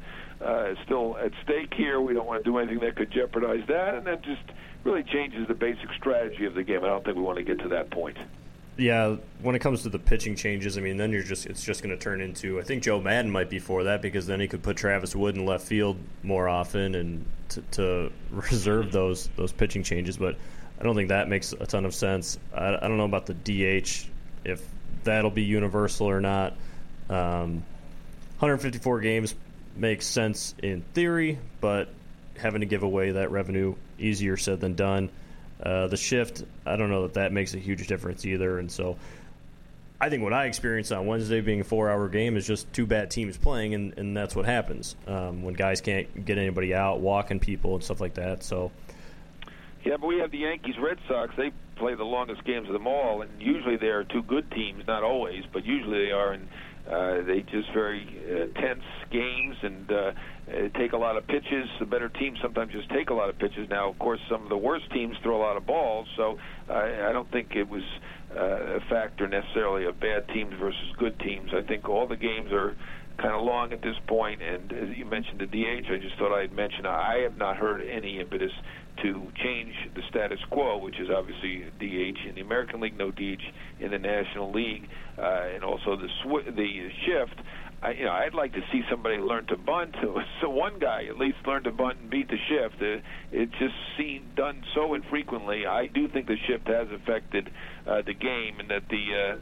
uh, 0.45 0.71
is 0.71 0.77
still 0.85 1.17
at 1.17 1.31
stake 1.43 1.73
here. 1.73 1.99
We 1.99 2.13
don't 2.13 2.27
want 2.27 2.43
to 2.43 2.49
do 2.49 2.57
anything 2.57 2.79
that 2.79 2.95
could 2.95 3.12
jeopardize 3.12 3.63
that, 3.67 3.95
and 3.95 4.05
that 4.05 4.21
just 4.21 4.41
really 4.83 5.03
changes 5.03 5.47
the 5.47 5.53
basic 5.53 5.91
strategy 5.97 6.45
of 6.45 6.53
the 6.53 6.63
game. 6.63 6.83
I 6.83 6.88
don't 6.88 7.03
think 7.03 7.17
we 7.17 7.23
want 7.23 7.38
to 7.38 7.43
get 7.43 7.59
to 7.59 7.69
that 7.69 7.89
point. 7.89 8.17
Yeah, 8.77 9.17
when 9.41 9.55
it 9.55 9.59
comes 9.59 9.83
to 9.83 9.89
the 9.89 9.99
pitching 9.99 10.38
changes, 10.38 10.77
I 10.77 10.81
mean, 10.81 10.95
then 10.95 11.12
you're 11.12 11.23
just 11.23 11.47
it's 11.47 11.65
just 11.65 11.83
going 11.83 11.97
to 11.97 12.01
turn 12.01 12.21
into. 12.21 12.59
I 12.59 12.63
think 12.63 12.83
Joe 12.83 13.01
Maddon 13.01 13.29
might 13.29 13.49
be 13.49 13.59
for 13.59 13.83
that 13.83 14.01
because 14.01 14.25
then 14.25 14.39
he 14.39 14.47
could 14.47 14.63
put 14.63 14.77
Travis 14.77 15.15
Wood 15.15 15.35
in 15.35 15.45
left 15.45 15.65
field 15.65 15.97
more 16.23 16.47
often 16.47 16.95
and 16.95 17.25
to, 17.49 17.62
to 17.71 18.12
reserve 18.31 18.91
those 18.91 19.29
those 19.35 19.51
pitching 19.51 19.83
changes, 19.83 20.17
but. 20.17 20.35
I 20.79 20.83
don't 20.83 20.95
think 20.95 21.09
that 21.09 21.27
makes 21.27 21.51
a 21.51 21.65
ton 21.65 21.83
of 21.83 21.93
sense. 21.93 22.39
I, 22.55 22.73
I 22.73 22.88
don't 22.88 22.95
know 22.95 23.03
about 23.03 23.25
the 23.25 23.33
DH 23.33 24.07
if 24.45 24.65
that'll 25.03 25.29
be 25.29 25.43
universal 25.43 26.07
or 26.07 26.21
not. 26.21 26.55
Um, 27.09 27.65
154 28.39 28.99
games 29.02 29.36
makes 29.75 30.06
sense 30.06 30.56
in 30.63 30.82
theory, 30.93 31.39
but 31.60 31.89
having 32.38 32.62
to 32.62 32.67
give 32.67 32.84
away 32.84 33.12
that 33.12 33.32
revenue 33.32 33.75
easier 33.97 34.38
said 34.38 34.60
than 34.62 34.75
done. 34.75 35.10
Uh, 35.62 35.88
the 35.88 35.97
shift, 35.97 36.43
I 36.65 36.78
don't 36.78 36.89
know 36.89 37.02
that 37.04 37.15
that 37.15 37.34
makes 37.34 37.54
a 37.54 37.58
huge 37.58 37.86
difference 37.88 38.25
either, 38.25 38.60
and 38.60 38.71
so 38.71 38.97
I 39.99 40.10
think 40.10 40.23
what 40.23 40.32
I 40.32 40.45
experienced 40.45 40.93
on 40.93 41.06
Wednesday 41.06 41.41
being 41.41 41.60
a 41.60 41.65
four-hour 41.65 42.08
game 42.08 42.38
is 42.38 42.47
just 42.47 42.71
two 42.71 42.86
bad 42.86 43.12
teams 43.12 43.36
playing, 43.36 43.73
and, 43.73 43.97
and 43.97 44.15
that's 44.15 44.38
what 44.38 44.45
happens 44.45 44.95
um, 45.06 45.43
when 45.43 45.54
guys 45.54 45.82
can't 45.82 46.25
get 46.25 46.38
anybody 46.38 46.73
out, 46.73 47.02
walking 47.02 47.41
people 47.41 47.75
and 47.75 47.84
stuff 47.84 47.99
like 47.99 48.13
that. 48.13 48.43
So 48.43 48.71
yeah, 49.84 49.97
but 49.97 50.08
we 50.08 50.19
have 50.19 50.32
the 50.32 50.39
Yankees, 50.39 50.75
Red 50.78 50.97
Sox. 51.08 51.34
They 51.36 51.52
play 51.79 51.95
the 51.95 52.03
longest 52.03 52.43
games 52.45 52.67
of 52.67 52.73
them 52.73 52.87
all, 52.87 53.21
and 53.21 53.31
usually 53.41 53.77
they 53.77 53.87
are 53.87 54.03
two 54.03 54.23
good 54.23 54.51
teams. 54.51 54.83
Not 54.87 55.03
always, 55.03 55.43
but 55.51 55.65
usually 55.65 56.05
they 56.05 56.11
are. 56.11 56.33
And 56.33 56.47
uh, 56.89 57.21
they 57.21 57.41
just 57.51 57.71
very 57.71 58.01
uh, 58.01 58.59
tense 58.59 58.83
games 59.11 59.55
and 59.61 59.91
uh, 59.91 59.95
uh, 59.95 60.79
take 60.79 60.93
a 60.93 60.97
lot 60.97 61.17
of 61.17 61.27
pitches. 61.27 61.67
The 61.79 61.85
better 61.85 62.09
teams 62.09 62.39
sometimes 62.41 62.71
just 62.71 62.89
take 62.89 63.11
a 63.11 63.13
lot 63.13 63.29
of 63.29 63.37
pitches. 63.37 63.69
Now, 63.69 63.89
of 63.89 63.99
course, 63.99 64.19
some 64.29 64.43
of 64.43 64.49
the 64.49 64.57
worst 64.57 64.91
teams 64.91 65.15
throw 65.21 65.37
a 65.37 65.43
lot 65.43 65.55
of 65.55 65.67
balls, 65.67 66.07
so 66.17 66.39
uh, 66.67 66.73
I 66.73 67.11
don't 67.13 67.31
think 67.31 67.55
it 67.55 67.69
was 67.69 67.83
uh, 68.35 68.77
a 68.77 68.79
factor 68.89 69.27
necessarily 69.27 69.85
of 69.85 69.99
bad 69.99 70.27
teams 70.29 70.53
versus 70.59 70.93
good 70.97 71.19
teams. 71.19 71.51
I 71.53 71.61
think 71.61 71.87
all 71.87 72.07
the 72.07 72.17
games 72.17 72.51
are 72.51 72.75
kind 73.17 73.35
of 73.35 73.43
long 73.43 73.71
at 73.71 73.81
this 73.81 73.97
point, 74.07 74.41
and 74.41 74.71
as 74.71 74.97
you 74.97 75.05
mentioned 75.05 75.39
the 75.39 75.45
DH, 75.45 75.91
I 75.91 75.97
just 75.97 76.17
thought 76.17 76.35
I'd 76.35 76.53
mention 76.53 76.85
I 76.85 77.19
have 77.23 77.37
not 77.37 77.57
heard 77.57 77.81
any 77.81 78.19
impetus 78.19 78.51
to 79.03 79.27
change 79.43 79.73
the 79.95 80.01
status 80.09 80.39
quo, 80.49 80.77
which 80.77 80.99
is 80.99 81.09
obviously 81.09 81.65
DH 81.79 82.27
in 82.27 82.35
the 82.35 82.41
American 82.41 82.79
League, 82.79 82.97
no 82.97 83.12
DH 83.12 83.41
in 83.79 83.91
the 83.91 83.99
National 83.99 84.51
League, 84.51 84.88
uh, 85.17 85.47
and 85.53 85.63
also 85.63 85.95
the 85.95 86.07
sw- 86.23 86.45
the 86.55 86.89
shift. 87.05 87.39
I, 87.81 87.91
you 87.91 88.05
know, 88.05 88.12
I'd 88.12 88.33
like 88.33 88.51
to 88.53 88.62
see 88.73 88.81
somebody 88.89 89.17
learn 89.17 89.47
to 89.47 89.57
bunt. 89.57 89.95
So 90.41 90.49
one 90.49 90.79
guy 90.79 91.03
at 91.09 91.17
least 91.17 91.38
learn 91.45 91.63
to 91.63 91.71
bunt 91.71 91.99
and 91.99 92.09
beat 92.09 92.29
the 92.29 92.38
shift. 92.47 92.81
Uh, 92.81 93.01
it's 93.31 93.51
just 93.59 93.73
seen 93.97 94.23
done 94.35 94.63
so 94.73 94.93
infrequently. 94.93 95.65
I 95.65 95.88
do 95.88 96.07
think 96.07 96.27
the 96.27 96.38
shift 96.47 96.67
has 96.67 96.88
affected 96.91 97.49
uh, 97.85 98.01
the 98.05 98.13
game, 98.13 98.59
and 98.59 98.69
that 98.69 98.83
the 98.89 99.33
uh, 99.33 99.38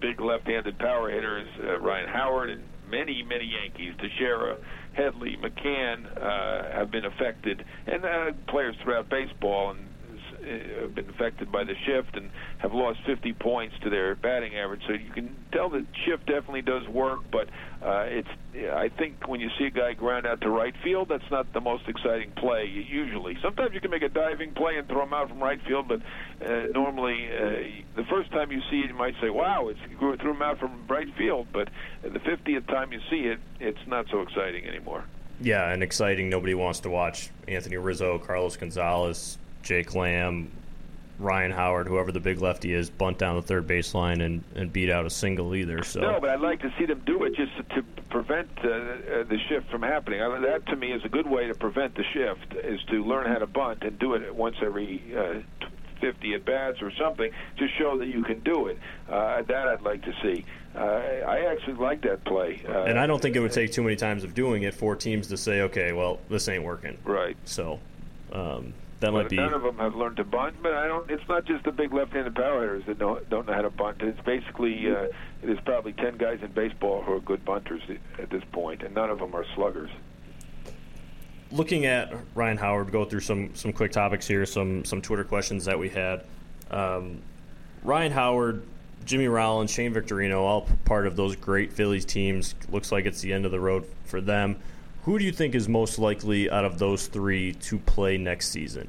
big 0.00 0.20
left-handed 0.20 0.78
power 0.78 1.10
hitters, 1.10 1.48
uh, 1.62 1.78
Ryan 1.78 2.08
Howard 2.08 2.50
and 2.50 2.62
many, 2.90 3.22
many 3.22 3.44
Yankees, 3.46 3.94
Teixeira, 3.98 4.58
Headley, 4.94 5.36
McCann, 5.42 6.06
uh, 6.16 6.76
have 6.76 6.90
been 6.90 7.04
affected, 7.04 7.64
and 7.86 8.04
uh, 8.04 8.32
players 8.48 8.76
throughout 8.82 9.08
baseball 9.08 9.70
and 9.70 9.80
have 10.80 10.94
been 10.94 11.08
affected 11.08 11.50
by 11.50 11.64
the 11.64 11.74
shift 11.86 12.16
and 12.16 12.30
have 12.58 12.72
lost 12.72 13.00
50 13.06 13.32
points 13.34 13.74
to 13.82 13.90
their 13.90 14.14
batting 14.14 14.56
average. 14.56 14.82
So 14.86 14.92
you 14.92 15.10
can 15.10 15.34
tell 15.52 15.70
that 15.70 15.86
shift 16.04 16.26
definitely 16.26 16.62
does 16.62 16.86
work, 16.88 17.20
but 17.30 17.48
uh, 17.82 18.04
it's 18.08 18.28
I 18.54 18.88
think 18.88 19.26
when 19.26 19.40
you 19.40 19.50
see 19.58 19.64
a 19.64 19.70
guy 19.70 19.94
ground 19.94 20.26
out 20.26 20.40
to 20.42 20.50
right 20.50 20.74
field, 20.84 21.08
that's 21.08 21.30
not 21.30 21.52
the 21.52 21.60
most 21.60 21.88
exciting 21.88 22.30
play 22.32 22.66
usually. 22.66 23.38
Sometimes 23.42 23.74
you 23.74 23.80
can 23.80 23.90
make 23.90 24.02
a 24.02 24.08
diving 24.08 24.52
play 24.52 24.76
and 24.76 24.86
throw 24.88 25.04
him 25.04 25.14
out 25.14 25.28
from 25.28 25.42
right 25.42 25.60
field, 25.66 25.88
but 25.88 26.00
uh, 26.44 26.66
normally 26.74 27.28
uh, 27.32 27.96
the 27.96 28.04
first 28.10 28.30
time 28.30 28.52
you 28.52 28.60
see 28.70 28.80
it, 28.80 28.88
you 28.88 28.94
might 28.94 29.14
say, 29.20 29.30
"Wow, 29.30 29.68
it's 29.68 29.80
threw 29.98 30.34
him 30.34 30.42
out 30.42 30.58
from 30.58 30.86
right 30.86 31.12
field," 31.16 31.48
but 31.52 31.68
the 32.02 32.18
50th 32.20 32.66
time 32.66 32.92
you 32.92 33.00
see 33.10 33.26
it, 33.26 33.40
it's 33.58 33.86
not 33.86 34.06
so 34.10 34.20
exciting 34.20 34.66
anymore. 34.66 35.04
Yeah, 35.40 35.72
and 35.72 35.82
exciting. 35.82 36.28
Nobody 36.28 36.54
wants 36.54 36.80
to 36.80 36.90
watch 36.90 37.30
Anthony 37.48 37.76
Rizzo, 37.76 38.18
Carlos 38.18 38.56
Gonzalez, 38.56 39.38
Jake 39.62 39.94
Lamb, 39.94 40.50
Ryan 41.18 41.52
Howard, 41.52 41.86
whoever 41.86 42.10
the 42.12 42.20
big 42.20 42.40
lefty 42.40 42.74
is, 42.74 42.90
bunt 42.90 43.18
down 43.18 43.36
the 43.36 43.42
third 43.42 43.66
baseline 43.66 44.24
and, 44.24 44.42
and 44.54 44.72
beat 44.72 44.90
out 44.90 45.06
a 45.06 45.10
single 45.10 45.54
either. 45.54 45.82
So 45.84 46.00
no, 46.00 46.20
but 46.20 46.30
I'd 46.30 46.40
like 46.40 46.60
to 46.62 46.72
see 46.78 46.86
them 46.86 47.02
do 47.06 47.24
it 47.24 47.34
just 47.34 47.52
to 47.70 47.82
prevent 48.10 48.48
uh, 48.64 48.68
uh, 48.68 49.24
the 49.24 49.38
shift 49.48 49.70
from 49.70 49.82
happening. 49.82 50.20
I 50.20 50.28
mean, 50.28 50.42
that 50.42 50.66
to 50.66 50.76
me 50.76 50.92
is 50.92 51.04
a 51.04 51.08
good 51.08 51.28
way 51.28 51.46
to 51.46 51.54
prevent 51.54 51.94
the 51.94 52.04
shift 52.12 52.54
is 52.64 52.80
to 52.90 53.04
learn 53.04 53.26
how 53.26 53.38
to 53.38 53.46
bunt 53.46 53.82
and 53.82 53.98
do 53.98 54.14
it 54.14 54.34
once 54.34 54.56
every 54.60 55.02
uh, 55.16 55.66
50 56.00 56.34
at 56.34 56.44
bats 56.44 56.82
or 56.82 56.90
something 57.00 57.30
to 57.58 57.68
show 57.78 57.96
that 57.98 58.08
you 58.08 58.24
can 58.24 58.40
do 58.40 58.66
it. 58.66 58.78
Uh, 59.08 59.42
that 59.42 59.68
I'd 59.68 59.82
like 59.82 60.02
to 60.02 60.12
see. 60.22 60.44
Uh, 60.74 60.80
I 60.80 61.46
actually 61.50 61.74
like 61.74 62.02
that 62.02 62.24
play. 62.24 62.62
Uh, 62.68 62.84
and 62.84 62.98
I 62.98 63.06
don't 63.06 63.22
think 63.22 63.36
it 63.36 63.40
would 63.40 63.52
take 63.52 63.72
too 63.72 63.82
many 63.82 63.94
times 63.94 64.24
of 64.24 64.34
doing 64.34 64.64
it 64.64 64.74
for 64.74 64.96
teams 64.96 65.28
to 65.28 65.36
say, 65.36 65.62
okay, 65.62 65.92
well, 65.92 66.18
this 66.28 66.48
ain't 66.48 66.64
working. 66.64 66.98
Right. 67.04 67.36
So. 67.44 67.78
Um, 68.32 68.72
that 69.02 69.12
might 69.12 69.28
be. 69.28 69.36
None 69.36 69.52
of 69.52 69.62
them 69.62 69.78
have 69.78 69.94
learned 69.94 70.16
to 70.16 70.24
bunt, 70.24 70.56
but 70.62 70.72
I 70.72 70.86
don't. 70.86 71.08
It's 71.10 71.26
not 71.28 71.44
just 71.44 71.64
the 71.64 71.72
big 71.72 71.92
left-handed 71.92 72.34
power 72.34 72.62
hitters 72.62 72.84
that 72.86 72.98
don't 72.98 73.28
don't 73.28 73.46
know 73.46 73.52
how 73.52 73.62
to 73.62 73.70
bunt. 73.70 74.00
It's 74.00 74.20
basically 74.22 74.90
uh, 74.90 75.08
there's 75.42 75.60
probably 75.60 75.92
ten 75.92 76.16
guys 76.16 76.40
in 76.42 76.50
baseball 76.52 77.02
who 77.02 77.12
are 77.12 77.20
good 77.20 77.44
bunters 77.44 77.82
at 78.18 78.30
this 78.30 78.42
point, 78.52 78.82
and 78.82 78.94
none 78.94 79.10
of 79.10 79.18
them 79.18 79.34
are 79.34 79.44
sluggers. 79.54 79.90
Looking 81.50 81.84
at 81.84 82.14
Ryan 82.34 82.56
Howard, 82.56 82.90
go 82.90 83.04
through 83.04 83.20
some 83.20 83.54
some 83.54 83.72
quick 83.72 83.92
topics 83.92 84.26
here, 84.26 84.46
some 84.46 84.84
some 84.84 85.02
Twitter 85.02 85.24
questions 85.24 85.66
that 85.66 85.78
we 85.78 85.90
had. 85.90 86.24
Um, 86.70 87.20
Ryan 87.82 88.12
Howard, 88.12 88.62
Jimmy 89.04 89.28
Rollins, 89.28 89.70
Shane 89.70 89.92
Victorino, 89.92 90.40
all 90.40 90.68
part 90.84 91.06
of 91.06 91.16
those 91.16 91.36
great 91.36 91.72
Phillies 91.72 92.04
teams. 92.04 92.54
Looks 92.70 92.92
like 92.92 93.04
it's 93.04 93.20
the 93.20 93.32
end 93.32 93.44
of 93.44 93.50
the 93.52 93.60
road 93.60 93.84
for 94.04 94.20
them. 94.20 94.56
Who 95.04 95.18
do 95.18 95.24
you 95.24 95.32
think 95.32 95.54
is 95.54 95.68
most 95.68 95.98
likely 95.98 96.48
out 96.48 96.64
of 96.64 96.78
those 96.78 97.08
three 97.08 97.54
to 97.54 97.78
play 97.78 98.18
next 98.18 98.50
season? 98.50 98.88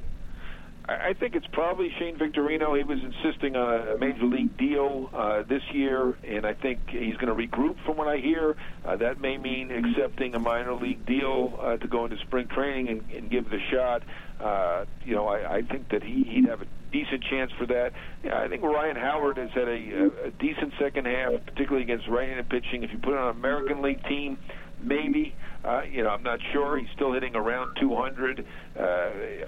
I 0.86 1.14
think 1.14 1.34
it's 1.34 1.46
probably 1.46 1.90
Shane 1.98 2.18
Victorino. 2.18 2.76
He 2.76 2.84
was 2.84 2.98
insisting 3.02 3.56
on 3.56 3.88
a 3.88 3.96
major 3.96 4.26
league 4.26 4.54
deal 4.58 5.08
uh, 5.14 5.42
this 5.42 5.62
year, 5.72 6.14
and 6.22 6.46
I 6.46 6.52
think 6.52 6.78
he's 6.88 7.16
going 7.16 7.34
to 7.34 7.34
regroup. 7.34 7.76
From 7.86 7.96
what 7.96 8.06
I 8.06 8.18
hear, 8.18 8.54
uh, 8.84 8.94
that 8.96 9.18
may 9.18 9.38
mean 9.38 9.70
accepting 9.70 10.34
a 10.34 10.38
minor 10.38 10.74
league 10.74 11.06
deal 11.06 11.58
uh, 11.60 11.78
to 11.78 11.88
go 11.88 12.04
into 12.04 12.18
spring 12.18 12.48
training 12.48 12.88
and, 12.88 13.10
and 13.10 13.30
give 13.30 13.46
it 13.50 13.54
a 13.54 13.70
shot. 13.70 14.02
Uh, 14.38 14.84
you 15.06 15.14
know, 15.14 15.26
I, 15.26 15.56
I 15.56 15.62
think 15.62 15.88
that 15.88 16.02
he, 16.02 16.22
he'd 16.24 16.48
have 16.48 16.60
a 16.60 16.66
decent 16.92 17.24
chance 17.24 17.50
for 17.58 17.64
that. 17.66 17.92
Yeah, 18.22 18.38
I 18.38 18.48
think 18.48 18.62
Ryan 18.62 18.96
Howard 18.96 19.38
has 19.38 19.50
had 19.52 19.68
a, 19.68 20.10
a 20.26 20.30
decent 20.32 20.74
second 20.78 21.06
half, 21.06 21.32
particularly 21.46 21.82
against 21.82 22.06
right-handed 22.08 22.50
pitching. 22.50 22.82
If 22.82 22.92
you 22.92 22.98
put 22.98 23.14
on 23.14 23.30
an 23.30 23.36
American 23.36 23.80
League 23.80 24.04
team, 24.04 24.36
maybe. 24.84 25.34
Uh, 25.64 25.80
you 25.90 26.02
know, 26.02 26.10
I'm 26.10 26.22
not 26.22 26.38
sure. 26.52 26.78
He's 26.78 26.88
still 26.94 27.14
hitting 27.14 27.34
around 27.34 27.76
200. 27.80 28.44
Uh, 28.78 28.82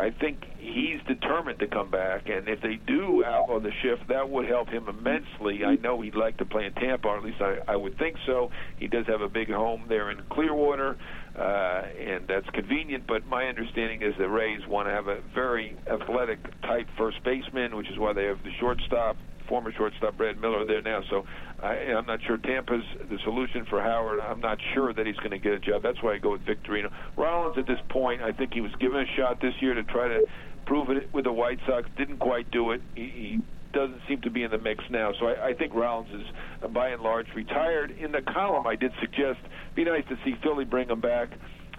I 0.01 0.11
think 0.19 0.45
he's 0.59 0.99
determined 1.07 1.59
to 1.59 1.67
come 1.67 1.91
back, 1.91 2.29
and 2.29 2.49
if 2.49 2.63
they 2.63 2.77
do 2.87 3.23
outlaw 3.23 3.61
the 3.61 3.73
shift, 3.83 4.09
that 4.09 4.31
would 4.31 4.49
help 4.49 4.69
him 4.69 4.89
immensely. 4.89 5.63
I 5.65 5.75
know 5.77 6.01
he'd 6.01 6.15
like 6.15 6.39
to 6.39 6.47
play 6.47 6.65
in 6.65 6.73
Tampa, 6.73 7.09
or 7.09 7.19
at 7.19 7.25
least 7.25 7.43
I, 7.43 7.59
I 7.69 7.77
would 7.77 7.99
think 7.99 8.17
so. 8.25 8.51
He 8.79 8.87
does 8.87 9.07
have 9.09 9.21
a 9.21 9.29
big 9.29 9.51
home 9.51 9.85
there 9.89 10.11
in 10.11 10.23
Clearwater, 10.31 10.97
uh, 11.39 11.41
and 11.41 12.27
that's 12.27 12.49
convenient. 12.55 13.07
But 13.07 13.27
my 13.27 13.45
understanding 13.49 14.01
is 14.01 14.15
the 14.17 14.29
Rays 14.29 14.67
want 14.67 14.89
to 14.89 14.93
have 14.93 15.09
a 15.09 15.21
very 15.35 15.77
athletic 15.87 16.39
type 16.63 16.89
first 16.97 17.23
baseman, 17.25 17.77
which 17.77 17.91
is 17.91 17.99
why 17.99 18.15
they 18.15 18.25
have 18.25 18.43
the 18.43 18.53
shortstop 18.59 19.17
former 19.49 19.73
shortstop 19.73 20.17
Brad 20.17 20.41
Miller 20.41 20.65
there 20.67 20.83
now. 20.83 21.03
So 21.09 21.25
I, 21.63 21.75
I'm 21.97 22.07
not 22.07 22.21
sure 22.27 22.37
Tampa's 22.37 22.85
the 23.09 23.19
solution 23.25 23.65
for 23.69 23.81
Howard. 23.81 24.21
I'm 24.21 24.41
not 24.41 24.59
sure 24.75 24.93
that 24.93 25.07
he's 25.07 25.17
going 25.17 25.31
to 25.31 25.39
get 25.39 25.53
a 25.53 25.59
job. 25.59 25.83
That's 25.83 26.03
why 26.03 26.15
I 26.15 26.19
go 26.19 26.33
with 26.33 26.43
Victorino. 26.43 26.91
Rollins 27.17 27.57
at 27.59 27.67
this 27.67 27.81
point, 27.89 28.23
I 28.23 28.33
think 28.33 28.53
he 28.53 28.61
was 28.61 28.73
given 28.79 29.01
a 29.01 29.07
shot 29.17 29.41
this 29.41 29.55
year 29.61 29.75
to 29.75 29.83
try 29.83 30.09
to 30.09 30.25
prove 30.67 30.91
it 30.91 31.13
with 31.15 31.25
the 31.25 31.33
White 31.33 31.59
Sox. 31.67 31.89
Didn't 31.97 32.19
quite 32.19 32.51
do 32.51 32.73
it. 32.73 32.83
He, 32.95 33.03
he 33.03 33.41
doesn't 33.73 34.01
seem 34.09 34.21
to 34.23 34.31
be 34.31 34.43
in 34.43 34.51
the 34.51 34.59
mix 34.59 34.85
now. 34.91 35.13
So 35.19 35.27
I, 35.27 35.49
I 35.49 35.55
think 35.55 35.75
Rollins 35.75 36.09
is, 36.13 36.71
by 36.73 36.89
and 36.91 37.03
large, 37.03 37.27
retired. 37.35 37.97
In 37.99 38.13
the 38.13 38.23
column, 38.23 38.67
I 38.67 38.77
did 38.77 38.93
suggest 39.01 39.39
be 39.75 39.85
nice 39.85 40.05
to 40.09 40.19
see 40.25 40.35
Philly 40.43 40.65
bring 40.65 40.89
him 40.89 41.01
back 41.01 41.31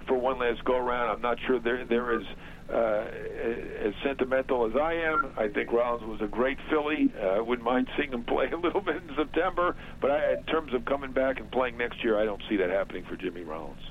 for 0.07 0.15
one 0.15 0.39
last 0.39 0.63
go 0.63 0.75
around. 0.75 1.09
I'm 1.09 1.21
not 1.21 1.37
sure 1.45 1.59
there 1.59 1.85
there 1.85 2.19
is 2.19 2.25
uh, 2.69 3.05
as 3.85 3.93
sentimental 4.03 4.65
as 4.65 4.75
I 4.75 4.93
am. 4.93 5.33
I 5.37 5.47
think 5.47 5.71
Rollins 5.71 6.03
was 6.03 6.21
a 6.21 6.27
great 6.27 6.57
Philly. 6.69 7.11
Uh, 7.17 7.27
I 7.27 7.39
wouldn't 7.39 7.65
mind 7.65 7.87
seeing 7.95 8.11
him 8.11 8.23
play 8.25 8.49
a 8.51 8.57
little 8.57 8.81
bit 8.81 8.97
in 8.97 9.15
September, 9.15 9.75
but 10.01 10.11
I, 10.11 10.33
in 10.33 10.43
terms 10.43 10.73
of 10.73 10.85
coming 10.85 11.11
back 11.11 11.39
and 11.39 11.49
playing 11.51 11.77
next 11.77 12.03
year, 12.03 12.19
I 12.19 12.25
don't 12.25 12.41
see 12.49 12.57
that 12.57 12.69
happening 12.69 13.05
for 13.05 13.15
Jimmy 13.15 13.43
Rollins. 13.43 13.81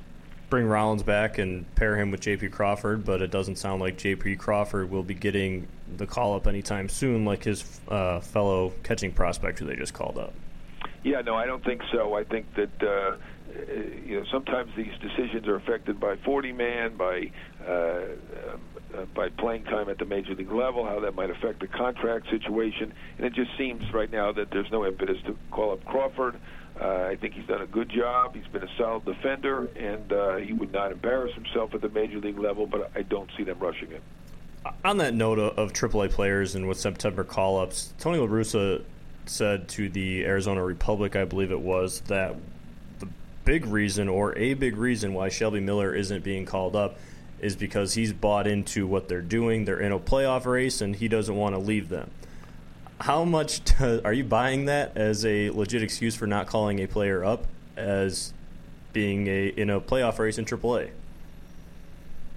Bring 0.48 0.66
Rollins 0.66 1.02
back 1.02 1.38
and 1.38 1.72
pair 1.74 1.96
him 1.96 2.12
with 2.12 2.20
J.P. 2.20 2.50
Crawford, 2.50 3.05
but 3.05 3.20
it 3.20 3.33
doesn't 3.33 3.57
sound 3.57 3.81
like 3.81 3.98
J.P. 3.98 4.37
Crawford 4.37 4.90
will 4.90 5.02
be 5.02 5.14
getting 5.14 5.66
the 5.96 6.07
call 6.07 6.37
up 6.37 6.46
anytime 6.46 6.88
soon, 6.88 7.24
like 7.24 7.42
his 7.42 7.81
uh, 7.88 8.20
fellow 8.20 8.72
catching 8.85 9.11
prospect 9.11 9.59
who 9.59 9.66
they 9.66 9.74
just 9.74 9.92
called 9.92 10.18
up. 10.18 10.35
Yeah, 11.02 11.20
no, 11.20 11.35
I 11.35 11.46
don't 11.46 11.64
think 11.64 11.83
so. 11.92 12.14
I 12.14 12.22
think 12.22 12.46
that 12.55 12.83
uh, 12.83 13.16
you 14.04 14.20
know 14.20 14.26
sometimes 14.30 14.70
these 14.76 14.92
decisions 15.00 15.46
are 15.46 15.56
affected 15.56 15.98
by 15.98 16.16
40 16.16 16.52
man, 16.52 16.96
by 16.96 17.30
uh, 17.66 17.70
uh, 17.70 19.04
by 19.14 19.28
playing 19.28 19.64
time 19.64 19.88
at 19.88 19.98
the 19.98 20.04
major 20.04 20.34
league 20.34 20.52
level, 20.52 20.84
how 20.84 21.00
that 21.00 21.14
might 21.14 21.30
affect 21.30 21.60
the 21.60 21.66
contract 21.66 22.28
situation, 22.30 22.92
and 23.18 23.26
it 23.26 23.34
just 23.34 23.50
seems 23.58 23.92
right 23.92 24.10
now 24.10 24.32
that 24.32 24.50
there's 24.50 24.70
no 24.70 24.86
impetus 24.86 25.18
to 25.26 25.36
call 25.50 25.72
up 25.72 25.84
Crawford. 25.84 26.36
Uh, 26.80 27.08
I 27.10 27.16
think 27.16 27.34
he's 27.34 27.46
done 27.46 27.62
a 27.62 27.66
good 27.66 27.88
job. 27.88 28.34
He's 28.34 28.46
been 28.48 28.62
a 28.62 28.76
solid 28.76 29.04
defender, 29.06 29.66
and 29.76 30.12
uh, 30.12 30.36
he 30.36 30.52
would 30.52 30.72
not 30.72 30.92
embarrass 30.92 31.34
himself 31.34 31.74
at 31.74 31.80
the 31.80 31.88
major 31.88 32.18
league 32.18 32.38
level. 32.38 32.66
But 32.66 32.90
I 32.94 33.02
don't 33.02 33.30
see 33.36 33.44
them 33.44 33.58
rushing 33.58 33.90
him. 33.90 34.02
On 34.84 34.98
that 34.98 35.14
note 35.14 35.38
of 35.38 35.72
AAA 35.72 36.10
players 36.10 36.54
and 36.54 36.68
with 36.68 36.78
September 36.78 37.24
call-ups, 37.24 37.94
Tony 37.98 38.18
La 38.18 38.26
Russa 38.26 38.82
said 39.24 39.68
to 39.68 39.88
the 39.88 40.24
Arizona 40.24 40.62
Republic, 40.62 41.16
I 41.16 41.24
believe 41.24 41.50
it 41.50 41.60
was, 41.60 42.00
that 42.02 42.36
big 43.46 43.64
reason 43.64 44.09
or 44.09 44.37
a 44.37 44.52
big 44.52 44.76
reason 44.76 45.14
why 45.14 45.30
Shelby 45.30 45.61
Miller 45.61 45.94
isn't 45.94 46.22
being 46.22 46.44
called 46.44 46.76
up 46.76 46.98
is 47.40 47.56
because 47.56 47.94
he's 47.94 48.12
bought 48.12 48.46
into 48.46 48.87
what 48.87 49.09
they're 49.09 49.22
doing. 49.22 49.64
They're 49.64 49.80
in 49.80 49.92
a 49.92 49.98
playoff 49.98 50.44
race, 50.44 50.82
and 50.82 50.96
he 50.96 51.09
doesn't 51.09 51.35
want 51.35 51.54
to 51.54 51.59
leave 51.59 51.88
them. 51.88 52.11
How 53.00 53.24
much 53.24 53.62
do, 53.78 54.02
are 54.04 54.12
you 54.12 54.24
buying 54.24 54.66
that 54.66 54.96
as 54.96 55.24
a 55.24 55.50
legit 55.50 55.82
excuse 55.82 56.14
for 56.14 56.26
not 56.26 56.46
calling 56.46 56.80
a 56.80 56.87
player 56.87 57.24
up 57.24 57.46
as 57.76 58.35
being 58.92 59.26
a 59.28 59.46
in 59.48 59.70
a 59.70 59.80
playoff 59.80 60.18
race 60.18 60.37
in 60.38 60.44
AAA? 60.44 60.90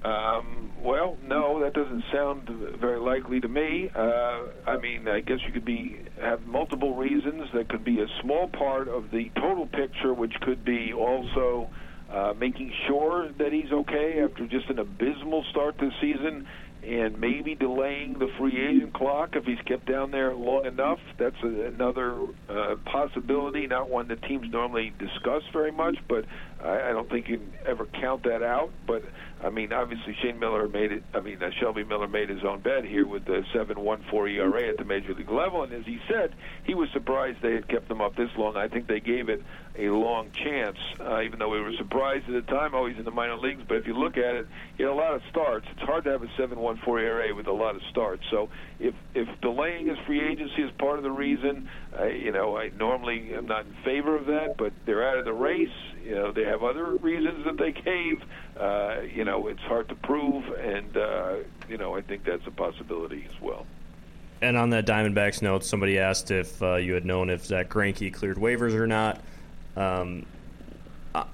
Um, 0.04 0.72
well, 0.82 1.18
no, 1.26 1.60
that 1.62 1.74
doesn't 1.74 2.04
sound 2.14 2.48
very 2.80 3.00
likely 3.00 3.42
to 3.42 3.48
me. 3.48 3.90
Uh, 3.94 4.44
I 4.66 4.78
mean, 4.82 5.08
I 5.08 5.20
guess 5.20 5.40
you 5.46 5.52
could 5.52 5.66
be 5.66 6.00
have 6.22 6.46
multiple 6.46 6.96
reasons. 6.96 7.50
That 7.54 7.68
could 7.70 7.84
be 7.84 8.00
a 8.00 8.08
small 8.22 8.48
part 8.48 8.88
of 8.88 9.12
the 9.12 9.30
total 9.36 9.68
picture, 9.68 10.14
which 10.14 10.34
could 10.42 10.64
be 10.64 10.94
also 10.94 11.70
uh, 12.12 12.34
making 12.40 12.72
sure 12.88 13.30
that 13.38 13.52
he's 13.52 13.72
okay 13.72 14.22
after 14.24 14.48
just 14.48 14.70
an 14.70 14.80
abysmal 14.80 15.44
start 15.52 15.78
to 15.80 15.90
the 15.90 15.92
season 16.00 16.48
and 16.82 17.20
maybe 17.20 17.56
delaying 17.56 18.14
the 18.20 18.30
free 18.38 18.58
agent 18.58 18.94
clock 18.94 19.36
if 19.36 19.44
he's 19.44 19.60
kept 19.66 19.86
down 19.86 20.12
there 20.12 20.34
long 20.34 20.66
enough. 20.66 21.00
That's 21.18 21.36
a, 21.44 21.66
another 21.68 22.18
uh, 22.50 22.76
possibility, 22.86 23.68
not 23.68 23.90
one 23.90 24.08
that 24.08 24.24
teams 24.24 24.48
normally 24.50 24.94
discuss 24.98 25.44
very 25.52 25.72
much, 25.72 25.98
but 26.08 26.26
I, 26.64 26.90
I 26.90 26.92
don't 26.94 27.10
think 27.10 27.28
you 27.28 27.38
can 27.38 27.52
ever 27.68 27.86
count 27.86 28.24
that 28.24 28.44
out. 28.44 28.72
But 28.88 29.04
I 29.42 29.50
mean, 29.50 29.72
obviously 29.72 30.16
Shane 30.22 30.38
Miller 30.38 30.68
made 30.68 30.92
it. 30.92 31.04
I 31.14 31.22
mean, 31.22 31.42
uh, 31.42 31.50
Shelby 31.60 31.86
Miller 31.86 32.08
made 32.08 32.30
his 32.30 32.44
own 32.44 32.60
bed 32.60 32.84
here 32.84 33.08
with 33.08 33.24
the 33.26 33.44
7.14 33.56 34.36
ERA 34.36 34.68
at 34.68 34.78
the 34.78 34.84
major 34.84 35.14
league 35.14 35.30
level, 35.30 35.64
and 35.64 35.72
as 35.72 35.86
he 35.86 36.00
said, 36.10 36.36
he 36.66 36.74
was 36.76 36.90
surprised 36.92 37.38
they 37.42 37.54
had 37.54 37.68
kept 37.70 37.88
them 37.88 38.02
up 38.02 38.16
this 38.18 38.30
long. 38.38 38.58
I 38.58 38.68
think 38.68 38.88
they 38.88 39.00
gave 39.00 39.30
it 39.30 39.42
a 39.86 39.94
long 39.94 40.32
chance, 40.32 40.78
uh, 41.00 41.22
even 41.22 41.40
though 41.40 41.50
we 41.50 41.62
were 41.62 41.74
surprised 41.74 42.26
at 42.28 42.34
the 42.34 42.52
time. 42.52 42.76
Always 42.76 42.98
in 42.98 43.06
the 43.06 43.12
minor 43.12 43.38
leagues, 43.38 43.64
but 43.68 43.78
if 43.78 43.88
you 43.88 43.94
look 43.94 44.18
at 44.18 44.36
it, 44.36 44.48
he 44.78 44.84
had 44.84 44.92
a 44.92 44.96
lot 44.96 45.14
of 45.14 45.22
starts. 45.30 45.68
It's 45.72 45.82
hard 45.82 46.04
to 46.06 46.12
have 46.12 46.24
a 46.24 46.28
7.14 46.28 47.02
ERA 47.02 47.36
with 47.36 47.48
a 47.48 47.54
lot 47.54 47.76
of 47.76 47.82
starts. 47.90 48.24
So 48.30 48.50
if 48.80 48.94
if 49.14 49.28
delaying 49.42 49.88
his 49.88 49.98
free 50.06 50.22
agency 50.22 50.64
is 50.64 50.72
part 50.78 50.98
of 50.98 51.04
the 51.04 51.12
reason, 51.12 51.70
you 52.14 52.32
know, 52.32 52.58
I 52.58 52.72
normally 52.78 53.34
am 53.34 53.46
not 53.46 53.66
in 53.66 53.74
favor 53.84 54.16
of 54.16 54.26
that, 54.28 54.58
but 54.58 54.74
they're 54.86 55.08
out 55.08 55.18
of 55.18 55.26
the 55.26 55.34
race. 55.34 55.70
You 56.04 56.16
know, 56.16 56.32
they 56.32 56.46
have 56.46 56.64
other 56.64 56.86
reasons 56.86 57.46
that 57.46 57.58
they 57.58 57.72
gave. 57.72 58.24
Uh, 58.58 59.02
you 59.14 59.24
know, 59.24 59.48
it's 59.48 59.62
hard 59.62 59.88
to 59.90 59.96
prove, 59.96 60.44
and 60.58 60.98
uh, 60.98 61.36
you 61.68 61.78
know, 61.78 61.96
I 61.96 62.02
think 62.02 62.24
that's 62.26 62.46
a 62.48 62.52
possibility 62.52 63.26
as 63.30 63.42
well. 63.42 63.66
And 64.42 64.58
on 64.58 64.70
that 64.70 64.86
Diamondbacks 64.86 65.42
note, 65.42 65.64
somebody 65.64 66.00
asked 66.00 66.32
if 66.32 66.62
uh, 66.64 66.76
you 66.76 66.94
had 66.94 67.06
known 67.06 67.30
if 67.30 67.46
Zack 67.46 67.70
Greinke 67.70 68.14
cleared 68.14 68.38
waivers 68.38 68.74
or 68.74 68.88
not. 68.88 69.22
Um, 69.76 70.26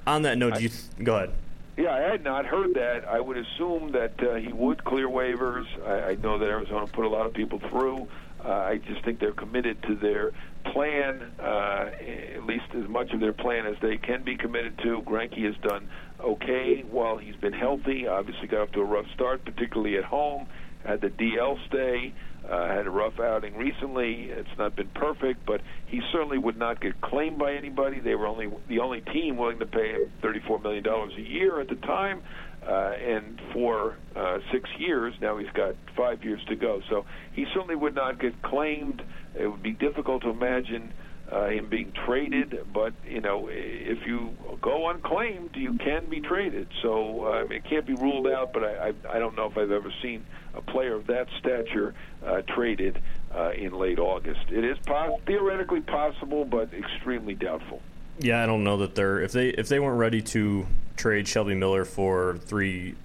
on 0.07 0.21
that 0.23 0.37
note, 0.37 0.59
you 0.61 0.69
th- 0.69 0.81
go 1.03 1.15
ahead. 1.15 1.31
Yeah, 1.77 1.93
I 1.93 1.99
had 1.99 2.23
not 2.23 2.45
heard 2.45 2.73
that. 2.75 3.05
I 3.05 3.19
would 3.19 3.37
assume 3.37 3.91
that 3.91 4.13
uh, 4.23 4.35
he 4.35 4.53
would 4.53 4.83
clear 4.85 5.07
waivers. 5.07 5.65
I, 5.85 6.11
I 6.11 6.15
know 6.15 6.37
that 6.37 6.47
Arizona 6.47 6.87
put 6.87 7.05
a 7.05 7.09
lot 7.09 7.25
of 7.25 7.33
people 7.33 7.59
through. 7.59 8.07
Uh, 8.43 8.49
I 8.49 8.77
just 8.77 9.03
think 9.03 9.19
they're 9.19 9.33
committed 9.33 9.81
to 9.83 9.95
their 9.95 10.31
plan, 10.71 11.31
uh, 11.39 11.89
at 12.35 12.45
least 12.45 12.65
as 12.75 12.87
much 12.87 13.11
of 13.11 13.19
their 13.19 13.33
plan 13.33 13.65
as 13.65 13.75
they 13.81 13.97
can 13.97 14.23
be 14.23 14.37
committed 14.37 14.77
to. 14.79 15.01
Greinke 15.01 15.43
has 15.45 15.55
done 15.57 15.89
okay 16.19 16.81
while 16.89 17.17
he's 17.17 17.35
been 17.35 17.53
healthy. 17.53 18.07
Obviously, 18.07 18.47
got 18.47 18.61
off 18.61 18.71
to 18.73 18.81
a 18.81 18.85
rough 18.85 19.07
start, 19.13 19.43
particularly 19.43 19.97
at 19.97 20.05
home. 20.05 20.47
Had 20.85 21.01
the 21.01 21.09
DL 21.09 21.57
stay. 21.67 22.13
Uh, 22.49 22.67
had 22.67 22.85
a 22.85 22.91
rough 22.91 23.19
outing 23.19 23.55
recently. 23.55 24.27
It's 24.29 24.55
not 24.57 24.75
been 24.75 24.89
perfect, 24.89 25.45
but 25.47 25.61
he 25.87 25.99
certainly 26.11 26.37
would 26.37 26.57
not 26.57 26.79
get 26.79 27.01
claimed 27.01 27.39
by 27.39 27.53
anybody. 27.53 27.99
They 27.99 28.13
were 28.13 28.27
only 28.27 28.49
the 28.67 28.79
only 28.79 29.01
team 29.01 29.37
willing 29.37 29.57
to 29.59 29.65
pay 29.65 29.93
him 29.93 30.11
$34 30.21 30.61
million 30.61 30.85
a 30.85 31.21
year 31.21 31.59
at 31.59 31.69
the 31.69 31.75
time. 31.75 32.21
Uh, 32.67 32.93
and 32.99 33.39
for 33.53 33.95
uh, 34.15 34.37
six 34.51 34.69
years, 34.77 35.13
now 35.21 35.37
he's 35.37 35.49
got 35.53 35.75
five 35.95 36.23
years 36.23 36.41
to 36.49 36.55
go. 36.55 36.81
So 36.89 37.05
he 37.33 37.45
certainly 37.53 37.75
would 37.75 37.95
not 37.95 38.19
get 38.19 38.41
claimed. 38.41 39.01
It 39.39 39.47
would 39.47 39.63
be 39.63 39.73
difficult 39.73 40.23
to 40.23 40.29
imagine 40.29 40.91
uh, 41.31 41.47
him 41.47 41.67
being 41.67 41.91
traded. 42.05 42.65
But 42.73 42.93
you 43.07 43.21
know, 43.21 43.47
if 43.49 44.05
you 44.05 44.35
go 44.61 44.89
unclaimed, 44.89 45.55
you 45.55 45.73
can 45.77 46.05
be 46.05 46.21
traded. 46.21 46.67
So 46.81 47.25
uh, 47.25 47.53
it 47.53 47.63
can't 47.65 47.85
be 47.85 47.93
ruled 47.93 48.27
out. 48.27 48.53
But 48.53 48.63
I, 48.63 48.87
I, 48.87 49.15
I 49.15 49.19
don't 49.19 49.35
know 49.35 49.47
if 49.47 49.57
I've 49.57 49.71
ever 49.71 49.91
seen 50.01 50.25
a 50.53 50.61
player 50.61 50.95
of 50.95 51.07
that 51.07 51.27
stature 51.39 51.93
uh, 52.25 52.41
traded 52.43 53.01
uh, 53.33 53.51
in 53.51 53.73
late 53.73 53.99
August. 53.99 54.41
It 54.49 54.63
is 54.63 54.77
pos- 54.85 55.19
theoretically 55.25 55.81
possible, 55.81 56.45
but 56.45 56.73
extremely 56.73 57.35
doubtful. 57.35 57.81
Yeah, 58.19 58.41
I 58.41 58.45
don't 58.45 58.63
know 58.63 58.77
that 58.77 58.95
they're 58.95 59.19
if 59.19 59.31
they 59.31 59.49
if 59.49 59.67
they 59.67 59.79
weren't 59.79 59.99
ready 59.99 60.21
to 60.21 60.67
trade 60.95 61.27
Shelby 61.27 61.55
Miller 61.55 61.83
for 61.83 62.37
three 62.37 62.95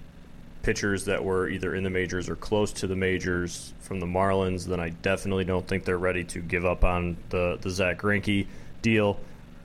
pitchers 0.63 1.05
that 1.05 1.23
were 1.23 1.49
either 1.49 1.75
in 1.75 1.83
the 1.83 1.89
majors 1.89 2.29
or 2.29 2.35
close 2.35 2.71
to 2.73 2.87
the 2.87 2.95
majors 2.95 3.73
from 3.79 3.99
the 3.99 4.05
Marlins, 4.05 4.65
then 4.65 4.79
I 4.79 4.89
definitely 4.89 5.45
don't 5.45 5.67
think 5.67 5.85
they're 5.85 5.97
ready 5.97 6.23
to 6.25 6.39
give 6.39 6.65
up 6.65 6.83
on 6.83 7.17
the 7.29 7.57
the 7.61 7.69
Zack 7.69 8.01
Greinke 8.01 8.47
deal. 8.81 9.19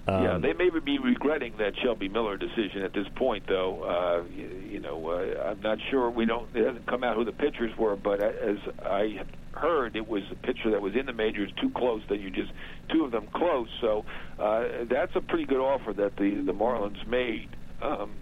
Um, 0.08 0.22
yeah, 0.22 0.38
they 0.38 0.52
may 0.52 0.70
be 0.70 0.98
regretting 0.98 1.56
that 1.58 1.76
Shelby 1.82 2.08
Miller 2.08 2.36
decision 2.36 2.82
at 2.82 2.92
this 2.92 3.08
point, 3.16 3.44
though. 3.48 3.82
Uh, 3.82 4.22
you, 4.36 4.62
you 4.70 4.80
know, 4.80 5.10
uh, 5.10 5.50
I'm 5.50 5.60
not 5.60 5.78
sure. 5.90 6.08
We 6.10 6.26
don't. 6.26 6.48
It 6.54 6.64
hasn't 6.64 6.86
come 6.86 7.02
out 7.02 7.16
who 7.16 7.24
the 7.24 7.32
pitchers 7.32 7.76
were, 7.76 7.96
but 7.96 8.20
as 8.20 8.58
I 8.84 9.22
heard, 9.52 9.96
it 9.96 10.06
was 10.06 10.22
a 10.30 10.36
pitcher 10.36 10.70
that 10.70 10.80
was 10.80 10.94
in 10.94 11.06
the 11.06 11.12
majors 11.12 11.50
too 11.60 11.70
close 11.70 12.02
that 12.08 12.20
you 12.20 12.30
just 12.30 12.52
two 12.88 13.04
of 13.04 13.10
them 13.10 13.26
close. 13.34 13.68
So 13.80 14.04
uh, 14.38 14.84
that's 14.88 15.16
a 15.16 15.20
pretty 15.20 15.44
good 15.44 15.60
offer 15.60 15.92
that 15.94 16.16
the 16.16 16.42
the 16.42 16.52
Marlins 16.52 17.04
made. 17.06 17.48
Um, 17.82 18.12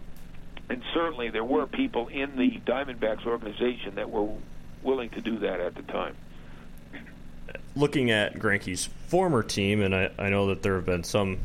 and 0.68 0.83
certainly 0.92 1.31
there 1.31 1.44
were 1.44 1.66
people 1.66 2.09
in 2.09 2.37
the 2.37 2.61
Diamondbacks 2.66 3.27
organization 3.27 3.96
that 3.96 4.11
were 4.11 4.29
willing 4.83 5.11
to 5.11 5.20
do 5.20 5.38
that 5.38 5.61
at 5.61 5.74
the 5.74 5.83
time. 5.83 6.16
Looking 7.77 8.11
at 8.11 8.35
Greinke's 8.35 8.88
former 9.09 9.42
team, 9.42 9.83
and 9.83 9.94
I, 9.94 10.11
I 10.18 10.29
know 10.29 10.46
that 10.48 10.62
there 10.62 10.77
have 10.77 10.87
been 10.87 11.05
some 11.05 11.38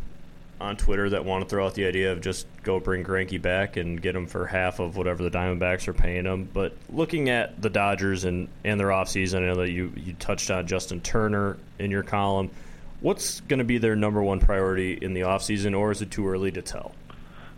on 0.61 0.75
Twitter 0.75 1.09
that 1.09 1.23
want 1.23 1.43
to 1.43 1.49
throw 1.49 1.65
out 1.65 1.73
the 1.73 1.85
idea 1.85 2.11
of 2.11 2.21
just 2.21 2.45
go 2.63 2.79
bring 2.79 3.03
Greinke 3.03 3.41
back 3.41 3.77
and 3.77 4.01
get 4.01 4.15
him 4.15 4.27
for 4.27 4.45
half 4.45 4.79
of 4.79 4.97
whatever 4.97 5.23
the 5.23 5.31
Diamondbacks 5.31 5.87
are 5.87 5.93
paying 5.93 6.25
him. 6.25 6.49
But 6.53 6.75
looking 6.89 7.29
at 7.29 7.61
the 7.61 7.69
Dodgers 7.69 8.25
and, 8.25 8.49
and 8.63 8.79
their 8.79 8.89
offseason, 8.89 9.37
I 9.43 9.47
know 9.47 9.55
that 9.55 9.71
you, 9.71 9.93
you 9.95 10.13
touched 10.13 10.51
on 10.51 10.67
Justin 10.67 11.01
Turner 11.01 11.57
in 11.79 11.91
your 11.91 12.03
column. 12.03 12.51
What's 12.99 13.39
going 13.41 13.59
to 13.59 13.65
be 13.65 13.77
their 13.77 13.95
number 13.95 14.21
one 14.21 14.39
priority 14.39 14.93
in 14.93 15.13
the 15.13 15.21
offseason, 15.21 15.77
or 15.77 15.91
is 15.91 16.01
it 16.01 16.11
too 16.11 16.27
early 16.27 16.51
to 16.51 16.61
tell? 16.61 16.93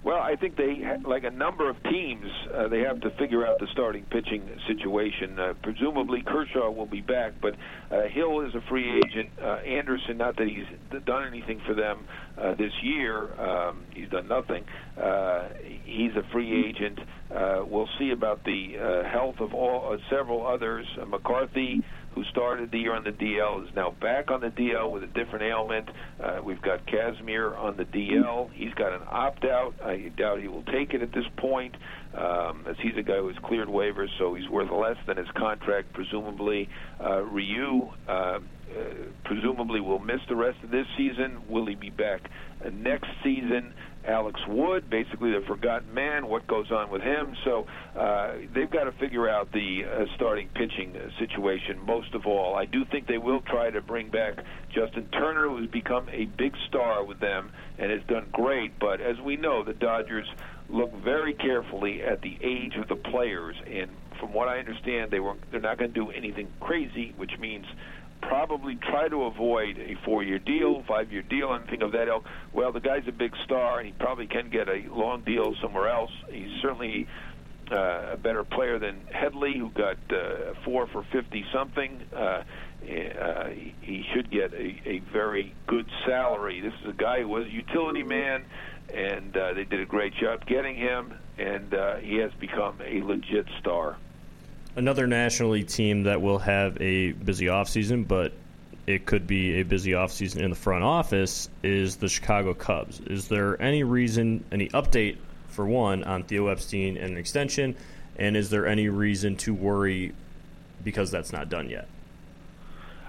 Well, 0.03 0.19
I 0.19 0.35
think 0.35 0.57
they, 0.57 0.81
like 1.05 1.25
a 1.25 1.29
number 1.29 1.69
of 1.69 1.75
teams, 1.83 2.25
uh, 2.55 2.67
they 2.69 2.79
have 2.79 3.01
to 3.01 3.11
figure 3.19 3.45
out 3.45 3.59
the 3.59 3.67
starting 3.71 4.03
pitching 4.05 4.49
situation. 4.67 5.39
Uh, 5.39 5.53
presumably, 5.61 6.23
Kershaw 6.25 6.71
will 6.71 6.87
be 6.87 7.01
back, 7.01 7.33
but 7.39 7.53
uh, 7.91 8.07
Hill 8.11 8.41
is 8.41 8.55
a 8.55 8.61
free 8.67 8.97
agent. 8.97 9.29
Uh, 9.39 9.57
Anderson, 9.57 10.17
not 10.17 10.37
that 10.37 10.47
he's 10.47 10.65
done 11.05 11.27
anything 11.27 11.61
for 11.67 11.75
them 11.75 12.07
uh, 12.35 12.55
this 12.55 12.71
year, 12.81 13.39
um, 13.39 13.83
he's 13.93 14.09
done 14.09 14.27
nothing. 14.27 14.65
Uh, 14.97 15.49
he's 15.83 16.15
a 16.15 16.23
free 16.31 16.67
agent. 16.67 16.97
Uh, 17.29 17.63
we'll 17.67 17.89
see 17.99 18.09
about 18.09 18.43
the 18.43 18.77
uh, 18.77 19.09
health 19.09 19.35
of 19.39 19.53
all 19.53 19.93
uh, 19.93 19.97
several 20.09 20.47
others. 20.47 20.87
Uh, 20.99 21.05
McCarthy 21.05 21.79
who 22.13 22.23
started 22.25 22.71
the 22.71 22.79
year 22.79 22.93
on 22.93 23.03
the 23.03 23.11
DL, 23.11 23.67
is 23.67 23.75
now 23.75 23.91
back 24.01 24.31
on 24.31 24.41
the 24.41 24.49
DL 24.49 24.91
with 24.91 25.03
a 25.03 25.07
different 25.07 25.43
ailment. 25.43 25.89
Uh, 26.21 26.39
we've 26.43 26.61
got 26.61 26.85
Kazmir 26.85 27.57
on 27.57 27.77
the 27.77 27.85
DL. 27.85 28.51
He's 28.53 28.73
got 28.73 28.93
an 28.93 29.01
opt 29.09 29.45
out. 29.45 29.73
I 29.83 30.11
doubt 30.17 30.41
he 30.41 30.47
will 30.47 30.63
take 30.63 30.93
it 30.93 31.01
at 31.01 31.13
this 31.13 31.25
point, 31.37 31.75
um, 32.17 32.65
as 32.67 32.75
he's 32.81 32.97
a 32.97 33.03
guy 33.03 33.17
who's 33.17 33.37
cleared 33.43 33.69
waivers, 33.69 34.09
so 34.17 34.33
he's 34.33 34.49
worth 34.49 34.71
less 34.71 34.97
than 35.07 35.17
his 35.17 35.29
contract, 35.37 35.93
presumably. 35.93 36.69
Uh, 36.99 37.21
Ryu. 37.21 37.89
Uh, 38.07 38.39
uh, 38.71 38.83
presumably 39.25 39.81
will 39.81 39.99
miss 39.99 40.21
the 40.29 40.35
rest 40.35 40.57
of 40.63 40.71
this 40.71 40.85
season. 40.95 41.41
Will 41.49 41.65
he 41.65 41.75
be 41.75 41.89
back 41.89 42.21
uh, 42.65 42.69
next 42.69 43.09
season? 43.21 43.73
Alex 44.05 44.39
Wood, 44.47 44.89
basically 44.89 45.31
the 45.31 45.41
forgotten 45.41 45.93
man. 45.93 46.27
What 46.27 46.47
goes 46.47 46.71
on 46.71 46.89
with 46.89 47.01
him? 47.01 47.35
So 47.43 47.67
uh, 47.95 48.33
they've 48.53 48.69
got 48.69 48.85
to 48.85 48.91
figure 48.93 49.29
out 49.29 49.51
the 49.51 49.85
uh, 49.85 50.05
starting 50.15 50.49
pitching 50.49 50.95
situation. 51.19 51.79
Most 51.85 52.13
of 52.13 52.25
all, 52.25 52.55
I 52.55 52.65
do 52.65 52.85
think 52.85 53.07
they 53.07 53.17
will 53.17 53.41
try 53.41 53.69
to 53.69 53.81
bring 53.81 54.09
back 54.09 54.43
Justin 54.73 55.07
Turner, 55.11 55.47
who's 55.49 55.69
become 55.69 56.09
a 56.09 56.25
big 56.25 56.55
star 56.67 57.03
with 57.03 57.19
them 57.19 57.51
and 57.77 57.91
has 57.91 58.01
done 58.07 58.27
great. 58.31 58.77
But 58.79 59.01
as 59.01 59.19
we 59.19 59.37
know, 59.37 59.63
the 59.63 59.73
Dodgers 59.73 60.27
look 60.69 60.93
very 61.03 61.33
carefully 61.33 62.01
at 62.01 62.21
the 62.21 62.37
age 62.41 62.75
of 62.75 62.87
the 62.87 62.95
players, 62.95 63.55
and 63.67 63.91
from 64.19 64.33
what 64.33 64.47
I 64.47 64.59
understand, 64.59 65.11
they 65.11 65.19
were 65.19 65.35
they're 65.51 65.59
not 65.59 65.77
going 65.77 65.93
to 65.93 65.99
do 65.99 66.11
anything 66.11 66.47
crazy, 66.59 67.13
which 67.17 67.37
means 67.39 67.65
probably 68.21 68.75
try 68.75 69.07
to 69.07 69.23
avoid 69.23 69.77
a 69.77 69.95
four-year 70.05 70.39
deal, 70.39 70.83
five-year 70.87 71.23
deal, 71.23 71.53
anything 71.53 71.81
of 71.81 71.91
that 71.91 72.07
ilk. 72.07 72.25
Well, 72.53 72.71
the 72.71 72.79
guy's 72.79 73.07
a 73.07 73.11
big 73.11 73.33
star, 73.45 73.79
and 73.79 73.87
he 73.87 73.93
probably 73.93 74.27
can 74.27 74.49
get 74.49 74.67
a 74.69 74.83
long 74.89 75.21
deal 75.21 75.55
somewhere 75.61 75.89
else. 75.89 76.11
He's 76.29 76.61
certainly 76.61 77.07
uh, 77.71 78.13
a 78.13 78.17
better 78.17 78.43
player 78.43 78.79
than 78.79 79.01
Headley, 79.11 79.57
who 79.57 79.69
got 79.69 79.97
uh, 80.11 80.53
four 80.65 80.87
for 80.87 81.03
fifty-something. 81.11 82.01
Uh, 82.13 82.43
uh, 82.83 83.49
he 83.81 84.03
should 84.13 84.31
get 84.31 84.53
a, 84.53 84.81
a 84.85 84.99
very 85.11 85.53
good 85.67 85.87
salary. 86.05 86.61
This 86.61 86.73
is 86.83 86.89
a 86.89 86.93
guy 86.93 87.21
who 87.21 87.27
was 87.27 87.45
a 87.45 87.51
utility 87.51 88.03
man, 88.03 88.43
and 88.93 89.35
uh, 89.37 89.53
they 89.53 89.65
did 89.65 89.79
a 89.79 89.85
great 89.85 90.13
job 90.15 90.45
getting 90.45 90.75
him, 90.75 91.13
and 91.37 91.73
uh, 91.73 91.95
he 91.97 92.15
has 92.17 92.31
become 92.39 92.79
a 92.83 93.01
legit 93.03 93.45
star 93.59 93.97
another 94.75 95.07
National 95.07 95.51
League 95.51 95.67
team 95.67 96.03
that 96.03 96.21
will 96.21 96.39
have 96.39 96.79
a 96.81 97.11
busy 97.11 97.45
offseason, 97.45 98.07
but 98.07 98.33
it 98.87 99.05
could 99.05 99.27
be 99.27 99.59
a 99.59 99.63
busy 99.63 99.91
offseason 99.91 100.37
in 100.37 100.49
the 100.49 100.55
front 100.55 100.83
office 100.83 101.49
is 101.63 101.97
the 101.97 102.09
Chicago 102.09 102.53
Cubs. 102.53 102.99
Is 103.01 103.27
there 103.27 103.61
any 103.61 103.83
reason, 103.83 104.43
any 104.51 104.69
update 104.69 105.17
for 105.47 105.65
one 105.65 106.03
on 106.03 106.23
Theo 106.23 106.47
Epstein 106.47 106.97
and 106.97 107.11
an 107.11 107.17
extension, 107.17 107.75
and 108.17 108.35
is 108.35 108.49
there 108.49 108.67
any 108.67 108.89
reason 108.89 109.35
to 109.37 109.53
worry 109.53 110.13
because 110.83 111.11
that's 111.11 111.31
not 111.31 111.49
done 111.49 111.69
yet? 111.69 111.87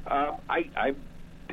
Uh, 0.07 0.37
I, 0.49 0.69
I 0.77 0.95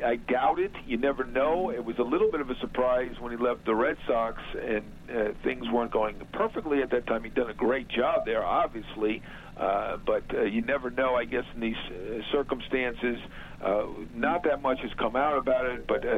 I 0.04 0.16
doubt 0.16 0.58
it. 0.58 0.72
You 0.86 0.96
never 0.96 1.24
know. 1.24 1.70
It 1.70 1.84
was 1.84 1.98
a 1.98 2.02
little 2.02 2.30
bit 2.30 2.40
of 2.40 2.50
a 2.50 2.56
surprise 2.56 3.14
when 3.20 3.32
he 3.32 3.38
left 3.38 3.64
the 3.64 3.74
Red 3.74 3.96
Sox, 4.06 4.40
and 4.58 4.82
uh, 5.14 5.32
things 5.42 5.68
weren't 5.68 5.90
going 5.90 6.16
perfectly 6.32 6.82
at 6.82 6.90
that 6.90 7.06
time. 7.06 7.24
He'd 7.24 7.34
done 7.34 7.50
a 7.50 7.54
great 7.54 7.88
job 7.88 8.24
there, 8.24 8.44
obviously, 8.44 9.22
uh, 9.60 9.98
but 10.06 10.22
uh, 10.34 10.42
you 10.42 10.62
never 10.62 10.90
know. 10.90 11.14
I 11.14 11.24
guess 11.24 11.44
in 11.54 11.60
these 11.60 11.74
uh, 11.90 12.22
circumstances, 12.32 13.18
uh, 13.62 13.86
not 14.14 14.44
that 14.44 14.62
much 14.62 14.80
has 14.80 14.90
come 14.98 15.16
out 15.16 15.36
about 15.36 15.66
it, 15.66 15.86
but 15.86 15.98
uh, 15.98 16.14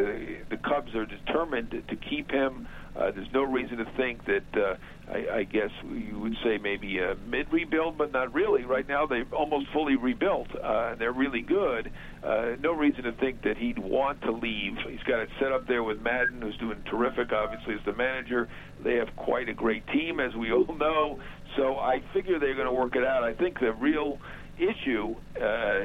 the 0.49 0.59
Cubs 0.63 0.95
are 0.95 1.07
determined 1.07 1.71
to 1.71 1.97
keep 1.97 2.31
him. 2.31 2.69
Uh, 2.95 3.11
there's 3.11 3.33
no 3.33 3.43
reason 3.43 3.79
to 3.79 3.87
think 3.97 4.25
that. 4.27 4.45
Uh, 4.55 4.77
I, 5.13 5.39
I 5.39 5.43
guess 5.45 5.71
you 5.85 6.19
would 6.21 6.37
say 6.45 6.59
maybe 6.59 6.99
a 6.99 7.17
mid 7.27 7.53
rebuild, 7.53 7.99
but 7.99 8.13
not 8.13 8.33
really. 8.33 8.65
Right 8.65 8.87
now, 8.87 9.07
they've 9.07 9.31
almost 9.33 9.67
fully 9.73 9.97
rebuilt. 9.97 10.49
Uh, 10.55 10.95
they're 10.95 11.13
really 11.13 11.43
good. 11.43 11.91
Uh, 12.23 12.53
no 12.61 12.73
reason 12.73 13.05
to 13.05 13.13
think 13.13 13.43
that 13.43 13.57
he'd 13.57 13.79
want 13.79 14.23
to 14.23 14.33
leave. 14.33 14.77
He's 14.89 15.03
got 15.03 15.21
it 15.21 15.29
set 15.41 15.53
up 15.53 15.67
there 15.67 15.83
with 15.83 16.01
Maddon, 16.01 16.41
who's 16.41 16.57
doing 16.57 16.83
terrific. 16.89 17.33
Obviously, 17.33 17.75
as 17.75 17.81
the 17.85 17.93
manager, 17.93 18.49
they 18.83 18.95
have 18.95 19.15
quite 19.17 19.49
a 19.49 19.55
great 19.55 19.87
team, 19.89 20.21
as 20.21 20.35
we 20.35 20.53
all 20.53 20.75
know. 20.77 21.21
So 21.57 21.79
I 21.79 22.03
figure 22.13 22.39
they're 22.39 22.55
going 22.55 22.67
to 22.67 22.73
work 22.73 22.97
it 22.97 23.05
out. 23.05 23.23
I 23.23 23.35
think 23.35 23.61
the 23.61 23.73
real 23.73 24.19
issue 24.59 25.15
uh, 25.41 25.83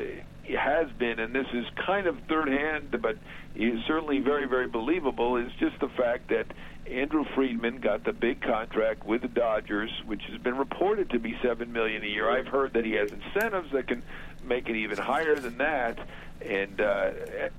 has 0.55 0.89
been, 0.97 1.19
and 1.19 1.33
this 1.33 1.47
is 1.53 1.65
kind 1.85 2.07
of 2.07 2.17
third 2.29 2.47
hand, 2.47 2.95
but 3.01 3.17
is 3.55 3.79
certainly 3.85 4.19
very, 4.19 4.47
very 4.47 4.67
believable, 4.67 5.37
is 5.37 5.51
just 5.59 5.79
the 5.79 5.89
fact 5.89 6.29
that 6.29 6.47
Andrew 6.89 7.25
Friedman 7.35 7.81
got 7.81 8.03
the 8.03 8.13
big 8.13 8.41
contract 8.41 9.05
with 9.05 9.23
the 9.23 9.27
Dodgers, 9.27 9.91
which 10.05 10.21
has 10.29 10.39
been 10.41 10.57
reported 10.57 11.09
to 11.09 11.19
be 11.19 11.37
seven 11.41 11.73
million 11.73 12.03
a 12.03 12.07
year. 12.07 12.29
I've 12.29 12.47
heard 12.47 12.73
that 12.73 12.85
he 12.85 12.93
has 12.93 13.11
incentives 13.11 13.71
that 13.73 13.87
can 13.87 14.03
make 14.43 14.69
it 14.69 14.75
even 14.75 14.97
higher 14.97 15.35
than 15.35 15.57
that. 15.57 15.99
And 16.39 16.79
uh, 16.79 17.11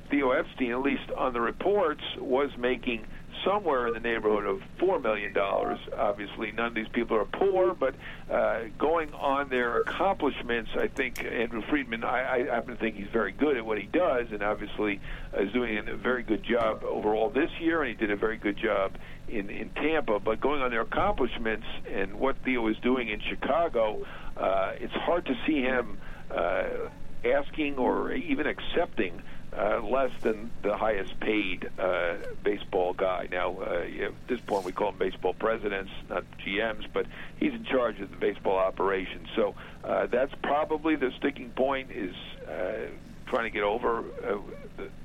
Theo 0.09 0.31
Epstein, 0.31 0.71
at 0.71 0.81
least 0.81 1.11
on 1.17 1.33
the 1.33 1.41
reports, 1.41 2.03
was 2.17 2.51
making 2.57 3.07
somewhere 3.45 3.89
in 3.89 3.95
the 3.95 4.01
neighborhood 4.01 4.45
of 4.45 4.63
four 4.79 4.99
million 4.99 5.33
dollars. 5.33 5.79
Obviously, 5.97 6.53
none 6.53 6.67
of 6.67 6.75
these 6.75 6.89
people 6.89 7.17
are 7.17 7.25
poor, 7.25 7.75
but 7.75 7.95
uh, 8.31 8.65
going 8.79 9.13
on 9.15 9.49
their 9.49 9.81
accomplishments, 9.81 10.71
I 10.77 10.89
think 10.89 11.25
Andrew 11.25 11.63
Friedman. 11.69 12.05
I, 12.05 12.35
I 12.35 12.55
happen 12.55 12.75
to 12.75 12.81
think 12.81 12.97
he's 12.97 13.09
very 13.13 13.33
good 13.33 13.57
at 13.57 13.65
what 13.65 13.79
he 13.79 13.87
does, 13.87 14.29
and 14.31 14.43
obviously 14.43 15.01
is 15.37 15.53
doing 15.53 15.89
a 15.89 15.97
very 15.97 16.23
good 16.23 16.43
job 16.43 16.85
overall 16.85 17.31
this 17.31 17.51
year, 17.61 17.83
and 17.83 17.89
he 17.89 17.95
did 17.95 18.11
a 18.11 18.17
very 18.17 18.37
good 18.37 18.57
job 18.57 18.93
in 19.29 19.51
in 19.51 19.71
Tampa. 19.71 20.19
But 20.21 20.41
going 20.41 20.63
on 20.63 20.71
their 20.71 20.83
accomplishments 20.83 21.67
and 21.91 22.15
what 22.15 22.37
Theo 22.45 22.69
is 22.69 22.77
doing 22.79 23.09
in 23.09 23.21
Chicago, 23.21 24.05
uh, 24.37 24.73
it's 24.79 24.95
hard 24.95 25.27
to 25.27 25.35
see 25.47 25.63
him. 25.63 25.99
Uh, 26.31 26.91
asking 27.25 27.77
or 27.79 28.13
even 28.13 28.47
accepting 28.47 29.21
uh, 29.59 29.81
less 29.83 30.11
than 30.23 30.51
the 30.63 30.77
highest 30.77 31.19
paid 31.21 31.69
uh, 31.79 32.15
baseball 32.45 32.93
guy. 32.93 33.29
Now, 33.31 33.59
uh, 33.61 34.05
at 34.05 34.29
this 34.29 34.41
point, 34.41 34.65
we 34.65 34.73
call 34.73 34.93
them 34.93 34.99
baseball 34.99 35.35
presidents, 35.35 35.91
not 36.09 36.25
GMs, 36.47 36.87
but 36.93 37.07
he's 37.41 37.53
in 37.53 37.65
charge 37.65 38.01
of 38.01 38.11
the 38.11 38.17
baseball 38.17 38.57
operation. 38.57 39.27
So 39.35 39.55
uh, 39.83 40.07
that's 40.07 40.33
probably 40.43 40.95
the 40.97 41.11
sticking 41.19 41.51
point 41.51 41.91
is 41.91 42.15
uh, 42.47 42.87
trying 43.27 43.45
to 43.45 43.51
get 43.51 43.65
over 43.65 44.05
uh, 44.25 44.39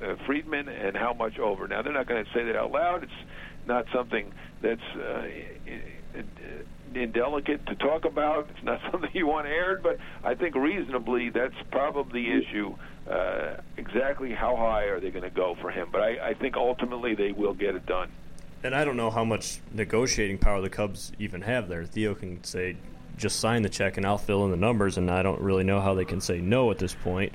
uh, 0.06 0.16
Friedman 0.26 0.68
and 0.70 0.96
how 0.96 1.14
much 1.14 1.40
over. 1.40 1.68
Now 1.68 1.82
they're 1.82 1.94
not 1.94 2.08
going 2.08 2.24
to 2.24 2.32
say 2.32 2.44
that 2.44 2.56
out 2.56 2.72
loud. 2.72 3.04
It's 3.04 3.12
not 3.66 3.86
something 3.92 4.32
that's 4.62 4.82
uh, 4.96 5.28
indelicate 6.94 7.66
to 7.68 7.76
talk 7.76 8.06
about. 8.06 8.50
It's 8.56 8.64
not 8.64 8.82
something 8.92 9.10
you 9.14 9.28
want 9.28 9.48
aired, 9.48 9.84
but 9.84 9.98
I 10.24 10.36
think 10.36 10.56
reasonably 10.56 11.30
that's 11.30 11.56
probably 11.72 12.24
the 12.24 12.40
issue. 12.40 12.76
Uh, 13.10 13.56
exactly 13.78 14.32
how 14.32 14.56
high 14.56 14.84
are 14.84 15.00
they 15.00 15.12
going 15.12 15.24
to 15.24 15.30
go 15.30 15.56
for 15.62 15.70
him? 15.70 15.90
But 15.92 16.02
I, 16.02 16.30
I 16.30 16.34
think 16.34 16.56
ultimately 16.56 17.16
they 17.16 17.32
will 17.32 17.54
get 17.54 17.76
it 17.76 17.86
done. 17.86 18.10
And 18.64 18.74
I 18.74 18.86
don't 18.86 18.96
know 18.96 19.12
how 19.12 19.26
much 19.26 19.60
negotiating 19.74 20.38
power 20.38 20.62
the 20.62 20.70
Cubs 20.70 21.12
even 21.20 21.42
have 21.42 21.68
there. 21.68 21.86
Theo 21.86 22.16
can 22.16 22.42
say, 22.44 22.78
just 23.18 23.40
sign 23.40 23.62
the 23.62 23.70
check 23.70 23.98
and 23.98 24.06
I'll 24.06 24.18
fill 24.18 24.46
in 24.46 24.52
the 24.52 24.58
numbers, 24.58 24.98
and 24.98 25.12
I 25.12 25.22
don't 25.22 25.42
really 25.42 25.66
know 25.66 25.82
how 25.82 25.94
they 25.94 26.06
can 26.06 26.22
say 26.22 26.40
no 26.40 26.72
at 26.72 26.78
this 26.78 26.94
point. 26.96 27.34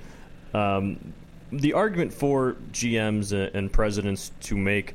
Um, 0.55 1.13
the 1.53 1.75
argument 1.75 2.13
for 2.13 2.57
GMs 2.73 3.33
and 3.55 3.73
presidents 3.73 4.33
to 4.41 4.57
make 4.57 4.95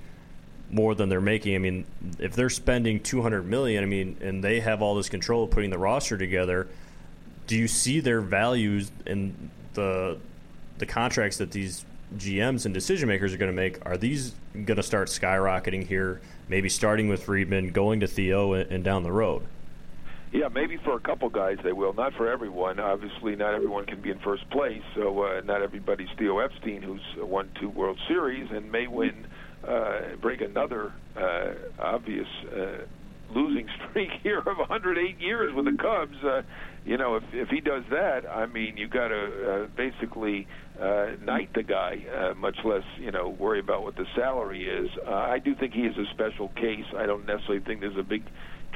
more 0.71 0.95
than 0.95 1.07
they're 1.09 1.21
making. 1.21 1.55
I 1.55 1.59
mean, 1.59 1.85
if 2.19 2.35
they're 2.35 2.49
spending 2.49 2.99
200 2.99 3.45
million, 3.45 3.83
I 3.83 3.87
mean, 3.87 4.17
and 4.21 4.43
they 4.43 4.59
have 4.59 4.81
all 4.81 4.95
this 4.95 5.09
control 5.09 5.43
of 5.43 5.51
putting 5.51 5.69
the 5.69 5.77
roster 5.77 6.17
together, 6.17 6.67
do 7.47 7.55
you 7.55 7.67
see 7.67 7.99
their 7.99 8.21
values 8.21 8.91
in 9.05 9.51
the 9.73 10.17
the 10.77 10.85
contracts 10.85 11.37
that 11.37 11.51
these 11.51 11.85
GMs 12.17 12.65
and 12.65 12.73
decision 12.73 13.07
makers 13.07 13.33
are 13.33 13.37
going 13.37 13.51
to 13.51 13.55
make? 13.55 13.83
Are 13.85 13.97
these 13.97 14.35
going 14.53 14.77
to 14.77 14.83
start 14.83 15.07
skyrocketing 15.07 15.87
here? 15.87 16.21
Maybe 16.47 16.69
starting 16.69 17.07
with 17.07 17.23
Friedman, 17.23 17.71
going 17.71 18.01
to 18.01 18.07
Theo, 18.07 18.53
and 18.53 18.83
down 18.83 19.03
the 19.03 19.11
road. 19.11 19.43
Yeah, 20.31 20.47
maybe 20.47 20.77
for 20.77 20.95
a 20.95 20.99
couple 20.99 21.29
guys 21.29 21.59
they 21.63 21.73
will. 21.73 21.93
Not 21.93 22.15
for 22.15 22.27
everyone. 22.27 22.79
Obviously, 22.79 23.35
not 23.35 23.53
everyone 23.53 23.85
can 23.85 24.01
be 24.01 24.09
in 24.09 24.17
first 24.19 24.49
place. 24.49 24.81
So 24.95 25.23
uh, 25.23 25.41
not 25.45 25.61
everybody's 25.61 26.09
Theo 26.17 26.39
Epstein, 26.39 26.81
who's 26.81 27.03
won 27.17 27.49
two 27.59 27.69
World 27.69 27.99
Series 28.07 28.49
and 28.49 28.71
may 28.71 28.87
win 28.87 29.27
uh, 29.67 30.15
break 30.19 30.41
another 30.41 30.91
uh, 31.15 31.53
obvious 31.77 32.27
uh, 32.51 32.85
losing 33.33 33.67
streak 33.89 34.09
here 34.23 34.39
of 34.39 34.57
108 34.57 35.19
years 35.19 35.53
with 35.53 35.65
the 35.65 35.77
Cubs. 35.77 36.17
Uh, 36.23 36.41
you 36.83 36.97
know, 36.97 37.15
if 37.15 37.23
if 37.31 37.49
he 37.49 37.61
does 37.61 37.83
that, 37.91 38.27
I 38.27 38.47
mean, 38.47 38.75
you 38.75 38.87
got 38.87 39.09
to 39.09 39.51
uh, 39.51 39.67
basically 39.75 40.47
uh, 40.83 41.15
knight 41.23 41.49
the 41.55 41.63
guy, 41.63 42.03
uh, 42.13 42.33
much 42.35 42.57
less 42.65 42.83
you 42.99 43.11
know 43.11 43.29
worry 43.29 43.59
about 43.59 43.83
what 43.83 43.95
the 43.95 44.05
salary 44.15 44.67
is. 44.67 44.89
Uh, 45.07 45.11
I 45.11 45.39
do 45.39 45.55
think 45.55 45.73
he 45.73 45.81
is 45.81 45.95
a 45.97 46.05
special 46.13 46.49
case. 46.49 46.85
I 46.97 47.05
don't 47.05 47.25
necessarily 47.25 47.63
think 47.63 47.79
there's 47.79 47.97
a 47.97 48.03
big 48.03 48.23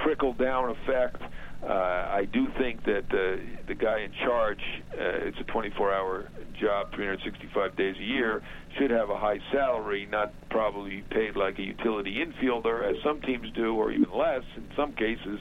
trickle 0.04 0.34
down 0.34 0.70
effect. 0.70 1.22
Uh, 1.64 1.68
I 1.68 2.28
do 2.32 2.48
think 2.60 2.84
that 2.86 3.06
uh, 3.10 3.42
the 3.68 3.74
guy 3.74 4.02
in 4.02 4.12
charge, 4.24 4.62
uh, 4.94 5.28
it's 5.28 5.38
a 5.40 5.44
24 5.52 5.94
hour 5.94 6.30
job, 6.62 6.94
365 6.94 7.76
days 7.76 7.96
a 8.00 8.04
year, 8.04 8.44
should 8.78 8.92
have 8.92 9.10
a 9.10 9.18
high 9.18 9.40
salary, 9.52 10.08
not 10.10 10.34
probably 10.50 11.04
paid 11.10 11.36
like 11.36 11.58
a 11.58 11.64
utility 11.64 12.24
infielder, 12.24 12.88
as 12.88 12.96
some 13.04 13.22
teams 13.22 13.48
do, 13.56 13.76
or 13.76 13.92
even 13.92 14.12
less 14.16 14.44
in 14.56 14.68
some 14.76 14.94
cases. 14.94 15.40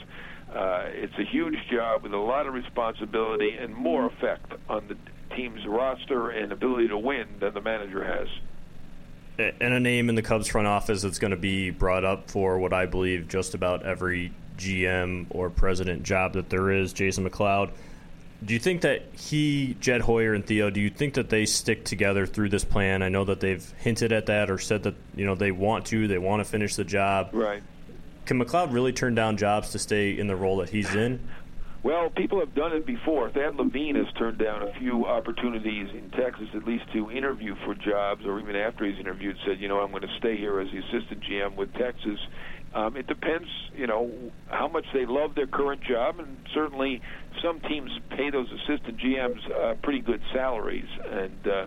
Uh, 0.49 0.85
it's 0.87 1.13
a 1.19 1.25
huge 1.31 1.57
job 1.71 2.03
with 2.03 2.15
a 2.15 2.17
lot 2.17 2.47
of 2.47 2.55
responsibility 2.55 3.51
and 3.61 3.75
more 3.75 4.07
effect 4.07 4.53
on 4.69 4.89
the 4.89 4.97
team's 5.37 5.67
roster 5.67 6.31
and 6.31 6.51
ability 6.51 6.89
to 6.89 6.99
win 6.99 7.27
than 7.39 7.55
the 7.55 7.61
manager 7.61 8.03
has 8.03 8.29
and 9.39 9.75
a 9.75 9.81
name 9.81 10.09
in 10.09 10.15
the 10.15 10.23
Cubs 10.23 10.49
front 10.49 10.67
office 10.67 11.03
that's 11.03 11.19
going 11.19 11.31
to 11.31 11.37
be 11.37 11.71
brought 11.71 12.05
up 12.05 12.31
for 12.31 12.59
what 12.59 12.73
I 12.73 12.87
believe 12.87 13.29
just 13.29 13.55
about 13.55 13.85
every 13.85 14.33
GM 14.57 15.27
or 15.31 15.51
president 15.51 16.03
job 16.03 16.35
that 16.35 16.49
there 16.49 16.71
is, 16.71 16.93
Jason 16.93 17.29
McLeod. 17.29 17.71
Do 18.45 18.55
you 18.55 18.61
think 18.61 18.83
that 18.83 19.03
he, 19.13 19.77
Jed 19.81 20.03
Hoyer, 20.03 20.35
and 20.35 20.45
Theo, 20.45 20.71
do 20.71 20.81
you 20.81 20.91
think 20.91 21.15
that 21.15 21.31
they 21.31 21.47
stick 21.47 21.85
together 21.85 22.27
through 22.27 22.51
this 22.51 22.65
plan? 22.65 23.03
I 23.03 23.09
know 23.09 23.25
that 23.25 23.41
they've 23.41 23.69
hinted 23.79 24.13
at 24.13 24.27
that 24.27 24.51
or 24.51 24.59
said 24.59 24.83
that 24.85 24.95
you 25.15 25.25
know 25.25 25.35
they 25.35 25.53
want 25.53 25.87
to, 25.87 26.07
they 26.07 26.19
want 26.19 26.41
to 26.41 26.45
finish 26.45 26.77
the 26.77 26.85
job. 26.85 27.31
Right. 27.33 27.63
Can 28.27 28.43
McLeod 28.43 28.73
really 28.73 28.93
turn 28.93 29.15
down 29.15 29.37
jobs 29.37 29.71
to 29.71 29.79
stay 29.79 30.19
in 30.19 30.27
the 30.27 30.37
role 30.37 30.59
that 30.59 30.69
he's 30.69 30.95
in? 30.95 31.21
Well, 31.87 32.11
people 32.11 32.41
have 32.41 32.53
done 32.53 32.73
it 32.73 32.85
before. 32.85 33.31
Thad 33.31 33.55
Levine 33.55 33.95
has 33.95 34.13
turned 34.19 34.39
down 34.39 34.61
a 34.61 34.73
few 34.81 35.07
opportunities 35.07 35.87
in 35.95 36.11
Texas, 36.21 36.49
at 36.53 36.65
least 36.65 36.83
to 36.95 37.13
interview 37.13 37.55
for 37.65 37.77
jobs, 37.77 38.27
or 38.27 38.41
even 38.41 38.57
after 38.57 38.85
he's 38.85 38.99
interviewed, 38.99 39.37
said, 39.47 39.61
you 39.61 39.69
know, 39.69 39.79
I'm 39.79 39.93
going 39.93 40.03
to 40.03 40.17
stay 40.19 40.37
here 40.37 40.59
as 40.59 40.67
the 40.73 40.79
assistant 40.79 41.23
GM 41.23 41.55
with 41.55 41.73
Texas. 41.75 42.19
Um, 42.75 42.97
it 42.97 43.07
depends, 43.07 43.47
you 43.77 43.87
know, 43.87 44.11
how 44.49 44.67
much 44.67 44.85
they 44.93 45.07
love 45.07 45.37
their 45.37 45.47
current 45.47 45.81
job, 45.85 46.19
and 46.19 46.37
certainly 46.53 47.01
some 47.41 47.61
teams 47.61 47.93
pay 48.11 48.31
those 48.31 48.49
assistant 48.51 48.99
GMs 48.99 49.39
uh, 49.55 49.75
pretty 49.85 50.01
good 50.01 50.21
salaries. 50.35 50.89
And 51.09 51.47
uh, 51.47 51.67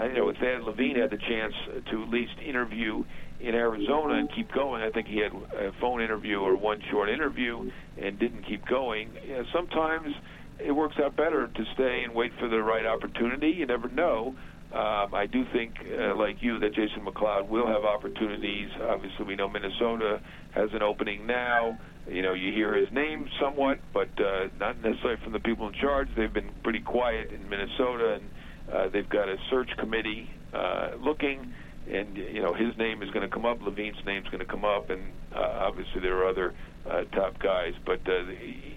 I 0.00 0.08
know 0.08 0.30
if 0.30 0.36
Thad 0.38 0.62
Levine 0.62 0.96
had 0.96 1.10
the 1.10 1.18
chance 1.18 1.54
to 1.92 2.02
at 2.02 2.08
least 2.08 2.32
interview 2.44 3.04
in 3.40 3.54
Arizona 3.54 4.14
and 4.14 4.28
keep 4.34 4.52
going, 4.52 4.82
I 4.82 4.90
think 4.90 5.06
he 5.06 5.18
had 5.18 5.32
a 5.32 5.72
phone 5.80 6.02
interview 6.02 6.38
or 6.38 6.56
one 6.56 6.80
short 6.90 7.08
interview 7.08 7.70
and 8.00 8.18
didn't 8.18 8.46
keep 8.46 8.66
going. 8.66 9.10
You 9.26 9.44
sometimes 9.52 10.14
it 10.58 10.72
works 10.72 10.96
out 11.02 11.16
better 11.16 11.48
to 11.48 11.64
stay 11.74 12.02
and 12.04 12.14
wait 12.14 12.32
for 12.38 12.48
the 12.48 12.62
right 12.62 12.86
opportunity. 12.86 13.50
You 13.50 13.66
never 13.66 13.88
know. 13.88 14.34
Um, 14.72 15.14
I 15.14 15.26
do 15.26 15.44
think, 15.52 15.74
uh, 15.98 16.14
like 16.14 16.36
you, 16.40 16.60
that 16.60 16.74
Jason 16.74 17.04
McLeod 17.04 17.48
will 17.48 17.66
have 17.66 17.84
opportunities. 17.84 18.68
Obviously, 18.80 19.24
we 19.24 19.34
know 19.34 19.48
Minnesota 19.48 20.20
has 20.54 20.70
an 20.72 20.82
opening 20.82 21.26
now. 21.26 21.76
You 22.08 22.22
know, 22.22 22.34
you 22.34 22.52
hear 22.52 22.74
his 22.74 22.88
name 22.92 23.28
somewhat, 23.40 23.80
but 23.92 24.08
uh, 24.20 24.46
not 24.60 24.80
necessarily 24.80 25.20
from 25.24 25.32
the 25.32 25.40
people 25.40 25.66
in 25.66 25.74
charge. 25.74 26.08
They've 26.16 26.32
been 26.32 26.50
pretty 26.62 26.80
quiet 26.80 27.32
in 27.32 27.48
Minnesota, 27.48 28.20
and 28.20 28.24
uh, 28.72 28.88
they've 28.92 29.08
got 29.08 29.28
a 29.28 29.36
search 29.50 29.70
committee 29.78 30.30
uh, 30.54 30.90
looking. 31.00 31.52
And 31.92 32.16
you 32.16 32.42
know, 32.42 32.54
his 32.54 32.76
name 32.76 33.02
is 33.02 33.10
going 33.10 33.28
to 33.28 33.34
come 33.34 33.44
up. 33.44 33.60
Levine's 33.62 34.04
name 34.06 34.22
is 34.22 34.28
going 34.28 34.40
to 34.40 34.50
come 34.50 34.64
up, 34.64 34.90
and 34.90 35.02
uh, 35.34 35.38
obviously 35.40 36.00
there 36.00 36.16
are 36.18 36.28
other 36.28 36.54
uh, 36.88 37.04
top 37.12 37.38
guys. 37.38 37.74
But 37.84 38.00
uh, 38.08 38.24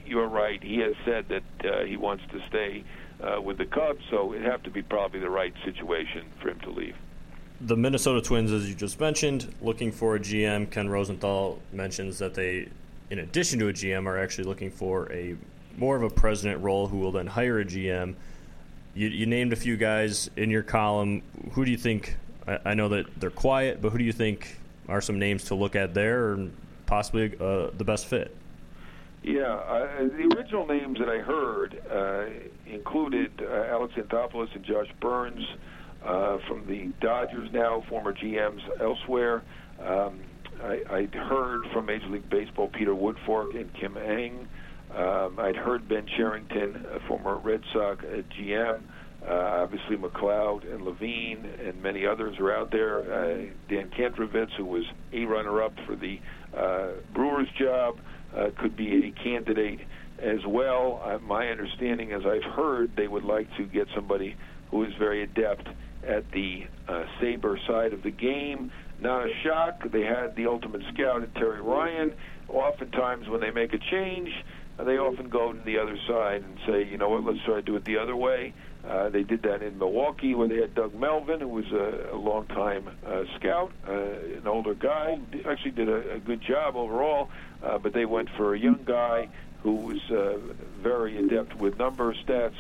you're 0.06 0.28
right. 0.28 0.62
He 0.64 0.80
has 0.80 0.96
said 1.06 1.26
that 1.30 1.44
uh, 1.66 1.84
he 1.86 1.98
wants 1.98 2.24
to 2.32 2.42
stay 2.50 2.84
uh, 3.22 3.42
with 3.42 3.58
the 3.58 3.66
Cubs, 3.66 4.04
so 4.10 4.34
it'd 4.34 4.46
have 4.46 4.64
to 4.64 4.72
be 4.72 4.82
probably 4.82 5.20
the 5.20 5.30
right 5.30 5.54
situation 5.64 6.26
for 6.42 6.50
him 6.50 6.60
to 6.62 6.72
leave. 6.72 6.96
The 7.62 7.78
Minnesota 7.78 8.22
Twins, 8.22 8.52
as 8.52 8.68
you 8.68 8.76
just 8.76 9.00
mentioned, 9.00 9.54
looking 9.62 9.92
for 9.92 10.16
a 10.16 10.20
GM. 10.20 10.70
Ken 10.70 10.90
Rosenthal 10.90 11.60
mentions 11.72 12.18
that 12.18 12.34
they, 12.34 12.68
in 13.10 13.20
addition 13.20 13.60
to 13.60 13.70
a 13.70 13.74
GM, 13.74 14.06
are 14.06 14.20
actually 14.20 14.46
looking 14.46 14.72
for 14.72 15.12
a 15.12 15.38
more 15.78 15.96
of 15.96 16.04
a 16.04 16.10
president 16.10 16.62
role 16.62 16.88
who 16.88 16.98
will 16.98 17.12
then 17.12 17.28
hire 17.28 17.60
a 17.60 17.66
GM. 17.66 18.16
You, 18.96 19.08
you 19.08 19.26
named 19.26 19.54
a 19.54 19.56
few 19.56 19.78
guys 19.78 20.30
in 20.36 20.50
your 20.50 20.64
column. 20.64 21.22
Who 21.54 21.66
do 21.66 21.72
you 21.72 21.78
think? 21.78 22.18
I, 22.48 22.60
I, 22.66 22.74
know 22.74 22.90
that 22.90 23.20
they're 23.20 23.30
quiet, 23.30 23.82
but 23.82 23.90
who 23.90 23.98
do 23.98 24.04
you 24.04 24.12
think 24.12 24.60
are 24.88 25.02
some 25.02 25.20
names 25.20 25.46
to 25.46 25.56
look 25.56 25.76
at 25.76 25.94
there, 25.94 26.38
possibly 26.86 27.36
uh, 27.40 27.70
the 27.78 27.84
best 27.84 28.06
fit? 28.06 28.36
Yeah, 29.24 29.54
uh, 29.54 30.04
the 30.04 30.36
original 30.36 30.68
names 30.68 31.00
that 31.00 31.08
I 31.08 31.20
heard 31.20 31.82
uh, 31.90 32.26
included 32.70 33.32
uh, 33.42 33.68
Alex 33.70 33.94
Anthopoulos 33.96 34.54
and 34.54 34.66
Josh 34.66 34.90
Byrnes 35.00 35.46
uh, 36.04 36.40
from 36.48 36.66
the 36.68 36.92
Dodgers 37.00 37.50
now, 37.54 37.84
former 37.88 38.14
GMs 38.14 38.62
elsewhere. 38.82 39.42
Um, 39.82 40.20
I, 40.62 40.82
I'd 40.90 41.16
heard 41.16 41.66
from 41.72 41.86
Major 41.86 42.08
League 42.08 42.30
Baseball 42.30 42.68
Peter 42.68 42.94
Woodfork 42.94 43.58
and 43.58 43.74
Kim 43.74 43.98
Ng. 43.98 44.48
Um, 44.94 45.40
I'd 45.40 45.56
heard 45.56 45.88
Ben 45.88 46.06
Cherington, 46.18 46.86
a 46.94 47.00
former 47.08 47.38
Red 47.38 47.62
Sox 47.72 48.04
uh, 48.04 48.22
GM. 48.38 48.82
Uh, 49.28 49.62
obviously, 49.62 49.96
McLeod 49.96 50.70
and 50.72 50.84
Levine 50.84 51.46
and 51.66 51.82
many 51.82 52.06
others 52.06 52.38
are 52.40 52.52
out 52.52 52.72
there. 52.72 53.00
Uh, 53.00 53.46
Dan 53.70 53.90
Kantrovitz, 53.90 54.52
who 54.58 54.66
was 54.66 54.84
a 55.14 55.24
runner-up 55.26 55.74
for 55.86 55.96
the 55.96 56.20
uh, 56.56 56.90
Brewers 57.14 57.48
job, 57.58 58.00
could 58.58 58.76
be 58.76 59.08
a 59.08 59.12
candidate 59.24 59.80
as 60.20 60.46
well. 60.46 61.02
Uh, 61.04 61.20
my 61.20 61.50
understanding, 61.50 62.12
as 62.12 62.26
I've 62.26 62.44
heard, 62.44 62.96
they 62.96 63.08
would 63.08 63.24
like 63.24 63.48
to 63.58 63.66
get 63.66 63.88
somebody 63.94 64.36
who 64.72 64.84
is 64.84 64.94
very 64.98 65.24
adept 65.24 65.68
at 66.06 66.30
the 66.32 66.66
uh, 66.88 67.06
SABR 67.20 67.66
side 67.68 67.94
of 67.94 68.04
the 68.04 68.12
game. 68.12 68.72
Not 69.00 69.28
a 69.28 69.34
shock. 69.44 69.84
They 69.92 70.02
had 70.02 70.36
the 70.36 70.48
ultimate 70.48 70.82
scout 70.94 71.24
at 71.24 71.34
Terry 71.36 71.62
Ryan. 71.62 72.14
Oftentimes, 72.48 73.28
when 73.30 73.42
they 73.42 73.52
make 73.52 73.74
a 73.74 73.78
change, 73.78 74.30
they 74.78 74.98
often 74.98 75.30
go 75.30 75.54
to 75.54 75.60
the 75.60 75.78
other 75.78 75.98
side 76.08 76.44
and 76.44 76.58
say, 76.66 76.84
you 76.90 76.98
know 76.98 77.10
what, 77.10 77.24
let's 77.24 77.44
try 77.46 77.56
to 77.56 77.62
do 77.62 77.76
it 77.76 77.86
the 77.86 77.98
other 77.98 78.16
way. 78.16 78.54
Uh, 78.88 79.10
they 79.10 79.24
did 79.24 79.42
that 79.44 79.64
in 79.64 79.78
Milwaukee, 79.80 80.36
where 80.36 80.48
they 80.48 80.58
had 80.58 80.76
Doug 80.76 80.94
Melvin, 80.94 81.40
who 81.40 81.48
was 81.48 81.72
a, 81.72 82.10
a 82.12 82.18
long-time 82.18 82.90
uh, 83.06 83.24
scout, 83.38 83.72
uh, 83.88 83.94
an 83.94 84.46
older 84.46 84.74
guy. 84.74 85.18
Actually, 85.46 85.72
did 85.72 85.88
a, 85.88 86.16
a 86.16 86.20
good 86.20 86.42
job 86.42 86.76
overall, 86.76 87.30
uh, 87.64 87.78
but 87.78 87.94
they 87.94 88.06
went 88.06 88.30
for 88.36 88.54
a 88.54 88.60
young 88.60 88.82
guy 88.84 89.30
who 89.62 89.76
was 89.76 90.12
uh, 90.12 90.38
very 90.82 91.18
adept 91.18 91.56
with 91.56 91.78
number 91.78 92.14
stats. 92.14 92.56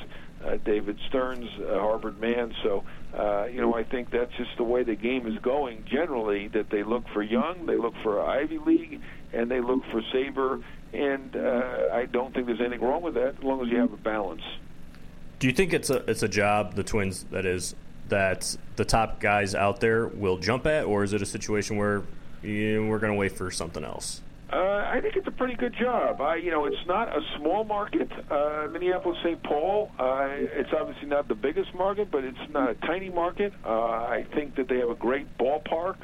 Uh, 0.46 0.58
David 0.66 0.98
Stearns, 1.08 1.48
a 1.60 1.80
Harvard 1.80 2.20
man. 2.20 2.54
So, 2.64 2.84
uh, 3.18 3.46
you 3.46 3.62
know, 3.62 3.76
I 3.76 3.84
think 3.84 4.10
that's 4.10 4.34
just 4.36 4.56
the 4.58 4.64
way 4.64 4.84
the 4.84 4.96
game 4.96 5.26
is 5.28 5.38
going 5.40 5.86
generally, 5.86 6.48
that 6.50 6.70
they 6.70 6.84
look 6.84 7.08
for 7.14 7.22
young, 7.22 7.66
they 7.66 7.78
look 7.78 7.94
for 8.04 8.22
Ivy 8.22 8.60
League, 8.60 9.02
and 9.32 9.50
they 9.50 9.62
look 9.62 9.84
for 9.92 10.02
SABR. 10.02 10.64
And 10.94 11.36
uh, 11.36 11.90
I 11.94 12.06
don't 12.06 12.34
think 12.34 12.48
there's 12.48 12.62
anything 12.62 12.82
wrong 12.82 13.02
with 13.02 13.16
that 13.16 13.38
as 13.38 13.44
long 13.44 13.66
as 13.66 13.70
you 13.70 13.80
have 13.80 13.94
a 13.94 13.98
balance. 13.98 14.44
Do 15.44 15.48
you 15.48 15.54
think 15.54 15.74
it's 15.74 15.90
a 15.90 16.10
it's 16.10 16.24
a 16.24 16.30
job 16.30 16.76
the 16.76 16.84
Twins 16.84 17.26
that 17.26 17.46
is 17.46 17.76
that 18.08 18.56
the 18.78 18.86
top 18.86 19.20
guys 19.20 19.54
out 19.54 19.82
there 19.82 20.08
will 20.08 20.38
jump 20.38 20.66
at, 20.66 20.86
or 20.86 21.04
is 21.04 21.12
it 21.12 21.22
a 21.22 21.26
situation 21.26 21.76
where 21.76 22.04
you 22.42 22.82
know, 22.82 22.88
we're 22.90 23.00
going 23.00 23.12
to 23.12 23.20
wait 23.20 23.34
for 23.34 23.52
something 23.52 23.84
else? 23.84 24.22
Uh, 24.54 24.56
I 24.58 25.02
think 25.02 25.18
it's 25.18 25.28
a 25.28 25.32
pretty 25.32 25.56
good 25.56 25.76
job. 25.78 26.22
I, 26.22 26.38
you 26.38 26.50
know, 26.50 26.64
it's 26.64 26.88
not 26.88 27.10
a 27.10 27.20
small 27.38 27.66
market. 27.66 28.10
Uh, 28.32 28.70
Minneapolis, 28.72 29.18
St. 29.22 29.44
Paul. 29.44 29.92
Uh, 30.00 30.28
it's 30.30 30.70
obviously 30.72 31.10
not 31.10 31.28
the 31.28 31.36
biggest 31.36 31.76
market, 31.76 32.10
but 32.10 32.24
it's 32.24 32.50
not 32.50 32.70
a 32.70 32.76
tiny 32.76 33.10
market. 33.10 33.52
Uh, 33.66 33.70
I 33.70 34.26
think 34.34 34.56
that 34.56 34.70
they 34.70 34.78
have 34.78 34.92
a 34.92 34.96
great 34.96 35.28
ballpark. 35.38 36.04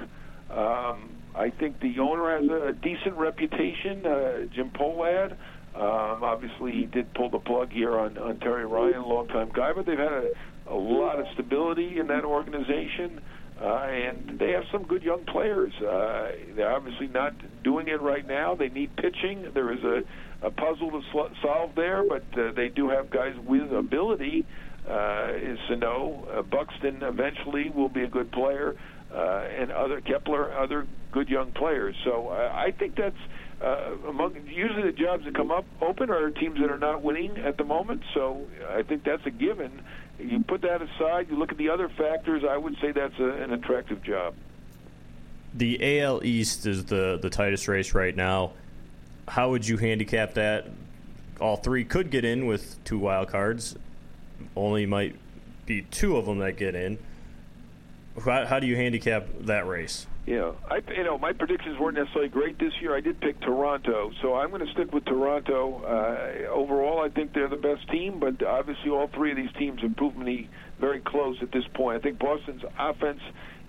Um, 0.50 1.12
I 1.34 1.50
think 1.50 1.80
the 1.80 1.98
owner 2.00 2.38
has 2.38 2.50
a, 2.50 2.68
a 2.68 2.74
decent 2.74 3.16
reputation, 3.16 4.06
uh, 4.06 4.48
Jim 4.54 4.70
Pohlad. 4.72 5.38
Um, 5.80 6.24
obviously, 6.24 6.74
he 6.74 6.86
did 6.86 7.14
pull 7.14 7.30
the 7.30 7.40
plug 7.40 7.72
here 7.72 7.98
on, 7.98 8.18
on 8.18 8.40
Terry 8.40 8.66
Ryan, 8.66 9.02
longtime 9.04 9.52
guy, 9.54 9.72
but 9.74 9.86
they've 9.86 9.98
had 9.98 10.12
a, 10.12 10.30
a 10.68 10.76
lot 10.76 11.20
of 11.20 11.26
stability 11.34 12.00
in 12.00 12.08
that 12.08 12.26
organization. 12.26 13.22
Uh, 13.62 13.88
and 13.88 14.40
they 14.40 14.52
have 14.52 14.64
some 14.72 14.84
good 14.84 15.04
young 15.04 15.26
players. 15.26 15.74
Uh, 15.82 16.32
they're 16.56 16.74
obviously 16.74 17.08
not 17.08 17.34
doing 17.64 17.90
it 17.90 18.02
right 18.02 18.26
now. 18.26 18.56
They 18.56 18.70
need 18.70 18.96
pitching. 18.96 19.52
There 19.54 19.74
is 19.74 19.84
a, 19.84 20.48
a 20.48 20.52
puzzle 20.52 20.92
to 20.92 21.02
sl- 21.12 21.34
solve 21.42 21.76
there, 21.76 22.04
but 22.08 22.24
uh, 22.40 22.54
they 22.54 22.70
do 22.70 22.90
have 22.90 23.10
guys 23.10 23.36
with 23.46 23.72
ability. 23.74 24.46
Uh, 24.90 25.34
is 25.36 25.60
Sano, 25.68 26.26
uh, 26.32 26.42
Buxton 26.42 27.04
eventually 27.04 27.70
will 27.70 27.90
be 27.90 28.04
a 28.04 28.08
good 28.08 28.32
player, 28.32 28.76
uh, 29.14 29.44
and 29.60 29.72
other 29.72 30.00
Kepler, 30.02 30.58
other 30.58 30.88
good 31.12 31.28
young 31.28 31.52
players. 31.52 31.96
So 32.06 32.30
uh, 32.30 32.52
I 32.54 32.72
think 32.72 32.96
that's 32.96 33.16
uh, 33.62 33.92
among 34.08 34.36
usually 34.48 34.84
the 34.84 34.92
jobs 34.92 35.26
that 35.26 35.36
come 35.36 35.52
up 35.52 35.66
open 35.82 36.10
are 36.10 36.30
teams 36.32 36.60
that 36.60 36.72
are 36.72 36.78
not 36.78 37.02
winning 37.02 37.38
at 37.38 37.58
the 37.58 37.64
moment. 37.64 38.04
So 38.14 38.48
I 38.70 38.84
think 38.84 39.04
that's 39.04 39.26
a 39.26 39.32
given. 39.32 39.82
You 40.18 40.44
put 40.44 40.62
that 40.62 40.82
aside, 40.82 41.30
you 41.30 41.38
look 41.38 41.52
at 41.52 41.58
the 41.58 41.70
other 41.70 41.90
factors. 41.90 42.44
I 42.48 42.58
would 42.58 42.76
say 42.82 42.92
that's 42.92 43.18
a, 43.20 43.30
an 43.30 43.52
attractive 43.52 44.02
job. 44.04 44.34
The 45.54 46.02
AL 46.02 46.24
East 46.24 46.66
is 46.66 46.86
the 46.86 47.20
the 47.22 47.30
tightest 47.30 47.68
race 47.68 47.94
right 47.94 48.16
now. 48.16 48.52
How 49.28 49.50
would 49.50 49.68
you 49.68 49.78
handicap 49.78 50.36
that? 50.36 50.68
All 51.40 51.58
three 51.58 51.86
could 51.86 52.12
get 52.12 52.26
in 52.26 52.46
with 52.46 52.84
two 52.84 53.00
wild 53.00 53.30
cards. 53.30 53.76
Only 54.56 54.86
might 54.86 55.16
be 55.66 55.84
two 55.84 56.18
of 56.18 56.26
them 56.26 56.40
that 56.40 56.58
get 56.58 56.76
in. 56.76 56.98
How, 58.24 58.46
how 58.46 58.60
do 58.60 58.68
you 58.68 58.76
handicap 58.76 59.28
that 59.42 59.68
race? 59.68 60.08
Yeah, 60.30 60.52
I 60.70 60.78
you 60.96 61.04
know 61.04 61.18
my 61.18 61.34
predictions 61.34 61.80
weren't 61.80 61.98
necessarily 61.98 62.30
great 62.30 62.60
this 62.60 62.72
year. 62.82 62.96
I 62.96 63.02
did 63.02 63.20
pick 63.20 63.42
Toronto, 63.42 64.12
so 64.22 64.36
I'm 64.36 64.52
going 64.52 64.64
to 64.64 64.72
stick 64.74 64.94
with 64.94 65.04
Toronto. 65.06 65.82
Uh, 65.84 66.52
overall, 66.54 67.02
I 67.02 67.10
think 67.10 67.34
they're 67.34 67.50
the 67.50 67.56
best 67.56 67.90
team, 67.90 68.20
but 68.20 68.46
obviously 68.46 68.92
all 68.92 69.10
three 69.16 69.32
of 69.32 69.38
these 69.38 69.50
teams 69.58 69.82
me 70.16 70.48
very 70.80 71.00
close 71.00 71.36
at 71.42 71.52
this 71.52 71.64
point. 71.74 71.98
I 71.98 72.04
think 72.04 72.20
Boston's 72.20 72.62
offense 72.78 73.22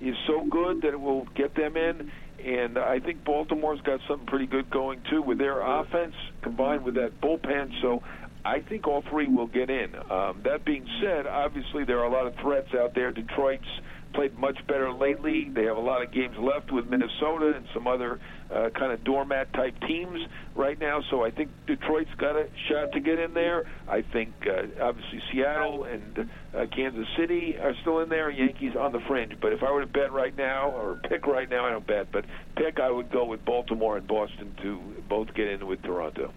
is 0.02 0.14
so 0.26 0.44
good 0.50 0.82
that 0.82 0.88
it 0.92 1.00
will 1.00 1.26
get 1.34 1.54
them 1.54 1.78
in, 1.78 2.12
and 2.44 2.76
I 2.76 3.00
think 3.00 3.24
Baltimore's 3.24 3.80
got 3.80 4.00
something 4.06 4.26
pretty 4.26 4.46
good 4.46 4.68
going 4.68 5.00
too 5.08 5.22
with 5.22 5.38
their 5.38 5.62
offense 5.62 6.14
combined 6.42 6.84
with 6.84 6.96
that 6.96 7.22
bullpen. 7.22 7.70
So 7.80 8.02
I 8.44 8.60
think 8.60 8.86
all 8.86 9.02
three 9.08 9.28
will 9.28 9.46
get 9.46 9.70
in. 9.70 9.94
Um, 10.10 10.42
that 10.44 10.66
being 10.66 10.86
said, 11.00 11.26
obviously 11.26 11.84
there 11.86 12.00
are 12.00 12.06
a 12.06 12.12
lot 12.12 12.26
of 12.26 12.34
threats 12.42 12.68
out 12.74 12.94
there. 12.94 13.12
Detroit's 13.12 13.64
played 14.12 14.38
much 14.38 14.58
better 14.66 14.92
lately. 14.92 15.48
They 15.48 15.64
have 15.64 15.76
a 15.76 15.80
lot 15.80 16.02
of 16.02 16.12
games 16.12 16.36
left 16.38 16.72
with 16.72 16.88
Minnesota 16.88 17.54
and 17.56 17.66
some 17.72 17.86
other 17.86 18.20
uh, 18.50 18.70
kind 18.70 18.92
of 18.92 19.04
doormat 19.04 19.52
type 19.52 19.74
teams 19.86 20.20
right 20.54 20.78
now. 20.78 21.02
So 21.10 21.24
I 21.24 21.30
think 21.30 21.50
Detroit's 21.66 22.14
got 22.18 22.36
a 22.36 22.48
shot 22.68 22.92
to 22.92 23.00
get 23.00 23.18
in 23.18 23.34
there. 23.34 23.70
I 23.88 24.02
think 24.02 24.32
uh, 24.46 24.82
obviously 24.82 25.22
Seattle 25.32 25.84
and 25.84 26.30
uh, 26.54 26.66
Kansas 26.74 27.06
City 27.16 27.56
are 27.58 27.74
still 27.82 28.00
in 28.00 28.08
there. 28.08 28.30
Yankees 28.30 28.76
on 28.76 28.92
the 28.92 29.00
fringe. 29.00 29.34
But 29.40 29.52
if 29.52 29.62
I 29.62 29.70
were 29.70 29.80
to 29.80 29.86
bet 29.86 30.12
right 30.12 30.36
now 30.36 30.70
or 30.70 31.00
pick 31.08 31.26
right 31.26 31.48
now, 31.48 31.66
I 31.66 31.70
don't 31.70 31.86
bet, 31.86 32.10
but 32.12 32.24
pick, 32.56 32.80
I 32.80 32.90
would 32.90 33.10
go 33.10 33.24
with 33.24 33.44
Baltimore 33.44 33.96
and 33.96 34.06
Boston 34.06 34.54
to 34.62 34.80
both 35.08 35.32
get 35.34 35.48
in 35.48 35.66
with 35.66 35.82
Toronto. 35.82 36.32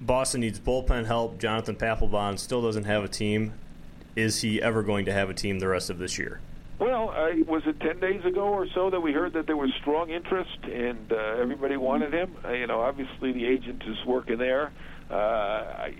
Boston 0.00 0.40
needs 0.40 0.58
bullpen 0.58 1.06
help. 1.06 1.38
Jonathan 1.38 1.76
Papelbon 1.76 2.38
still 2.38 2.62
doesn't 2.62 2.84
have 2.84 3.04
a 3.04 3.08
team. 3.08 3.52
Is 4.16 4.40
he 4.40 4.60
ever 4.60 4.82
going 4.82 5.04
to 5.04 5.12
have 5.12 5.30
a 5.30 5.34
team 5.34 5.58
the 5.58 5.68
rest 5.68 5.90
of 5.90 5.98
this 5.98 6.18
year? 6.18 6.40
Well, 6.80 7.10
uh, 7.10 7.44
was 7.46 7.62
it 7.66 7.78
ten 7.80 8.00
days 8.00 8.24
ago 8.24 8.44
or 8.44 8.66
so 8.74 8.88
that 8.88 9.00
we 9.00 9.12
heard 9.12 9.34
that 9.34 9.46
there 9.46 9.56
was 9.56 9.70
strong 9.82 10.08
interest 10.08 10.58
and 10.64 11.12
uh, 11.12 11.36
everybody 11.38 11.76
wanted 11.76 12.14
him? 12.14 12.34
Uh, 12.42 12.52
you 12.52 12.66
know, 12.66 12.80
obviously 12.80 13.32
the 13.32 13.44
agent 13.44 13.82
is 13.86 13.98
working 14.06 14.38
there. 14.38 14.72
Uh, 15.10 15.14
I, 15.14 15.94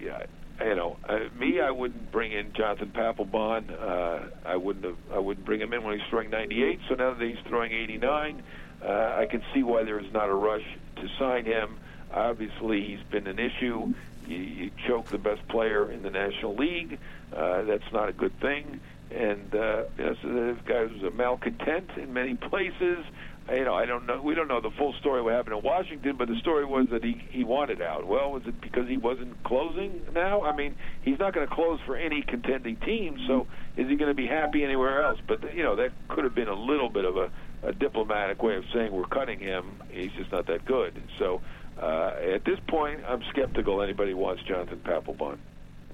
I, 0.58 0.64
you 0.64 0.74
know, 0.74 0.96
uh, 1.06 1.18
me, 1.38 1.60
I 1.60 1.70
wouldn't 1.70 2.10
bring 2.10 2.32
in 2.32 2.54
Jonathan 2.54 2.92
Papelbon. 2.96 3.70
Uh, 3.70 4.30
I 4.46 4.56
wouldn't 4.56 4.86
have. 4.86 4.96
I 5.12 5.18
wouldn't 5.18 5.44
bring 5.44 5.60
him 5.60 5.74
in 5.74 5.84
when 5.84 5.98
he's 5.98 6.08
throwing 6.08 6.30
98. 6.30 6.80
So 6.88 6.94
now 6.94 7.12
that 7.12 7.28
he's 7.28 7.44
throwing 7.46 7.72
89, 7.72 8.42
uh, 8.82 8.86
I 8.86 9.26
can 9.30 9.42
see 9.52 9.62
why 9.62 9.84
there 9.84 10.00
is 10.00 10.10
not 10.14 10.30
a 10.30 10.34
rush 10.34 10.64
to 10.96 11.08
sign 11.18 11.44
him. 11.44 11.78
Obviously, 12.10 12.86
he's 12.86 13.06
been 13.10 13.26
an 13.26 13.38
issue. 13.38 13.92
You, 14.26 14.36
you 14.36 14.70
choke 14.88 15.08
the 15.08 15.18
best 15.18 15.46
player 15.48 15.92
in 15.92 16.02
the 16.02 16.10
National 16.10 16.56
League. 16.56 16.98
Uh, 17.36 17.64
that's 17.64 17.92
not 17.92 18.08
a 18.08 18.14
good 18.14 18.40
thing 18.40 18.80
and 19.10 19.54
uh, 19.54 19.84
you 19.98 20.04
know, 20.04 20.16
so 20.22 20.28
this 20.28 20.58
guy 20.66 20.82
was 20.82 21.02
a 21.02 21.10
malcontent 21.10 21.90
in 21.96 22.12
many 22.12 22.34
places. 22.34 23.04
You 23.50 23.64
know, 23.64 23.74
I 23.74 23.84
don't 23.84 24.06
know. 24.06 24.22
We 24.22 24.36
don't 24.36 24.46
know 24.46 24.60
the 24.60 24.70
full 24.70 24.92
story 25.00 25.22
what 25.22 25.34
happened 25.34 25.56
in 25.56 25.64
Washington, 25.64 26.16
but 26.16 26.28
the 26.28 26.36
story 26.36 26.64
was 26.64 26.86
that 26.92 27.02
he 27.02 27.20
he 27.30 27.42
wanted 27.42 27.82
out. 27.82 28.06
Well, 28.06 28.30
was 28.30 28.42
it 28.46 28.60
because 28.60 28.88
he 28.88 28.96
wasn't 28.96 29.42
closing 29.42 30.02
now? 30.14 30.42
I 30.42 30.54
mean, 30.54 30.76
he's 31.02 31.18
not 31.18 31.34
going 31.34 31.48
to 31.48 31.52
close 31.52 31.80
for 31.84 31.96
any 31.96 32.22
contending 32.22 32.76
team, 32.76 33.18
so 33.26 33.46
is 33.76 33.88
he 33.88 33.96
going 33.96 34.10
to 34.10 34.14
be 34.14 34.26
happy 34.26 34.62
anywhere 34.62 35.02
else? 35.02 35.18
But 35.26 35.54
you 35.54 35.64
know, 35.64 35.74
that 35.76 35.90
could 36.08 36.24
have 36.24 36.34
been 36.34 36.48
a 36.48 36.54
little 36.54 36.88
bit 36.88 37.04
of 37.04 37.16
a, 37.16 37.30
a 37.64 37.72
diplomatic 37.72 38.42
way 38.42 38.54
of 38.54 38.64
saying 38.72 38.92
we're 38.92 39.06
cutting 39.06 39.40
him. 39.40 39.82
He's 39.90 40.12
just 40.12 40.30
not 40.30 40.46
that 40.46 40.64
good. 40.64 41.02
So 41.18 41.40
uh, 41.80 42.12
at 42.34 42.44
this 42.44 42.58
point, 42.68 43.00
I'm 43.08 43.22
skeptical 43.30 43.82
anybody 43.82 44.14
wants 44.14 44.42
Jonathan 44.44 44.80
Papelbon. 44.84 45.38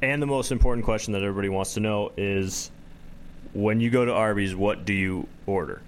And 0.03 0.21
the 0.21 0.27
most 0.27 0.53
important 0.53 0.85
question 0.85 1.13
that 1.15 1.23
everybody 1.23 1.49
wants 1.49 1.75
to 1.75 1.81
know 1.81 2.13
is 2.17 2.71
when 3.53 3.81
you 3.81 3.91
go 3.91 4.05
to 4.05 4.13
Arby's, 4.13 4.55
what 4.55 4.85
do 4.85 4.93
you 4.93 5.27
order? 5.47 5.83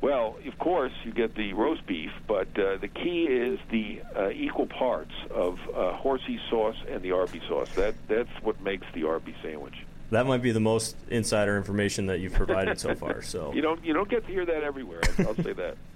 Well, 0.00 0.38
of 0.46 0.58
course, 0.58 0.92
you 1.04 1.12
get 1.12 1.34
the 1.34 1.52
roast 1.52 1.86
beef, 1.86 2.10
but 2.26 2.48
uh, 2.58 2.78
the 2.78 2.88
key 2.88 3.24
is 3.24 3.58
the 3.70 4.00
uh, 4.16 4.30
equal 4.30 4.66
parts 4.66 5.12
of 5.30 5.58
uh, 5.74 5.92
horsey 5.92 6.40
sauce 6.48 6.76
and 6.88 7.02
the 7.02 7.12
Arby 7.12 7.42
sauce. 7.46 7.68
That 7.74 7.94
that's 8.08 8.30
what 8.42 8.60
makes 8.62 8.86
the 8.94 9.04
Arby 9.04 9.34
sandwich. 9.42 9.74
That 10.10 10.26
might 10.26 10.42
be 10.42 10.52
the 10.52 10.60
most 10.60 10.96
insider 11.10 11.56
information 11.56 12.06
that 12.06 12.18
you've 12.20 12.32
provided 12.32 12.80
so 12.80 12.94
far. 12.94 13.22
So 13.30 13.52
you 13.52 13.60
don't 13.60 13.84
you 13.84 13.92
don't 13.92 14.08
get 14.08 14.26
to 14.26 14.32
hear 14.32 14.46
that 14.46 14.62
everywhere. 14.62 15.02
I'll 15.18 15.34
say 15.36 15.52
that. 15.52 15.76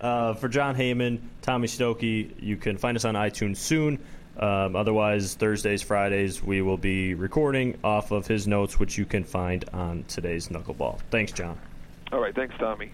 Uh, 0.00 0.32
for 0.32 0.48
Jon 0.48 0.74
Heyman, 0.74 1.18
Tommy 1.42 1.66
Stokke, 1.66 2.30
you 2.40 2.56
can 2.56 2.78
find 2.78 2.96
us 2.96 3.04
on 3.04 3.16
iTunes 3.16 3.58
soon. 3.58 3.98
Um, 4.38 4.76
otherwise, 4.76 5.34
Thursdays, 5.34 5.82
Fridays, 5.82 6.42
we 6.42 6.62
will 6.62 6.78
be 6.78 7.14
recording 7.14 7.78
off 7.84 8.10
of 8.10 8.26
his 8.26 8.46
notes, 8.46 8.78
which 8.78 8.96
you 8.96 9.04
can 9.04 9.24
find 9.24 9.64
on 9.72 10.04
today's 10.08 10.48
Knuckleball. 10.48 11.00
Thanks, 11.10 11.32
Jon. 11.32 11.58
All 12.12 12.20
right. 12.20 12.34
Thanks, 12.34 12.54
Tommy. 12.58 12.90